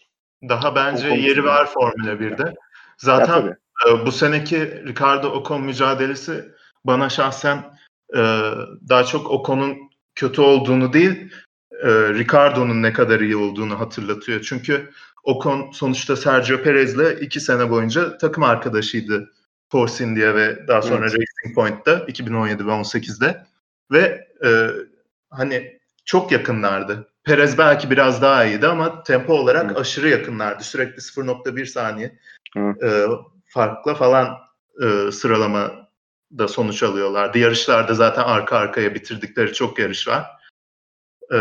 Daha 0.50 0.76
bence 0.76 1.08
yeri 1.08 1.44
var 1.44 1.66
Formula 1.66 2.12
1'de. 2.12 2.54
Zaten 2.98 3.58
ya, 3.88 4.06
bu 4.06 4.12
seneki 4.12 4.86
Ricardo 4.88 5.30
Ocon 5.30 5.62
mücadelesi 5.62 6.46
bana 6.86 7.10
şahsen 7.10 7.58
e, 8.16 8.22
daha 8.90 9.04
çok 9.04 9.32
Ocon'un 9.32 9.78
kötü 10.16 10.42
olduğunu 10.42 10.94
değil, 10.94 11.34
e, 11.84 11.90
Ricardo'nun 11.90 12.84
ne 12.84 12.94
kadar 12.94 13.20
iyi 13.20 13.36
olduğunu 13.36 13.80
hatırlatıyor. 13.80 14.42
Çünkü 14.42 14.90
Ocon 15.24 15.72
sonuçta 15.72 16.16
Sergio 16.16 16.58
Perez'le 16.62 17.22
iki 17.22 17.40
sene 17.40 17.70
boyunca 17.70 18.18
takım 18.18 18.44
arkadaşıydı 18.44 19.32
Force 19.72 20.04
India 20.04 20.36
ve 20.36 20.68
daha 20.68 20.82
sonra 20.82 21.06
evet. 21.06 21.14
Racing 21.14 21.56
Point'ta 21.56 22.00
2017 22.08 22.68
ve 22.68 22.72
18'de. 22.72 23.44
Ve 23.92 24.28
e, 24.46 24.68
hani 25.30 25.80
çok 26.06 26.32
yakınlardı. 26.32 27.10
Perez 27.24 27.58
belki 27.58 27.90
biraz 27.90 28.22
daha 28.22 28.46
iyiydi 28.46 28.68
ama 28.68 29.04
tempo 29.04 29.34
olarak 29.34 29.72
Hı. 29.72 29.80
aşırı 29.80 30.10
yakınlardı. 30.10 30.64
Sürekli 30.64 31.02
0.1 31.02 31.66
saniye 31.66 32.20
e, 32.84 33.06
farkla 33.46 33.96
falan 33.96 34.38
e, 34.84 35.12
sıralama 35.12 35.90
da 36.38 36.48
sonuç 36.48 36.84
alıyorlardı. 36.84 37.38
Yarışlarda 37.38 37.94
zaten 37.94 38.24
arka 38.24 38.58
arkaya 38.58 38.96
bitirdikleri 38.96 39.54
çok 39.54 39.80
yarış 39.80 40.08
var. 40.08 40.26
E, 41.34 41.40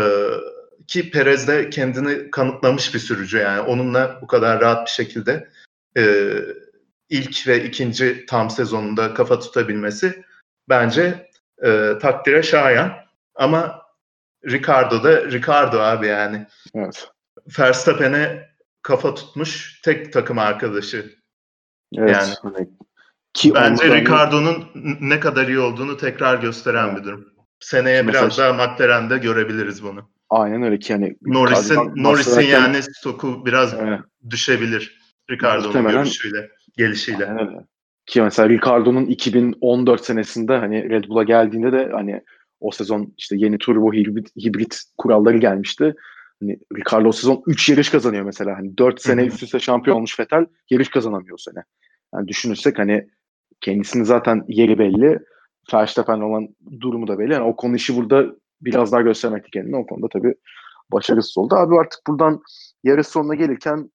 ki 0.87 1.11
Perez 1.11 1.47
de 1.47 1.69
kendini 1.69 2.31
kanıtlamış 2.31 2.93
bir 2.93 2.99
sürücü 2.99 3.37
yani. 3.37 3.61
Onunla 3.61 4.19
bu 4.21 4.27
kadar 4.27 4.61
rahat 4.61 4.85
bir 4.85 4.91
şekilde 4.91 5.49
e, 5.97 6.33
ilk 7.09 7.47
ve 7.47 7.63
ikinci 7.63 8.25
tam 8.25 8.49
sezonunda 8.49 9.13
kafa 9.13 9.39
tutabilmesi 9.39 10.23
bence 10.69 11.29
e, 11.63 11.91
takdire 12.01 12.43
şayan. 12.43 12.93
Ama 13.35 13.82
Ricardo 14.45 15.03
da 15.03 15.31
Ricardo 15.31 15.79
abi 15.79 16.07
yani. 16.07 16.45
Evet. 16.75 17.07
Verstappen'e 17.59 18.49
kafa 18.81 19.13
tutmuş 19.13 19.81
tek 19.83 20.13
takım 20.13 20.39
arkadaşı. 20.39 21.15
Evet. 21.97 22.37
Yani. 22.43 22.67
Ki 23.33 23.53
Bence 23.55 23.95
Ricardo'nun 23.95 24.65
ne 25.01 25.19
kadar 25.19 25.47
iyi 25.47 25.59
olduğunu 25.59 25.97
tekrar 25.97 26.41
gösteren 26.41 26.89
evet. 26.89 26.97
bir 26.97 27.03
durum. 27.03 27.33
Seneye 27.59 28.01
Mesela 28.01 28.25
biraz 28.25 28.37
daha 28.37 28.53
McLaren'de 28.53 29.17
görebiliriz 29.17 29.83
bunu. 29.83 30.09
Aynen 30.29 30.63
öyle 30.63 30.79
ki 30.79 30.91
yani 30.91 31.15
Norris'in 31.21 31.91
Norris'in 31.95 32.41
yani 32.41 32.83
stoku 32.83 33.45
biraz 33.45 33.73
evet. 33.73 33.99
düşebilir 34.29 35.01
Ricardo'nun 35.31 35.91
görüşüyle, 35.91 36.49
gelişiyle. 36.77 37.25
Aynen 37.25 37.47
öyle. 37.47 37.65
Ki 38.05 38.21
mesela 38.21 38.49
Ricardo'nun 38.49 39.05
2014 39.05 40.05
senesinde 40.05 40.57
hani 40.57 40.89
Red 40.89 41.03
Bull'a 41.03 41.23
geldiğinde 41.23 41.71
de 41.71 41.89
hani 41.93 42.21
o 42.63 42.71
sezon 42.71 43.13
işte 43.17 43.35
yeni 43.39 43.57
turbo 43.57 43.93
hibrit, 43.93 44.35
hibrit 44.35 44.81
kuralları 44.97 45.37
gelmişti. 45.37 45.95
Hani 46.41 46.59
Ricardo 46.77 47.11
sezon 47.11 47.43
3 47.47 47.69
yarış 47.69 47.89
kazanıyor 47.89 48.23
mesela. 48.25 48.57
Hani 48.57 48.77
4 48.77 49.01
sene 49.01 49.25
üst 49.25 49.43
üste 49.43 49.59
şampiyon 49.59 49.97
olmuş 49.97 50.19
Vettel 50.19 50.45
yarış 50.69 50.89
kazanamıyor 50.89 51.33
o 51.33 51.41
sene. 51.41 51.63
Yani 52.13 52.27
düşünürsek 52.27 52.79
hani 52.79 53.07
kendisinin 53.61 54.03
zaten 54.03 54.45
yeri 54.47 54.79
belli. 54.79 55.19
Verstappen 55.73 56.19
olan 56.19 56.47
durumu 56.81 57.07
da 57.07 57.19
belli. 57.19 57.33
Yani 57.33 57.43
o 57.43 57.55
konu 57.55 57.75
işi 57.75 57.95
burada 57.95 58.25
biraz 58.61 58.91
daha 58.91 59.01
göstermekti 59.01 59.51
kendini. 59.51 59.75
O 59.75 59.85
konuda 59.85 60.07
tabii 60.13 60.35
başarısız 60.91 61.37
oldu. 61.37 61.55
Abi 61.55 61.75
artık 61.79 61.99
buradan 62.07 62.41
yarış 62.83 63.07
sonuna 63.07 63.35
gelirken 63.35 63.91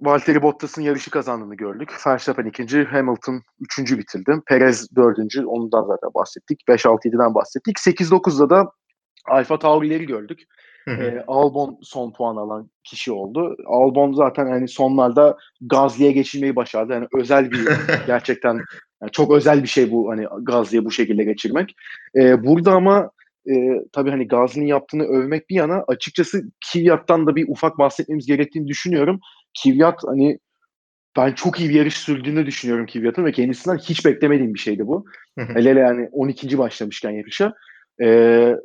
Valtteri 0.00 0.42
Bottas'ın 0.42 0.82
yarışı 0.82 1.10
kazandığını 1.10 1.54
gördük. 1.54 2.06
Verstappen 2.06 2.46
ikinci, 2.46 2.84
Hamilton 2.84 3.42
üçüncü 3.60 3.98
bitirdi. 3.98 4.32
Perez 4.46 4.96
dördüncü, 4.96 5.44
ondan 5.44 5.82
zaten 5.82 6.10
bahsettik. 6.14 6.60
5-6-7'den 6.68 7.34
bahsettik. 7.34 7.76
8-9'da 7.78 8.50
da 8.50 8.70
Alfa 9.28 9.58
Tauri'leri 9.58 10.06
gördük. 10.06 10.40
E, 10.88 11.24
Albon 11.26 11.78
son 11.82 12.12
puan 12.12 12.36
alan 12.36 12.70
kişi 12.84 13.12
oldu. 13.12 13.56
Albon 13.66 14.12
zaten 14.12 14.46
hani 14.46 14.68
sonlarda 14.68 15.36
Gazli'ye 15.60 16.12
geçirmeyi 16.12 16.56
başardı. 16.56 16.92
Yani 16.92 17.06
özel 17.14 17.50
bir 17.50 17.68
gerçekten 18.06 18.60
yani 19.02 19.12
çok 19.12 19.32
özel 19.32 19.62
bir 19.62 19.68
şey 19.68 19.90
bu 19.90 20.10
hani 20.10 20.26
Gazli'ye 20.42 20.84
bu 20.84 20.90
şekilde 20.90 21.24
geçirmek. 21.24 21.74
E, 22.16 22.44
burada 22.44 22.72
ama 22.72 23.10
e, 23.50 23.52
tabii 23.92 24.10
hani 24.10 24.28
Gazli'nin 24.28 24.66
yaptığını 24.66 25.04
övmek 25.04 25.50
bir 25.50 25.54
yana 25.54 25.84
açıkçası 25.88 26.42
Kvyat'tan 26.72 27.26
da 27.26 27.36
bir 27.36 27.48
ufak 27.48 27.78
bahsetmemiz 27.78 28.26
gerektiğini 28.26 28.68
düşünüyorum. 28.68 29.20
Kvyat 29.62 30.00
hani 30.06 30.38
ben 31.16 31.32
çok 31.32 31.60
iyi 31.60 31.68
bir 31.68 31.74
yarış 31.74 31.96
sürdüğünü 31.96 32.46
düşünüyorum 32.46 32.86
Kvyat'ın 32.86 33.24
ve 33.24 33.32
kendisinden 33.32 33.76
hiç 33.78 34.06
beklemediğim 34.06 34.54
bir 34.54 34.58
şeydi 34.58 34.86
bu. 34.86 35.04
hele 35.54 35.70
hele 35.70 35.80
yani 35.80 36.08
12. 36.12 36.58
başlamışken 36.58 37.10
yarışa. 37.10 37.54
E, 38.02 38.56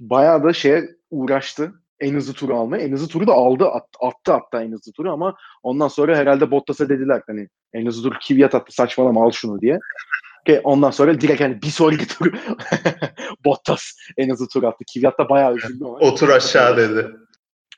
bayağı 0.00 0.44
da 0.44 0.52
şeye 0.52 0.88
uğraştı. 1.10 1.72
En 2.00 2.14
hızlı 2.14 2.32
turu 2.32 2.56
almaya. 2.56 2.82
En 2.82 2.92
hızlı 2.92 3.08
turu 3.08 3.26
da 3.26 3.32
aldı. 3.32 3.64
At, 3.68 3.86
attı 4.00 4.32
hatta 4.32 4.62
en 4.62 4.72
hızlı 4.72 4.92
turu 4.92 5.12
ama 5.12 5.36
ondan 5.62 5.88
sonra 5.88 6.16
herhalde 6.16 6.50
Bottas'a 6.50 6.88
dediler 6.88 7.22
hani 7.26 7.48
en 7.72 7.86
hızlı 7.86 8.02
turu 8.02 8.18
Kvyat 8.28 8.54
attı 8.54 8.74
saçmalama 8.74 9.24
al 9.24 9.30
şunu 9.30 9.60
diye. 9.60 9.78
Ki 10.46 10.60
ondan 10.64 10.90
sonra 10.90 11.20
direkt 11.20 11.40
hani 11.40 11.62
bir 11.62 11.66
sonraki 11.66 12.08
tur 12.08 12.32
Bottas 13.44 13.92
en 14.16 14.30
hızlı 14.30 14.48
tur 14.48 14.62
attı. 14.62 14.84
Kvyat 14.94 15.18
da 15.18 15.28
bayağı 15.28 15.56
üzüldü. 15.56 15.84
Otur 15.84 16.28
aşağı 16.28 16.76
dedi. 16.76 17.06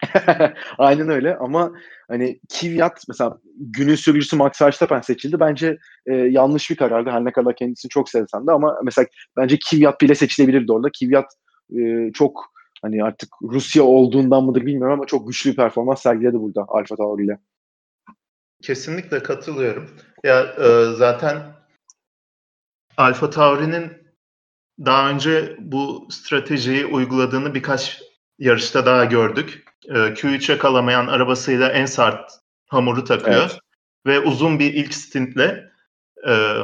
Aynen 0.78 1.09
öyle 1.09 1.36
ama 1.36 1.72
hani 2.09 2.40
Kvyat 2.55 3.05
mesela 3.09 3.38
günün 3.57 3.94
sürücüsü 3.94 4.36
Max 4.36 4.62
Verstappen 4.62 5.00
seçildi. 5.00 5.40
Bence 5.40 5.78
e, 6.07 6.14
yanlış 6.14 6.70
bir 6.70 6.76
karardı. 6.76 7.11
Her 7.11 7.24
ne 7.24 7.32
kadar 7.32 7.57
kendisini 7.57 7.88
çok 7.88 8.09
sevsem 8.09 8.46
de 8.46 8.53
ama 8.53 8.78
mesela 8.84 9.07
bence 9.36 9.59
Kvyat 9.70 10.00
bile 10.00 10.14
seçilebilirdi 10.14 10.72
orada. 10.72 10.88
Kvyat 11.00 11.26
e, 11.78 12.12
çok 12.12 12.53
hani 12.82 13.05
artık 13.05 13.28
Rusya 13.42 13.82
olduğundan 13.82 14.44
mıdır 14.44 14.66
bilmiyorum 14.66 14.92
ama 14.92 15.07
çok 15.07 15.26
güçlü 15.26 15.50
bir 15.50 15.57
performans 15.57 16.03
sergiledi 16.03 16.40
burada 16.40 16.64
Alfa 16.68 16.96
Tauri 16.96 17.24
ile. 17.24 17.38
Kesinlikle 18.62 19.22
katılıyorum. 19.22 19.90
Ya 20.24 20.40
e, 20.40 20.96
zaten 20.96 21.42
Alfa 22.96 23.30
Tauri'nin 23.30 23.92
daha 24.84 25.11
önce 25.11 25.57
bu 25.59 26.09
stratejiyi 26.11 26.86
uyguladığını 26.86 27.55
birkaç 27.55 28.03
yarışta 28.39 28.87
daha 28.87 29.05
gördük. 29.05 29.64
E, 29.89 29.93
Q3'e 29.93 30.59
kalamayan 30.59 31.07
arabasıyla 31.07 31.68
en 31.68 31.87
sert 31.87 32.33
hamuru 32.68 33.05
takıyor. 33.05 33.43
Evet. 33.43 33.59
Ve 34.07 34.20
uzun 34.20 34.59
bir 34.59 34.74
ilk 34.74 34.95
stintle 34.95 35.70
e, 36.28 36.57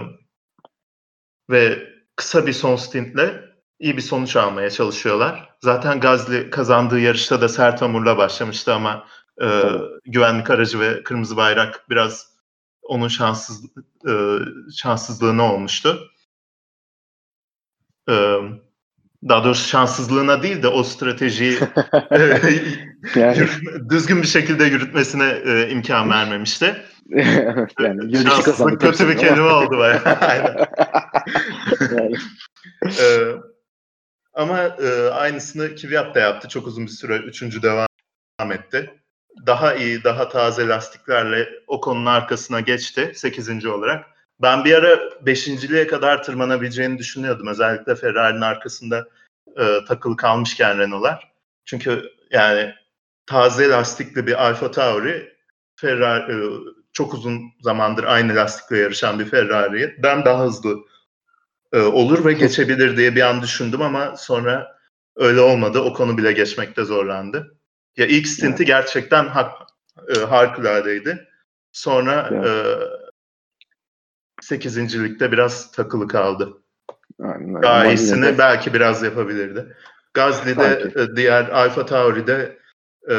ve 1.51 1.89
kısa 2.16 2.47
bir 2.47 2.53
son 2.53 2.77
stintle 2.77 3.45
iyi 3.79 3.97
bir 3.97 4.03
sonuç 4.03 4.37
almaya 4.37 4.71
çalışıyorlar. 4.71 5.57
Zaten 5.61 6.01
Gazli 6.01 6.51
kazandığı 6.51 7.01
yarışta 7.01 7.41
da 7.41 7.49
sert 7.49 7.83
hamurla 7.83 8.19
başlamıştı 8.19 8.75
ama 8.75 9.07
e, 9.43 9.62
güvenlik 10.05 10.51
aracı 10.51 10.81
ve 10.81 11.03
kırmızı 11.03 11.37
bayrak 11.37 11.87
biraz 11.91 12.33
onun 12.83 13.09
şanssız 13.09 13.64
e, 14.09 14.39
şanssızlığına 14.77 15.55
olmuştu. 15.55 16.11
E, 18.09 18.39
daha 19.29 19.45
doğrusu 19.45 19.69
şanssızlığına 19.69 20.43
değil 20.43 20.62
de 20.62 20.69
o 20.69 20.83
stratejiyi 20.83 21.59
yani. 23.14 23.49
düzgün 23.91 24.23
bir 24.23 24.27
şekilde 24.27 24.64
yürütmesine 24.64 25.43
e, 25.45 25.71
imkan 25.71 26.11
vermemişti. 26.11 26.77
yani 27.81 28.23
Şanssızlık 28.23 28.81
kötü 28.81 29.09
bir 29.09 29.16
kelime 29.16 29.53
oldu 29.53 29.79
bayağı. 29.79 30.03
Yani. 31.97 32.16
ee, 32.85 33.35
ama 34.35 34.59
e, 34.59 35.09
aynısını 35.09 35.75
Kvyat 35.75 36.14
da 36.14 36.21
yaptı. 36.21 36.49
Çok 36.49 36.66
uzun 36.66 36.87
bir 36.87 36.91
süre 36.91 37.16
üçüncü 37.16 37.62
devam 37.62 38.53
etti. 38.53 38.91
Daha 39.47 39.75
iyi, 39.75 40.05
daha 40.05 40.29
taze 40.29 40.69
lastiklerle 40.69 41.49
o 41.66 41.81
konunun 41.81 42.07
arkasına 42.07 42.61
geçti 42.61 43.12
sekizinci 43.14 43.69
olarak. 43.69 44.07
Ben 44.43 44.64
bir 44.64 44.74
ara 44.74 44.99
beşinciliğe 45.26 45.86
kadar 45.86 46.22
tırmanabileceğini 46.22 46.99
düşünüyordum. 46.99 47.47
Özellikle 47.47 47.95
Ferrari'nin 47.95 48.41
arkasında 48.41 49.09
e, 49.57 49.84
takılı 49.89 50.16
kalmışken 50.16 50.78
Renault'lar. 50.78 51.32
Çünkü 51.64 52.11
yani 52.30 52.74
taze 53.26 53.68
lastikli 53.68 54.26
bir 54.26 54.47
Alfa 54.47 54.70
Tauri 54.70 55.32
Ferrari 55.76 56.32
e, 56.32 56.36
çok 56.93 57.14
uzun 57.14 57.41
zamandır 57.61 58.05
aynı 58.05 58.34
lastikle 58.34 58.78
yarışan 58.78 59.18
bir 59.18 59.24
Ferrari'den 59.24 60.24
daha 60.24 60.45
hızlı 60.45 60.78
e, 61.72 61.80
olur 61.80 62.24
ve 62.24 62.32
geçebilir 62.32 62.97
diye 62.97 63.16
bir 63.16 63.22
an 63.22 63.43
düşündüm 63.43 63.82
ama 63.82 64.16
sonra 64.16 64.78
öyle 65.16 65.41
olmadı. 65.41 65.80
O 65.80 65.93
konu 65.93 66.18
bile 66.18 66.32
geçmekte 66.32 66.84
zorlandı. 66.84 67.59
Ya 67.97 68.07
ilk 68.07 68.28
stinti 68.28 68.64
gerçekten 68.64 69.26
hak, 69.26 69.53
e, 70.16 70.18
harikuladeydi. 70.18 71.28
Sonra 71.72 72.30
e, 72.45 72.51
sekizincilikte 74.41 75.32
biraz 75.32 75.72
takılı 75.72 76.09
kaldı. 76.09 76.62
Aynen. 77.22 77.62
Daha 77.62 77.86
iyisini 77.86 78.26
de... 78.26 78.39
belki 78.39 78.74
biraz 78.74 79.03
yapabilirdi. 79.03 79.76
Gazli'de 80.14 80.93
e, 80.97 81.16
diğer 81.16 81.49
Alfa 81.49 81.86
Tauri'de 81.86 82.59
e, 83.11 83.14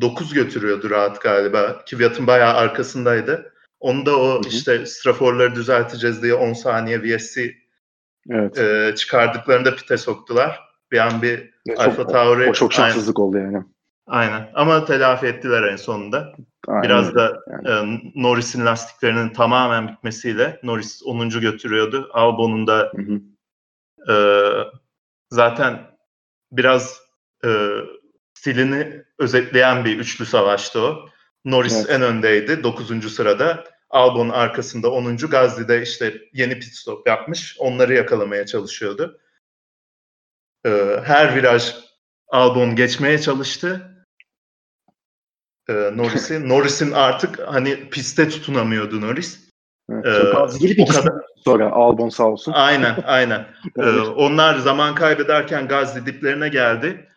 9 0.00 0.34
götürüyordu 0.34 0.90
rahat 0.90 1.22
galiba. 1.22 1.84
Kvyat'ın 1.90 2.26
bayağı 2.26 2.54
arkasındaydı. 2.54 3.52
Onu 3.80 4.06
da 4.06 4.16
o 4.16 4.34
Hı-hı. 4.34 4.48
işte 4.48 4.86
straforları 4.86 5.54
düzelteceğiz 5.54 6.22
diye 6.22 6.34
10 6.34 6.52
saniye 6.52 7.02
VSC 7.02 7.54
evet. 8.30 8.58
e, 8.58 8.94
çıkardıklarında 8.96 9.76
pite 9.76 9.96
soktular. 9.96 10.60
Bir 10.92 10.98
an 10.98 11.22
bir 11.22 11.54
Alfa 11.76 12.06
Tauri... 12.06 12.50
O, 12.50 12.52
çok 12.52 12.72
şanssızlık 12.72 13.18
aynen, 13.18 13.28
oldu 13.28 13.38
yani. 13.38 13.64
Aynen 14.06 14.50
ama 14.54 14.84
telafi 14.84 15.26
ettiler 15.26 15.62
en 15.62 15.76
sonunda. 15.76 16.32
Aynen. 16.68 16.82
Biraz 16.82 17.14
da 17.14 17.42
yani. 17.50 17.68
e, 17.68 18.00
Norris'in 18.14 18.66
lastiklerinin 18.66 19.28
tamamen 19.28 19.88
bitmesiyle 19.88 20.60
Norris 20.62 21.02
10. 21.04 21.28
götürüyordu. 21.28 22.10
Albon'un 22.12 22.66
da 22.66 22.92
e, 24.08 24.14
zaten 25.30 25.78
biraz 26.52 27.00
e, 27.44 27.68
stilini 28.34 29.04
özetleyen 29.18 29.84
bir 29.84 29.98
üçlü 29.98 30.26
savaştı 30.26 30.80
o. 30.80 31.08
Norris 31.44 31.76
evet. 31.76 31.90
en 31.90 32.02
öndeydi 32.02 32.62
9. 32.62 33.14
sırada. 33.14 33.64
Albon 33.90 34.28
arkasında 34.28 34.90
10. 34.90 35.16
Gazli'de 35.16 35.82
işte 35.82 36.22
yeni 36.32 36.58
pit 36.58 36.74
stop 36.74 37.08
yapmış. 37.08 37.56
Onları 37.58 37.94
yakalamaya 37.94 38.46
çalışıyordu. 38.46 39.20
Ee, 40.66 41.00
her 41.04 41.36
viraj 41.36 41.74
Albon 42.28 42.76
geçmeye 42.76 43.20
çalıştı. 43.20 43.95
Ee, 45.68 45.72
Norris'i. 45.96 46.48
Norris'in 46.48 46.92
artık 46.92 47.38
hani 47.46 47.90
piste 47.90 48.28
tutunamıyordu 48.28 49.00
Norris. 49.00 49.40
Evet, 49.90 50.06
ee, 50.06 50.58
gelip 50.58 50.80
o 50.80 50.86
kadar 50.86 51.12
sonra 51.44 51.70
Albon 51.70 52.08
sağ 52.08 52.24
olsun. 52.24 52.52
Aynen, 52.52 52.96
aynen. 53.06 53.46
ee, 53.78 53.90
onlar 54.00 54.58
zaman 54.58 54.94
kaybederken 54.94 55.68
Gazli 55.68 56.06
diplerine 56.06 56.48
geldi. 56.48 57.08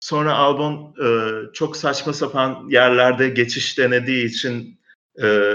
Sonra 0.00 0.34
Albon 0.34 0.94
e, 1.04 1.08
çok 1.52 1.76
saçma 1.76 2.12
sapan 2.12 2.66
yerlerde 2.68 3.28
geçiş 3.28 3.78
denediği 3.78 4.26
için 4.26 4.80
e, 5.22 5.54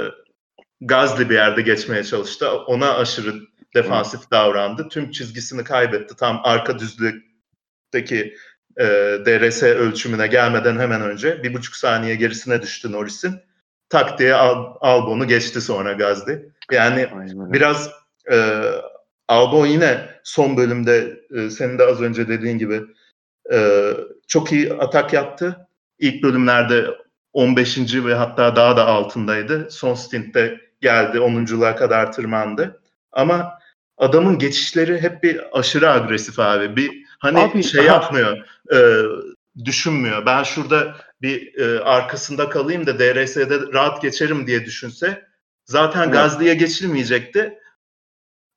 Gazli 0.82 1.30
bir 1.30 1.36
yerde 1.36 1.62
geçmeye 1.62 2.04
çalıştı. 2.04 2.52
Ona 2.52 2.94
aşırı 2.96 3.34
defansif 3.76 4.32
davrandı. 4.32 4.90
Tüm 4.90 5.12
çizgisini 5.12 5.64
kaybetti. 5.64 6.16
Tam 6.16 6.42
arka 6.44 6.80
düzlükteki 6.80 8.36
e, 8.78 8.86
DRS 9.26 9.64
ölçümüne 9.64 10.28
gelmeden 10.28 10.80
hemen 10.80 11.02
önce 11.02 11.44
bir 11.44 11.54
buçuk 11.54 11.76
saniye 11.76 12.16
gerisine 12.16 12.62
düştü 12.62 12.92
Norris'in. 12.92 13.36
Tak 13.90 14.20
diye 14.20 14.34
Al, 14.34 14.76
Albon'u 14.82 15.28
geçti 15.28 15.62
sonra 15.62 15.94
Gazli. 15.94 16.50
Yani 16.72 17.08
Aynen. 17.08 17.54
biraz 17.54 17.90
e, 18.32 18.62
Albon 19.28 19.66
yine 19.66 20.10
son 20.24 20.58
bölümde 20.58 21.20
e, 21.36 21.50
senin 21.50 21.80
de 21.80 21.84
az 21.84 22.02
önce 22.02 22.28
dediğin 22.28 22.58
gibi 22.58 22.82
e, 23.54 23.92
çok 24.28 24.52
iyi 24.52 24.74
atak 24.74 25.14
yaptı. 25.14 25.68
İlk 26.00 26.24
bölümlerde 26.24 26.86
15. 27.34 27.96
ve 27.96 28.14
hatta 28.14 28.56
daha 28.56 28.78
da 28.78 28.86
altındaydı. 28.88 29.68
Son 29.72 29.94
stintte 29.94 30.62
geldi 30.82 31.18
10'unculuğa 31.18 31.76
kadar 31.76 32.12
tırmandı. 32.12 32.82
Ama 33.12 33.60
adamın 33.98 34.40
geçişleri 34.40 35.02
hep 35.02 35.24
bir 35.24 35.60
aşırı 35.60 35.92
agresif 35.92 36.40
abi. 36.40 36.76
Bir 36.76 37.05
hani 37.26 37.40
abi, 37.40 37.64
şey 37.64 37.86
yapmıyor. 37.86 38.38
E, 38.74 38.80
düşünmüyor. 39.66 40.26
Ben 40.26 40.44
şurada 40.44 40.96
bir 41.22 41.60
e, 41.60 41.80
arkasında 41.80 42.50
kalayım 42.50 42.86
da 42.86 43.00
DRS'de 43.00 43.74
rahat 43.74 44.02
geçerim 44.02 44.48
diye 44.48 44.66
düşünse 44.66 45.24
zaten 45.66 46.04
evet. 46.04 46.14
Gazli'ye 46.14 46.56
geçilmeyecekti 46.56 47.60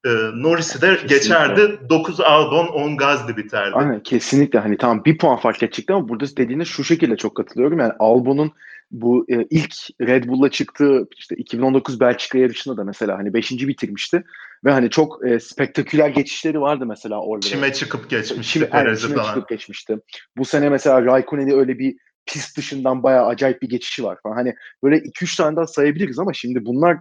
e, 0.04 0.10
Norris'i 0.34 0.80
de 0.80 0.86
kesinlikle. 0.86 1.16
geçerdi. 1.16 1.78
9 1.88 2.20
Albon 2.20 2.66
10 2.66 2.96
Gazli 2.96 3.36
biterdi. 3.36 3.74
Aynen 3.74 4.02
kesinlikle 4.02 4.58
hani 4.58 4.76
tamam 4.76 5.04
bir 5.04 5.18
puan 5.18 5.36
fark 5.36 5.62
edecekti 5.62 5.92
ama 5.92 6.08
burada 6.08 6.26
dediğine 6.36 6.64
şu 6.64 6.84
şekilde 6.84 7.16
çok 7.16 7.36
katılıyorum. 7.36 7.78
Yani 7.78 7.92
Albon'un 7.98 8.52
bu 8.90 9.26
e, 9.28 9.46
ilk 9.50 9.74
Red 10.00 10.24
Bull'la 10.24 10.50
çıktığı 10.50 11.08
işte 11.16 11.36
2019 11.36 12.00
Belçika 12.00 12.38
yarışında 12.38 12.76
da 12.76 12.84
mesela 12.84 13.18
hani 13.18 13.34
5. 13.34 13.50
bitirmişti 13.50 14.24
ve 14.64 14.70
hani 14.70 14.90
çok 14.90 15.28
e, 15.28 15.40
spektaküler 15.40 16.08
geçişleri 16.08 16.60
vardı 16.60 16.86
mesela 16.86 17.20
orada. 17.20 17.46
Çime 17.46 17.72
çıkıp 17.72 18.10
geçmişti. 18.10 18.52
Çime, 18.52 18.68
yani, 18.72 18.98
çime 18.98 19.14
falan. 19.14 19.26
çıkıp 19.26 19.48
geçmişti. 19.48 19.98
Bu 20.36 20.44
sene 20.44 20.68
mesela 20.68 21.04
Raikkonen'i 21.04 21.54
öyle 21.54 21.78
bir 21.78 21.96
pist 22.26 22.56
dışından 22.56 23.02
bayağı 23.02 23.26
acayip 23.26 23.62
bir 23.62 23.68
geçişi 23.68 24.04
var 24.04 24.18
falan. 24.22 24.34
Hani 24.34 24.54
böyle 24.82 24.96
2-3 24.96 25.36
tane 25.36 25.56
daha 25.56 25.66
sayabiliriz 25.66 26.18
ama 26.18 26.32
şimdi 26.32 26.64
bunlar 26.64 26.98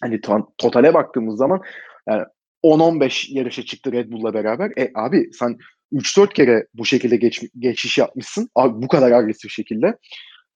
hani 0.00 0.20
totale 0.58 0.94
baktığımız 0.94 1.38
zaman 1.38 1.60
yani 2.08 2.24
10-15 2.64 3.34
yarışa 3.34 3.62
çıktı 3.62 3.92
Red 3.92 4.12
Bull'la 4.12 4.34
beraber. 4.34 4.72
E 4.78 4.90
abi 4.94 5.30
sen 5.32 5.58
3-4 5.92 6.32
kere 6.32 6.66
bu 6.74 6.84
şekilde 6.84 7.16
geç, 7.16 7.42
geçiş 7.58 7.98
yapmışsın. 7.98 8.48
Abi 8.54 8.82
bu 8.82 8.88
kadar 8.88 9.12
agresif 9.12 9.50
şekilde. 9.50 9.96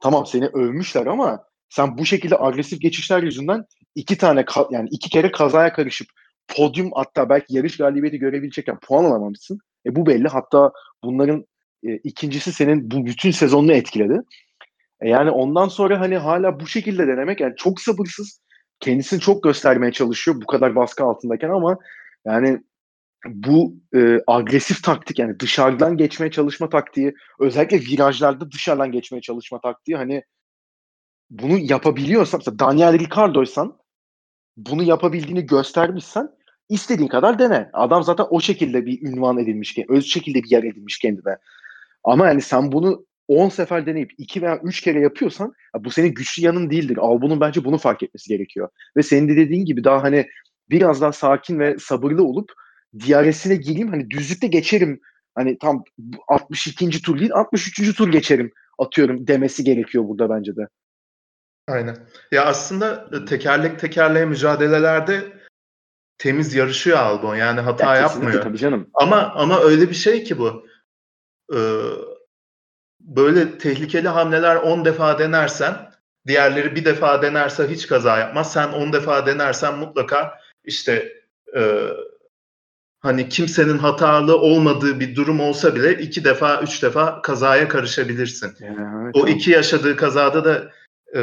Tamam 0.04 0.26
seni 0.26 0.46
övmüşler 0.46 1.06
ama 1.06 1.44
sen 1.68 1.98
bu 1.98 2.06
şekilde 2.06 2.38
agresif 2.38 2.80
geçişler 2.80 3.22
yüzünden 3.22 3.64
iki 3.94 4.18
tane 4.18 4.44
yani 4.70 4.88
iki 4.90 5.10
kere 5.10 5.30
kazaya 5.30 5.72
karışıp 5.72 6.06
podyum 6.48 6.90
hatta 6.94 7.28
belki 7.28 7.56
yarış 7.56 7.76
galibiyeti 7.76 8.18
görebilecekken 8.18 8.78
puan 8.78 9.04
alamamışsın. 9.04 9.58
E 9.86 9.96
bu 9.96 10.06
belli. 10.06 10.28
Hatta 10.28 10.72
bunların 11.04 11.44
e, 11.86 11.96
ikincisi 11.96 12.52
senin 12.52 12.90
bu 12.90 13.06
bütün 13.06 13.30
sezonunu 13.30 13.72
etkiledi. 13.72 14.20
E 15.00 15.08
yani 15.08 15.30
ondan 15.30 15.68
sonra 15.68 16.00
hani 16.00 16.16
hala 16.16 16.60
bu 16.60 16.66
şekilde 16.66 17.06
denemek 17.06 17.40
yani 17.40 17.54
çok 17.56 17.80
sabırsız. 17.80 18.40
Kendisini 18.80 19.20
çok 19.20 19.42
göstermeye 19.42 19.92
çalışıyor 19.92 20.36
bu 20.42 20.46
kadar 20.46 20.76
baskı 20.76 21.04
altındayken 21.04 21.50
ama 21.50 21.78
yani 22.26 22.60
bu 23.26 23.76
e, 23.94 24.20
agresif 24.26 24.82
taktik 24.82 25.18
yani 25.18 25.40
dışarıdan 25.40 25.96
geçmeye 25.96 26.30
çalışma 26.30 26.68
taktiği 26.68 27.14
özellikle 27.40 27.80
virajlarda 27.80 28.50
dışarıdan 28.50 28.92
geçmeye 28.92 29.20
çalışma 29.20 29.60
taktiği 29.60 29.96
hani 29.96 30.22
bunu 31.30 31.58
yapabiliyorsan 31.58 32.38
mesela 32.40 32.58
Daniel 32.58 32.98
Ricardo'ysan 32.98 33.78
bunu 34.56 34.82
yapabildiğini 34.82 35.46
göstermişsen 35.46 36.28
istediğin 36.68 37.08
kadar 37.08 37.38
dene. 37.38 37.70
Adam 37.72 38.02
zaten 38.02 38.26
o 38.30 38.40
şekilde 38.40 38.86
bir 38.86 39.02
ünvan 39.02 39.38
edilmiş, 39.38 39.78
öz 39.88 40.06
şekilde 40.06 40.42
bir 40.42 40.50
yer 40.50 40.62
edilmiş 40.62 40.98
kendine. 40.98 41.36
Ama 42.04 42.26
yani 42.26 42.42
sen 42.42 42.72
bunu 42.72 43.06
10 43.28 43.48
sefer 43.48 43.86
deneyip 43.86 44.12
2 44.18 44.42
veya 44.42 44.60
3 44.62 44.80
kere 44.80 45.00
yapıyorsan 45.00 45.52
bu 45.78 45.90
senin 45.90 46.14
güçlü 46.14 46.42
yanın 46.42 46.70
değildir. 46.70 46.98
Albun'un 47.00 47.40
bence 47.40 47.64
bunu 47.64 47.78
fark 47.78 48.02
etmesi 48.02 48.28
gerekiyor. 48.28 48.68
Ve 48.96 49.02
senin 49.02 49.28
de 49.28 49.36
dediğin 49.36 49.64
gibi 49.64 49.84
daha 49.84 50.02
hani 50.02 50.26
biraz 50.70 51.00
daha 51.00 51.12
sakin 51.12 51.58
ve 51.58 51.76
sabırlı 51.78 52.24
olup 52.24 52.52
DRS'ine 52.94 53.56
gireyim 53.56 53.88
hani 53.88 54.10
düzlükte 54.10 54.46
geçerim. 54.46 55.00
Hani 55.34 55.58
tam 55.58 55.84
62. 56.28 57.02
tur 57.02 57.18
değil 57.18 57.30
63. 57.34 57.96
tur 57.96 58.12
geçerim 58.12 58.52
atıyorum 58.78 59.26
demesi 59.26 59.64
gerekiyor 59.64 60.04
burada 60.08 60.30
bence 60.30 60.56
de. 60.56 60.68
Aynen. 61.68 61.96
Ya 62.32 62.44
aslında 62.44 63.08
e, 63.12 63.24
tekerlek 63.24 63.78
tekerleğe 63.78 64.24
mücadelelerde 64.24 65.32
temiz 66.18 66.54
yarışıyor 66.54 66.98
Albon. 66.98 67.36
Yani 67.36 67.60
hata 67.60 67.94
ya 67.94 68.00
yapmıyor. 68.00 68.42
Tabii 68.42 68.58
canım. 68.58 68.90
Ama 68.94 69.32
ama 69.34 69.60
öyle 69.60 69.90
bir 69.90 69.94
şey 69.94 70.24
ki 70.24 70.38
bu. 70.38 70.66
Ee, 71.54 71.58
böyle 73.00 73.58
tehlikeli 73.58 74.08
hamleler 74.08 74.56
10 74.56 74.84
defa 74.84 75.18
denersen 75.18 75.90
diğerleri 76.26 76.74
bir 76.74 76.84
defa 76.84 77.22
denerse 77.22 77.68
hiç 77.68 77.86
kaza 77.86 78.18
yapmaz. 78.18 78.52
Sen 78.52 78.68
10 78.68 78.92
defa 78.92 79.26
denersen 79.26 79.78
mutlaka 79.78 80.38
işte 80.64 81.12
e, 81.56 81.88
hani 83.04 83.28
kimsenin 83.28 83.78
hatalı 83.78 84.38
olmadığı 84.38 85.00
bir 85.00 85.16
durum 85.16 85.40
olsa 85.40 85.74
bile 85.74 85.94
iki 85.94 86.24
defa, 86.24 86.60
üç 86.60 86.82
defa 86.82 87.22
kazaya 87.22 87.68
karışabilirsin. 87.68 88.52
Evet, 88.60 89.16
o 89.16 89.28
iki 89.28 89.50
yaşadığı 89.50 89.96
kazada 89.96 90.44
da 90.44 90.70
e, 91.16 91.20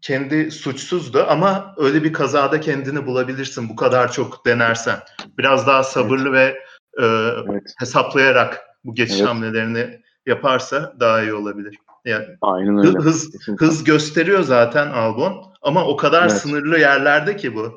kendi 0.00 0.50
suçsuzdu 0.50 1.24
ama 1.28 1.74
öyle 1.76 2.04
bir 2.04 2.12
kazada 2.12 2.60
kendini 2.60 3.06
bulabilirsin 3.06 3.68
bu 3.68 3.76
kadar 3.76 4.12
çok 4.12 4.46
denersen. 4.46 4.98
Biraz 5.38 5.66
daha 5.66 5.82
sabırlı 5.82 6.28
evet. 6.28 6.56
ve 6.96 7.04
e, 7.04 7.06
evet. 7.50 7.74
hesaplayarak 7.78 8.60
bu 8.84 8.94
geçiş 8.94 9.18
evet. 9.18 9.28
hamlelerini 9.28 10.00
yaparsa 10.26 10.96
daha 11.00 11.22
iyi 11.22 11.34
olabilir. 11.34 11.78
Yani 12.04 12.26
Aynen 12.40 12.78
öyle. 12.78 12.98
Hız, 12.98 13.48
hız 13.58 13.84
gösteriyor 13.84 14.42
zaten 14.42 14.86
Albon 14.86 15.54
ama 15.62 15.86
o 15.86 15.96
kadar 15.96 16.22
evet. 16.22 16.32
sınırlı 16.32 16.78
yerlerde 16.78 17.36
ki 17.36 17.54
bu. 17.54 17.72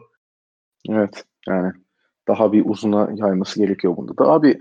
Evet 0.89 1.23
yani 1.47 1.73
daha 2.29 2.53
bir 2.53 2.65
uzuna 2.65 3.09
yayması 3.15 3.59
gerekiyor 3.59 3.97
bunda 3.97 4.17
da. 4.17 4.23
Abi 4.23 4.59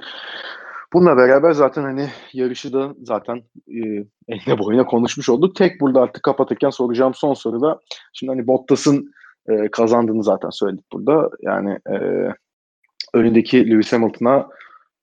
bununla 0.93 1.16
beraber 1.16 1.53
zaten 1.53 1.83
hani 1.83 2.09
yarışı 2.33 2.73
da 2.73 2.95
zaten 3.03 3.37
e, 3.69 3.79
eline 4.29 4.59
boyuna 4.59 4.87
konuşmuş 4.87 5.29
olduk. 5.29 5.57
Tek 5.57 5.81
burada 5.81 6.01
artık 6.01 6.23
kapatırken 6.23 6.71
soracağım 6.71 7.14
son 7.14 7.35
soru 7.35 7.61
da 7.61 7.81
şimdi 8.12 8.33
hani 8.33 8.47
Bottas'ın 8.47 9.12
e, 9.49 9.71
kazandığını 9.71 10.25
zaten 10.25 10.51
söyledik 10.51 10.85
burada. 10.93 11.31
Yani 11.43 11.79
e, 11.91 11.97
önündeki 13.14 13.71
Lewis 13.71 13.93
Hamilton'a 13.93 14.49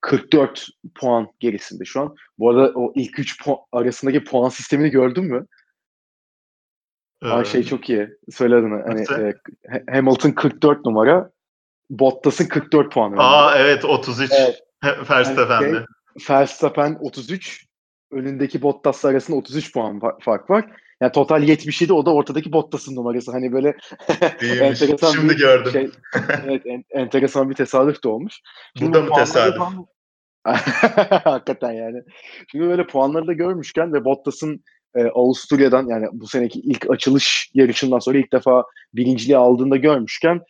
44 0.02 0.68
puan 0.96 1.28
gerisinde 1.40 1.86
şu 1.86 2.02
an. 2.02 2.16
Bu 2.40 2.50
arada 2.50 2.72
o 2.76 2.92
ilk 2.96 3.20
3 3.20 3.44
puan 3.44 3.58
arasındaki 3.72 4.24
puan 4.24 4.50
sistemini 4.50 4.90
gördün 4.90 5.26
mü? 5.26 5.46
Ee, 7.24 7.28
Aa, 7.28 7.44
şey 7.44 7.64
çok 7.64 7.90
iyi. 7.90 8.10
Söyledin. 8.32 8.82
Hani, 8.88 9.02
e, 9.02 9.34
Hamilton 9.92 10.32
44 10.32 10.86
numara, 10.86 11.32
Bottas'ın 11.90 12.46
44 12.46 12.92
puan. 12.92 13.14
Aa 13.18 13.58
evet 13.58 13.86
33 13.86 14.32
evet. 14.32 14.64
Verstappen'de. 15.10 15.66
Yani 15.66 15.86
şey, 16.20 16.36
Verstappen 16.36 16.98
33, 17.02 17.66
önündeki 18.12 18.62
Bottas 18.62 19.06
arasında 19.06 19.38
33 19.38 19.74
puan 19.74 20.02
fark 20.22 20.50
var. 20.50 20.66
Yani 21.02 21.12
total 21.12 21.44
77 21.44 21.94
o 21.94 22.06
da 22.06 22.14
ortadaki 22.14 22.52
Bottas'ın 22.52 22.96
numarası. 22.96 23.32
Hani 23.32 23.52
böyle 23.52 23.78
enteresan 24.42 25.12
Şimdi 25.12 25.30
bir 25.30 25.38
gördüm. 25.38 25.72
Şey, 25.72 25.90
evet 26.46 26.62
en, 26.66 26.84
enteresan 26.90 27.50
bir 27.50 27.56
tesadüf 27.56 28.04
de 28.04 28.08
olmuş. 28.08 28.42
Şimdi 28.78 28.92
Bu 28.92 28.94
da 28.94 29.02
mı 29.02 29.10
tesadüf? 29.16 29.58
Falan... 29.58 29.86
Hakikaten 31.24 31.72
yani. 31.72 32.02
Şimdi 32.52 32.66
böyle 32.66 32.88
puanları 32.88 33.28
da 33.28 33.34
görmüşken 33.34 33.94
ve 33.94 34.06
Bottas'ın 34.06 34.64
e, 34.96 35.04
Avusturya'dan 35.04 35.88
yani 35.88 36.08
bu 36.12 36.28
seneki 36.28 36.60
ilk 36.60 36.90
açılış 36.90 37.52
yarışından 37.54 38.00
sonra 38.00 38.18
ilk 38.18 38.34
defa 38.34 38.64
birinciliği 38.94 39.38
aldığında 39.38 39.76
görmüşken 39.76 40.42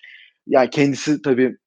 yani 0.47 0.69
kendisi 0.69 1.21
tabii 1.21 1.57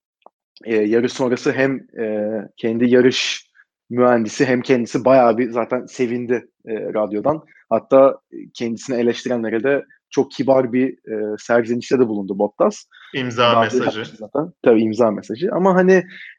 e, 0.64 0.76
yarış 0.76 1.12
sonrası 1.12 1.52
hem 1.52 1.76
e, 2.00 2.28
kendi 2.56 2.90
yarış 2.90 3.48
mühendisi 3.90 4.46
hem 4.46 4.60
kendisi 4.60 5.04
bayağı 5.04 5.38
bir 5.38 5.50
zaten 5.50 5.86
sevindi 5.86 6.48
e, 6.66 6.74
radyodan. 6.74 7.42
Hatta 7.70 8.20
kendisini 8.54 8.96
eleştirenlere 9.00 9.64
de 9.64 9.84
çok 10.10 10.30
kibar 10.30 10.72
bir 10.72 10.88
e, 10.88 11.36
serzenişte 11.38 11.98
de 11.98 12.08
bulundu 12.08 12.38
Bottas. 12.38 12.84
İmza 13.14 13.42
Daha 13.42 13.60
mesajı. 13.62 14.04
Zaten. 14.04 14.52
Tabii 14.62 14.82
imza 14.82 15.10
mesajı. 15.10 15.48
Ama 15.52 15.74
hani 15.74 15.92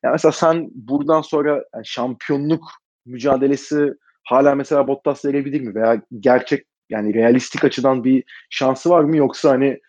ya 0.03 0.11
mesela 0.11 0.31
sen 0.31 0.69
buradan 0.73 1.21
sonra 1.21 1.63
yani 1.75 1.85
şampiyonluk 1.85 2.63
mücadelesi 3.05 3.93
hala 4.23 4.55
mesela 4.55 4.87
Bottas 4.87 5.25
verebilir 5.25 5.61
mi? 5.61 5.75
Veya 5.75 6.01
gerçek 6.19 6.65
yani 6.89 7.13
realistik 7.13 7.63
açıdan 7.63 8.03
bir 8.03 8.23
şansı 8.49 8.89
var 8.89 9.03
mı? 9.03 9.17
Yoksa 9.17 9.49
hani 9.49 9.79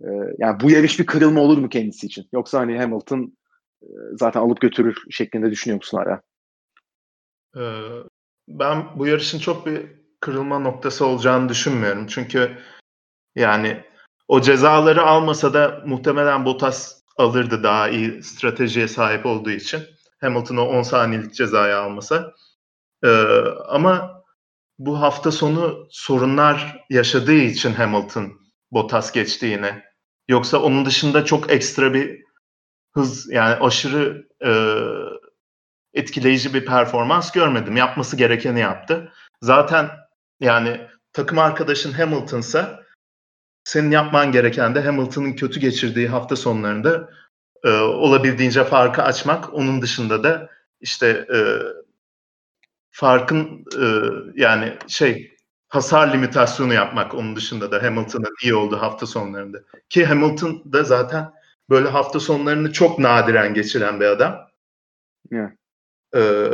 e, 0.00 0.08
yani 0.38 0.60
bu 0.60 0.70
yarış 0.70 0.98
bir 0.98 1.06
kırılma 1.06 1.40
olur 1.40 1.58
mu 1.58 1.68
kendisi 1.68 2.06
için? 2.06 2.28
Yoksa 2.32 2.60
hani 2.60 2.78
Hamilton 2.78 3.36
e, 3.82 3.86
zaten 4.12 4.40
alıp 4.40 4.60
götürür 4.60 4.96
şeklinde 5.10 5.50
düşünüyor 5.50 5.76
musun 5.76 5.98
hala? 5.98 6.22
Ee, 7.56 7.60
ben 8.48 8.86
bu 8.98 9.06
yarışın 9.06 9.38
çok 9.38 9.66
bir 9.66 9.86
kırılma 10.20 10.58
noktası 10.58 11.06
olacağını 11.06 11.48
düşünmüyorum. 11.48 12.06
Çünkü 12.06 12.58
yani 13.36 13.84
o 14.28 14.40
cezaları 14.40 15.02
almasa 15.02 15.54
da 15.54 15.82
muhtemelen 15.86 16.44
Bottas 16.44 17.02
alırdı 17.16 17.62
daha 17.62 17.88
iyi 17.88 18.22
stratejiye 18.22 18.88
sahip 18.88 19.26
olduğu 19.26 19.50
için. 19.50 19.80
Hamilton 20.20 20.56
o 20.56 20.62
10 20.62 20.82
saniyelik 20.82 21.34
cezayı 21.34 21.76
almasa. 21.76 22.34
Ee, 23.04 23.08
ama 23.68 24.22
bu 24.78 25.00
hafta 25.00 25.30
sonu 25.30 25.86
sorunlar 25.90 26.84
yaşadığı 26.90 27.34
için 27.34 27.72
Hamilton 27.72 28.40
Bottas 28.72 29.12
geçti 29.12 29.46
yine. 29.46 29.87
Yoksa 30.28 30.58
onun 30.58 30.84
dışında 30.84 31.24
çok 31.24 31.50
ekstra 31.50 31.94
bir 31.94 32.22
hız 32.94 33.32
yani 33.32 33.54
aşırı 33.54 34.28
e, 34.44 34.50
etkileyici 35.94 36.54
bir 36.54 36.66
performans 36.66 37.32
görmedim. 37.32 37.76
Yapması 37.76 38.16
gerekeni 38.16 38.60
yaptı. 38.60 39.12
Zaten 39.42 39.90
yani 40.40 40.80
takım 41.12 41.38
arkadaşın 41.38 41.92
Hamilton'sa 41.92 42.84
senin 43.64 43.90
yapman 43.90 44.32
gereken 44.32 44.74
de 44.74 44.80
Hamilton'ın 44.80 45.32
kötü 45.32 45.60
geçirdiği 45.60 46.08
hafta 46.08 46.36
sonlarında 46.36 47.10
e, 47.64 47.70
olabildiğince 47.80 48.64
farkı 48.64 49.02
açmak. 49.02 49.54
Onun 49.54 49.82
dışında 49.82 50.24
da 50.24 50.48
işte 50.80 51.26
e, 51.34 51.38
farkın 52.90 53.64
e, 53.80 53.86
yani 54.34 54.76
şey 54.88 55.37
hasar 55.68 56.12
limitasyonu 56.12 56.74
yapmak 56.74 57.14
onun 57.14 57.36
dışında 57.36 57.72
da 57.72 57.82
Hamilton'ın 57.82 58.34
iyi 58.42 58.54
olduğu 58.54 58.76
hafta 58.76 59.06
sonlarında. 59.06 59.58
Ki 59.88 60.06
Hamilton 60.06 60.62
da 60.72 60.82
zaten 60.82 61.32
böyle 61.70 61.88
hafta 61.88 62.20
sonlarını 62.20 62.72
çok 62.72 62.98
nadiren 62.98 63.54
geçiren 63.54 64.00
bir 64.00 64.06
adam. 64.06 64.48
Yeah. 65.30 65.50
Ee, 66.14 66.48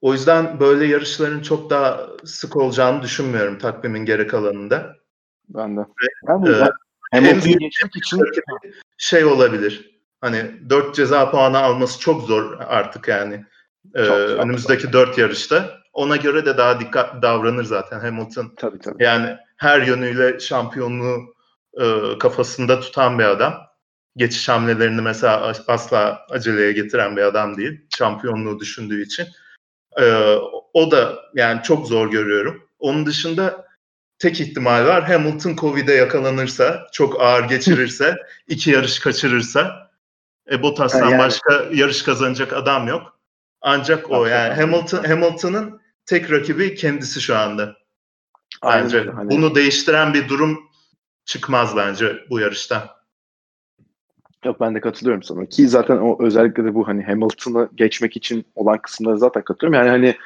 O 0.00 0.12
yüzden 0.12 0.60
böyle 0.60 0.86
yarışların 0.86 1.42
çok 1.42 1.70
daha 1.70 2.06
sık 2.24 2.56
olacağını 2.56 3.02
düşünmüyorum 3.02 3.58
takvimin 3.58 4.04
geri 4.04 4.26
kalanında. 4.26 4.96
Ben 5.48 5.76
de. 5.76 5.80
Ben 6.28 6.46
de. 6.46 6.50
E, 6.50 7.16
Hamilton'ı 7.16 7.58
geçmek 7.58 7.96
için 7.96 8.22
şey 8.98 9.24
olabilir. 9.24 10.00
Hani 10.20 10.70
4 10.70 10.94
ceza 10.94 11.30
puanı 11.30 11.58
alması 11.58 12.00
çok 12.00 12.22
zor 12.22 12.60
artık 12.60 13.08
yani. 13.08 13.44
Ee, 13.94 14.04
çok 14.04 14.18
önümüzdeki 14.18 14.92
4 14.92 15.18
yarışta. 15.18 15.77
Ona 15.98 16.16
göre 16.16 16.46
de 16.46 16.56
daha 16.56 16.80
dikkat 16.80 17.22
davranır 17.22 17.64
zaten 17.64 18.00
Hamilton. 18.00 18.52
Tabii 18.56 18.78
tabii. 18.78 19.04
Yani 19.04 19.36
her 19.56 19.82
yönüyle 19.82 20.40
şampiyonluğu 20.40 21.34
e, 21.80 22.18
kafasında 22.18 22.80
tutan 22.80 23.18
bir 23.18 23.24
adam. 23.24 23.54
Geçiş 24.16 24.48
hamlelerini 24.48 25.00
mesela 25.00 25.52
asla 25.68 26.26
aceleye 26.30 26.72
getiren 26.72 27.16
bir 27.16 27.22
adam 27.22 27.56
değil. 27.56 27.80
Şampiyonluğu 27.98 28.60
düşündüğü 28.60 29.02
için. 29.02 29.26
E, 30.00 30.34
o 30.72 30.90
da 30.90 31.18
yani 31.34 31.62
çok 31.62 31.86
zor 31.86 32.10
görüyorum. 32.10 32.68
Onun 32.78 33.06
dışında 33.06 33.66
tek 34.18 34.40
ihtimal 34.40 34.86
var. 34.86 35.04
Hamilton 35.04 35.56
Covid'e 35.56 35.94
yakalanırsa, 35.94 36.86
çok 36.92 37.20
ağır 37.20 37.44
geçirirse, 37.44 38.16
iki 38.48 38.70
yarış 38.70 38.98
kaçırırsa 38.98 39.90
e, 40.50 40.62
Bottas'tan 40.62 41.10
yani. 41.10 41.18
başka 41.18 41.64
yarış 41.72 42.02
kazanacak 42.02 42.52
adam 42.52 42.88
yok. 42.88 43.18
Ancak 43.60 44.10
o 44.10 44.26
yani 44.26 44.54
Hamilton 44.54 45.04
Hamilton'ın 45.04 45.87
tek 46.08 46.32
rakibi 46.32 46.74
kendisi 46.74 47.20
şu 47.20 47.36
anda. 47.36 47.76
Bence 48.64 49.00
Aynen. 49.00 49.12
Hani... 49.12 49.30
bunu 49.30 49.54
değiştiren 49.54 50.14
bir 50.14 50.28
durum 50.28 50.58
çıkmaz 51.24 51.76
bence 51.76 52.16
bu 52.30 52.40
yarışta. 52.40 52.98
Yok 54.44 54.60
ben 54.60 54.74
de 54.74 54.80
katılıyorum 54.80 55.22
sana. 55.22 55.46
Ki 55.46 55.68
zaten 55.68 55.96
o 55.96 56.22
özellikle 56.22 56.64
de 56.64 56.74
bu 56.74 56.88
hani 56.88 57.02
Hamilton'ı 57.02 57.68
geçmek 57.74 58.16
için 58.16 58.44
olan 58.54 58.82
kısımları 58.82 59.18
zaten 59.18 59.44
katılıyorum. 59.44 59.86
Yani 59.86 59.90
hani 59.90 60.16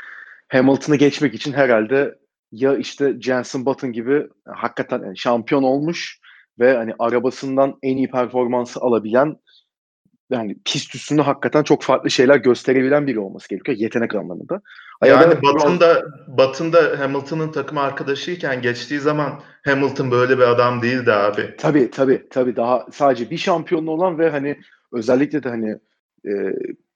Hamilton'ı 0.49 0.97
geçmek 0.97 1.35
için 1.35 1.53
herhalde 1.53 2.19
ya 2.53 2.77
işte 2.77 3.21
Jenson 3.21 3.67
Button 3.67 3.93
gibi 3.93 4.27
hakikaten 4.47 5.15
şampiyon 5.15 5.63
olmuş 5.63 6.21
ve 6.59 6.77
hani 6.77 6.95
arabasından 6.99 7.79
en 7.83 7.97
iyi 7.97 8.11
performansı 8.11 8.81
alabilen 8.81 9.37
yani 10.33 10.57
pist 10.65 10.95
üstünde 10.95 11.23
hakikaten 11.23 11.63
çok 11.63 11.83
farklı 11.83 12.11
şeyler 12.11 12.37
gösterebilen 12.37 13.07
biri 13.07 13.19
olması 13.19 13.49
gerekiyor 13.49 13.79
yetenek 13.79 14.15
anlamında. 14.15 14.63
Yani 15.05 15.43
Button'da 15.43 16.05
Button'da 16.29 16.99
Hamilton'ın 16.99 17.53
takım 17.53 17.79
arkadaşıyken 17.79 18.63
geçtiği 18.63 19.01
zaman 19.01 19.41
Hamilton 19.65 20.11
böyle 20.11 20.39
bir 20.39 20.43
adam 20.43 20.83
değildi 20.83 21.13
abi. 21.13 21.55
Tabii 21.59 21.91
tabii 21.91 22.29
tabii 22.31 22.57
daha 22.57 22.87
sadece 22.93 23.31
bir 23.31 23.37
şampiyonlu 23.37 23.91
olan 23.91 24.19
ve 24.19 24.31
hani 24.31 24.57
özellikle 24.93 25.43
de 25.43 25.49
hani 25.49 25.79
e, 26.27 26.33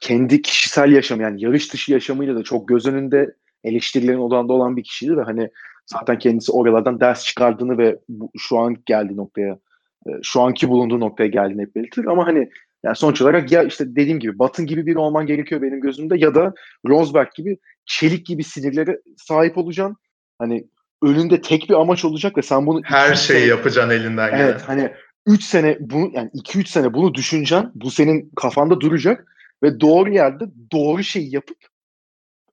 kendi 0.00 0.42
kişisel 0.42 0.92
yaşam 0.92 1.20
yani 1.20 1.44
yarış 1.44 1.72
dışı 1.72 1.92
yaşamıyla 1.92 2.36
da 2.36 2.42
çok 2.42 2.68
göz 2.68 2.86
önünde 2.86 3.34
eleştirilerin 3.64 4.18
odağında 4.18 4.52
olan 4.52 4.76
bir 4.76 4.82
kişiydi 4.82 5.16
ve 5.16 5.22
hani 5.22 5.50
zaten 5.86 6.18
kendisi 6.18 6.52
oralardan 6.52 7.00
ders 7.00 7.24
çıkardığını 7.24 7.78
ve 7.78 7.98
bu, 8.08 8.30
şu 8.38 8.58
an 8.58 8.76
geldiği 8.86 9.16
noktaya 9.16 9.58
e, 10.06 10.10
şu 10.22 10.40
anki 10.40 10.68
bulunduğu 10.68 11.00
noktaya 11.00 11.26
geldiğini 11.26 11.62
hep 11.62 11.76
belirtir 11.76 12.04
ama 12.04 12.26
hani 12.26 12.50
yani 12.84 12.96
sonuç 12.96 13.22
olarak 13.22 13.52
ya 13.52 13.62
işte 13.62 13.96
dediğim 13.96 14.20
gibi 14.20 14.38
Batın 14.38 14.66
gibi 14.66 14.86
biri 14.86 14.98
olman 14.98 15.26
gerekiyor 15.26 15.62
benim 15.62 15.80
gözümde 15.80 16.18
ya 16.18 16.34
da 16.34 16.54
Rosberg 16.86 17.28
gibi 17.34 17.58
çelik 17.86 18.26
gibi 18.26 18.44
sinirlere 18.44 19.00
sahip 19.16 19.58
olacaksın. 19.58 19.96
Hani 20.38 20.66
önünde 21.02 21.40
tek 21.40 21.68
bir 21.68 21.74
amaç 21.74 22.04
olacak 22.04 22.38
ve 22.38 22.42
sen 22.42 22.66
bunu 22.66 22.80
her 22.84 23.14
şeyi 23.14 23.40
sene, 23.40 23.48
yapacaksın 23.48 23.90
elinden 23.90 24.30
gelen. 24.30 24.44
Evet 24.44 24.62
hani 24.66 24.92
3 25.26 25.44
sene 25.44 25.76
bunu 25.80 26.10
yani 26.14 26.30
2-3 26.34 26.66
sene 26.68 26.94
bunu 26.94 27.14
düşüneceksin. 27.14 27.70
Bu 27.74 27.90
senin 27.90 28.30
kafanda 28.36 28.80
duracak 28.80 29.26
ve 29.62 29.80
doğru 29.80 30.12
yerde 30.12 30.44
doğru 30.72 31.02
şeyi 31.02 31.34
yapıp 31.34 31.58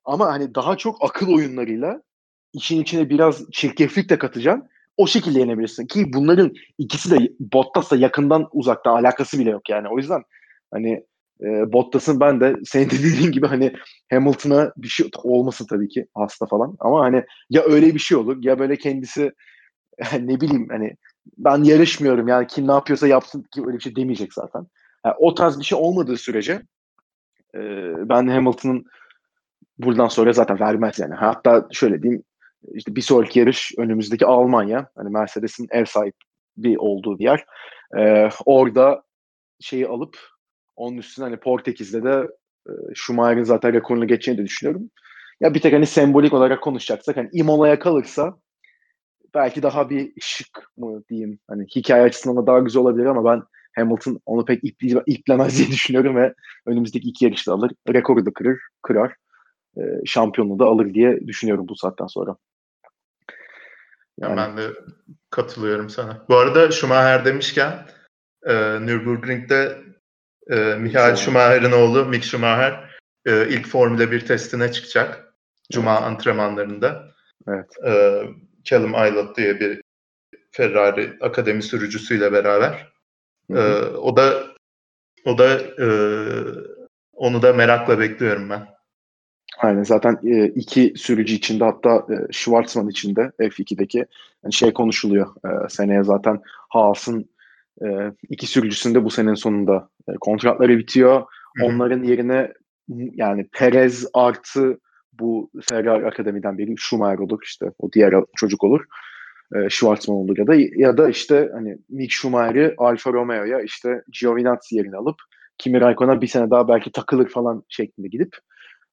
ama 0.06 0.28
hani 0.28 0.56
daha 0.56 0.78
çok 0.78 1.04
akıl 1.04 1.28
oyunlarıyla 1.34 2.02
işin 2.54 2.82
içine 2.82 3.10
biraz 3.10 3.52
çirkeflik 3.52 4.10
de 4.10 4.18
katacaksın. 4.18 4.70
O 4.98 5.08
şekilde 5.08 5.40
yenebilirsin. 5.40 5.88
Ki 5.88 6.14
bunların 6.14 6.54
ikisi 6.78 7.12
de 7.12 7.32
Bottas'la 7.40 7.98
yakından 7.98 8.48
uzakta 8.52 8.92
alakası 8.92 9.40
bile 9.40 9.50
yok 9.50 9.70
yani. 9.70 9.88
O 9.88 9.98
yüzden 9.98 10.24
hani 10.74 11.06
e, 11.42 11.74
Bottas'ın 11.74 12.20
ben 12.20 12.42
de 12.42 12.56
senin 12.66 12.90
de 12.90 13.00
dediğin 13.00 13.32
gibi 13.32 13.48
hani 13.48 13.74
Hamilton'a 14.10 14.74
bir 14.78 14.88
şey 14.88 15.10
olmasın 15.24 15.66
tabii 15.70 15.88
ki 15.88 16.08
hasta 16.16 16.46
falan. 16.46 16.76
Ama 16.80 17.04
hani 17.04 17.24
ya 17.50 17.64
öyle 17.64 17.94
bir 17.94 18.00
şey 18.00 18.18
olur 18.18 18.44
ya 18.44 18.60
böyle 18.60 18.76
kendisi 18.76 19.32
ne 20.20 20.42
bileyim 20.42 20.68
hani 20.70 20.96
ben 21.38 21.64
yarışmıyorum 21.64 22.28
yani 22.28 22.48
kim 22.48 22.68
ne 22.68 22.72
yapıyorsa 22.72 23.08
yapsın 23.08 23.46
ki 23.54 23.62
öyle 23.66 23.78
bir 23.78 23.84
şey 23.84 23.96
demeyecek 23.96 24.34
zaten. 24.34 24.68
Yani 25.06 25.16
o 25.20 25.34
tarz 25.34 25.60
bir 25.60 25.64
şey 25.64 25.78
olmadığı 25.78 26.18
sürece 26.18 26.54
e, 27.56 27.60
ben 28.10 28.28
Hamilton'ın 28.28 28.86
buradan 29.78 30.08
sonra 30.08 30.34
zaten 30.34 30.60
vermez 30.60 31.00
yani. 31.00 31.14
Hatta 31.14 31.68
şöyle 31.72 32.04
diyeyim 32.04 32.24
işte 32.74 32.96
bir 32.96 33.02
sonraki 33.02 33.40
yarış 33.40 33.74
önümüzdeki 33.78 34.26
Almanya. 34.26 34.90
Hani 34.96 35.10
Mercedes'in 35.10 35.68
ev 35.72 35.86
sahibi 35.86 36.80
olduğu 36.80 37.20
bir 37.20 37.24
yer. 37.24 37.46
Ee, 38.00 38.30
orada 38.46 39.04
şeyi 39.60 39.88
alıp 39.88 40.18
onun 40.76 40.98
üstüne 40.98 41.26
hani 41.26 41.38
Portekiz'de 41.38 42.04
de 42.04 42.28
e, 42.68 42.72
Schumacher'in 42.96 43.44
zaten 43.44 43.74
rekorunu 43.74 44.08
geçeceğini 44.08 44.42
de 44.42 44.46
düşünüyorum. 44.46 44.90
Ya 45.40 45.54
bir 45.54 45.62
tek 45.62 45.74
hani 45.74 45.86
sembolik 45.86 46.34
olarak 46.34 46.64
konuşacaksak 46.64 47.18
hani 47.18 47.30
Imola'ya 47.34 47.80
kalırsa 47.80 48.38
belki 49.36 49.64
daha 49.64 49.90
bir 49.90 50.14
şık 50.22 50.72
mı 50.78 51.04
diyeyim. 51.10 51.40
Hani 51.48 51.66
hikaye 51.76 52.04
açısından 52.04 52.38
da 52.38 52.48
daha 52.48 52.60
güzel 52.60 52.82
olabilir 52.82 53.06
ama 53.06 53.26
ben 53.26 53.44
Hamilton 53.76 54.20
onu 54.26 54.46
pek 54.46 54.64
iple, 54.64 55.04
iplemez 55.06 55.58
diye 55.58 55.68
düşünüyorum 55.72 56.16
ve 56.16 56.34
önümüzdeki 56.66 57.10
iki 57.10 57.26
yarışta 57.26 57.54
alır. 57.54 57.72
Rekoru 57.90 58.26
da 58.26 58.34
kırır, 58.34 58.60
kırar. 58.82 59.16
E, 59.78 59.82
şampiyonluğu 60.06 60.60
da 60.60 60.66
alır 60.66 60.94
diye 60.94 61.28
düşünüyorum 61.28 61.68
bu 61.68 61.76
saatten 61.76 62.08
sonra. 62.08 62.36
Yani... 64.24 64.38
Ben 64.38 64.58
de 64.58 64.74
katılıyorum 65.30 65.90
sana. 65.90 66.26
Bu 66.30 66.38
arada 66.38 66.72
Schumacher 66.72 67.26
demişken 67.26 67.88
e, 68.46 68.54
Nürburgring'de 68.82 69.78
e, 70.50 70.56
Michael 70.56 71.16
Schumacher'ın 71.16 71.72
oğlu 71.72 72.06
Mick 72.06 72.26
Schumacher 72.26 72.90
e, 73.26 73.48
ilk 73.50 73.68
Formula 73.68 74.12
1 74.12 74.26
testine 74.26 74.72
çıkacak. 74.72 75.34
Cuma 75.72 75.94
evet. 75.94 76.04
antrenmanlarında. 76.04 77.08
Evet. 77.48 77.78
E, 77.86 78.24
Callum 78.64 78.96
Aylott 78.96 79.38
diye 79.38 79.60
bir 79.60 79.82
Ferrari 80.52 81.18
akademi 81.22 81.64
sürücüsüyle 81.64 82.32
beraber. 82.32 82.94
E, 83.50 83.60
o 83.82 84.18
da 84.18 84.44
o 85.26 85.38
da 85.38 85.60
e, 85.60 85.88
onu 87.14 87.42
da 87.42 87.54
merakla 87.54 88.00
bekliyorum 88.00 88.50
ben. 88.50 88.68
Aynen 89.64 89.84
zaten 89.84 90.20
e, 90.24 90.48
iki 90.48 90.94
sürücü 90.96 91.34
içinde 91.34 91.64
hatta 91.64 91.96
e, 91.96 92.16
Schwarzman 92.32 92.90
içinde 92.90 93.32
F2'deki 93.40 94.06
yani 94.44 94.54
şey 94.54 94.74
konuşuluyor. 94.74 95.28
E, 95.46 95.70
seneye 95.70 96.04
zaten 96.04 96.42
Haas'ın 96.70 97.30
e, 97.82 97.88
iki 98.30 98.48
sürücüsünde 98.48 99.04
bu 99.04 99.10
senenin 99.10 99.34
sonunda 99.34 99.90
e, 100.08 100.14
kontratları 100.22 100.78
bitiyor. 100.78 101.16
Hı-hı. 101.22 101.66
Onların 101.66 102.04
yerine 102.04 102.54
yani 103.14 103.48
Perez 103.54 104.08
artı 104.14 104.80
bu 105.14 105.52
Ferrari 105.70 106.06
Akademi'den 106.06 106.58
biri 106.58 106.76
Schumacher 106.78 107.20
olur 107.20 107.40
işte 107.44 107.66
o 107.80 107.92
diğer 107.92 108.14
çocuk 108.36 108.64
olur. 108.64 108.82
E, 109.56 109.70
Schwarzman 109.70 110.18
olur 110.18 110.38
ya 110.38 110.48
da 110.48 110.56
ya 110.76 110.98
da 110.98 111.10
işte 111.10 111.50
hani 111.54 111.78
Mick 111.90 112.12
Schumacher'i 112.12 112.74
Alfa 112.78 113.14
Romeo'ya 113.14 113.62
işte 113.62 114.04
Giovinazzi 114.20 114.76
yerine 114.76 114.96
alıp 114.96 115.16
Kimi 115.58 115.82
Raikkonen 115.82 116.22
bir 116.22 116.28
sene 116.28 116.50
daha 116.50 116.68
belki 116.68 116.92
takılır 116.92 117.30
falan 117.30 117.64
şeklinde 117.70 118.08
gidip 118.08 118.36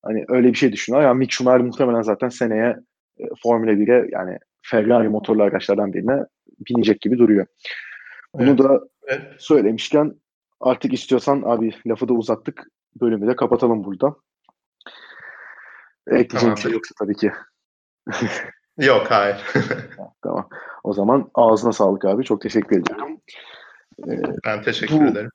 Hani 0.03 0.25
öyle 0.29 0.49
bir 0.49 0.55
şey 0.55 0.73
düşünüyorlar. 0.73 1.09
Yani 1.09 1.19
Mick 1.19 1.33
Schumacher 1.33 1.61
muhtemelen 1.61 2.03
zaten 2.03 2.29
seneye 2.29 2.77
e, 3.19 3.25
Formula 3.43 3.73
1'e 3.73 4.09
yani 4.13 4.39
Ferrari 4.63 5.09
motorlu 5.09 5.43
araçlardan 5.43 5.93
birine 5.93 6.25
binecek 6.69 7.01
gibi 7.01 7.19
duruyor. 7.19 7.47
Bunu 8.35 8.49
evet. 8.49 8.59
da 8.59 8.81
evet. 9.07 9.23
söylemişken 9.39 10.15
artık 10.61 10.93
istiyorsan 10.93 11.43
abi 11.47 11.75
lafı 11.87 12.09
da 12.09 12.13
uzattık. 12.13 12.67
Bölümü 13.01 13.27
de 13.27 13.37
kapatalım 13.37 13.85
burada. 13.85 14.17
Ekleyeceğim 16.07 16.41
tamam. 16.41 16.59
şey 16.59 16.73
yoksa 16.73 16.95
tabii 16.99 17.17
ki. 17.17 17.33
Yok 18.79 19.07
hayır. 19.11 19.37
tamam. 20.23 20.49
O 20.85 20.93
zaman 20.93 21.31
ağzına 21.35 21.73
sağlık 21.73 22.05
abi. 22.05 22.25
Çok 22.25 22.41
teşekkür 22.41 22.81
ediyorum. 22.81 23.21
Ee, 24.09 24.23
ben 24.47 24.63
teşekkür 24.63 25.01
bu, 25.01 25.05
ederim 25.05 25.31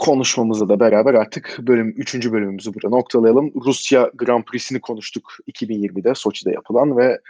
konuşmamızla 0.00 0.68
da 0.68 0.80
beraber 0.80 1.14
artık 1.14 1.58
bölüm 1.60 1.94
3. 1.96 2.32
bölümümüzü 2.32 2.74
burada 2.74 2.88
noktalayalım. 2.88 3.52
Rusya 3.66 4.10
Grand 4.14 4.44
Prix'sini 4.44 4.80
konuştuk 4.80 5.32
2020'de 5.52 6.14
Soçi'de 6.14 6.50
yapılan 6.50 6.96
ve 6.96 7.20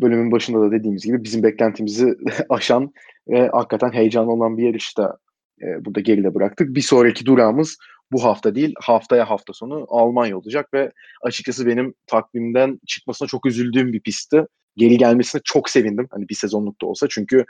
bölümün 0.00 0.32
başında 0.32 0.60
da 0.60 0.70
dediğimiz 0.70 1.04
gibi 1.04 1.24
bizim 1.24 1.42
beklentimizi 1.42 2.14
aşan 2.48 2.92
ve 3.28 3.48
hakikaten 3.48 3.92
heyecanlı 3.92 4.32
olan 4.32 4.58
bir 4.58 4.66
yarışta 4.66 5.16
e, 5.62 5.84
burada 5.84 6.00
geride 6.00 6.34
bıraktık. 6.34 6.74
Bir 6.74 6.80
sonraki 6.80 7.26
durağımız 7.26 7.76
bu 8.12 8.24
hafta 8.24 8.54
değil 8.54 8.74
haftaya 8.80 9.30
hafta 9.30 9.52
sonu 9.52 9.86
Almanya 9.88 10.38
olacak 10.38 10.74
ve 10.74 10.92
açıkçası 11.22 11.66
benim 11.66 11.94
takvimden 12.06 12.80
çıkmasına 12.86 13.28
çok 13.28 13.46
üzüldüğüm 13.46 13.92
bir 13.92 14.00
pistti. 14.00 14.46
Geri 14.76 14.98
gelmesine 14.98 15.40
çok 15.44 15.70
sevindim 15.70 16.08
hani 16.10 16.28
bir 16.28 16.34
sezonluk 16.34 16.80
da 16.82 16.86
olsa 16.86 17.06
çünkü 17.10 17.44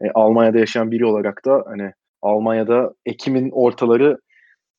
e, 0.00 0.10
Almanya'da 0.14 0.58
yaşayan 0.58 0.90
biri 0.90 1.06
olarak 1.06 1.44
da 1.44 1.64
hani 1.66 1.92
Almanya'da 2.22 2.94
Ekim'in 3.06 3.50
ortaları 3.50 4.18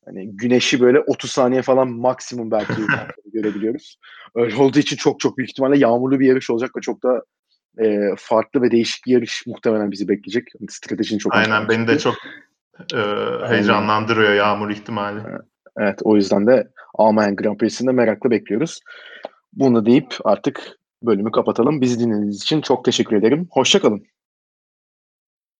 hani 0.05 0.37
güneşi 0.37 0.81
böyle 0.81 0.99
30 0.99 1.31
saniye 1.31 1.61
falan 1.61 1.89
maksimum 1.89 2.51
belki 2.51 2.81
görebiliyoruz. 3.33 3.97
Öyle 4.35 4.55
olduğu 4.55 4.79
için 4.79 4.95
çok 4.95 5.19
çok 5.19 5.37
büyük 5.37 5.49
ihtimalle 5.49 5.77
yağmurlu 5.77 6.19
bir 6.19 6.27
yarış 6.27 6.49
olacak 6.49 6.71
ve 6.77 6.81
çok 6.81 7.03
da 7.03 7.21
e, 7.79 8.09
farklı 8.17 8.61
ve 8.61 8.71
değişik 8.71 9.05
bir 9.05 9.11
yarış 9.11 9.47
muhtemelen 9.47 9.91
bizi 9.91 10.07
bekleyecek. 10.07 10.47
Hani 10.59 10.67
stratejinin 10.71 11.19
çok 11.19 11.35
Aynen 11.35 11.69
beni 11.69 11.87
de 11.87 11.99
çok 11.99 12.15
e, 12.93 12.99
heyecanlandırıyor 13.47 14.33
yağmur 14.33 14.69
ihtimali. 14.69 15.19
Evet 15.77 15.99
o 16.03 16.15
yüzden 16.15 16.47
de 16.47 16.67
Almanya 16.93 17.29
Grand 17.29 17.57
Prix'sinde 17.57 17.91
merakla 17.91 18.31
bekliyoruz. 18.31 18.79
Bunu 19.53 19.85
deyip 19.85 20.15
artık 20.23 20.77
bölümü 21.03 21.31
kapatalım. 21.31 21.81
Bizi 21.81 21.99
dinlediğiniz 21.99 22.41
için 22.41 22.61
çok 22.61 22.85
teşekkür 22.85 23.15
ederim. 23.15 23.47
Hoşçakalın. 23.51 24.03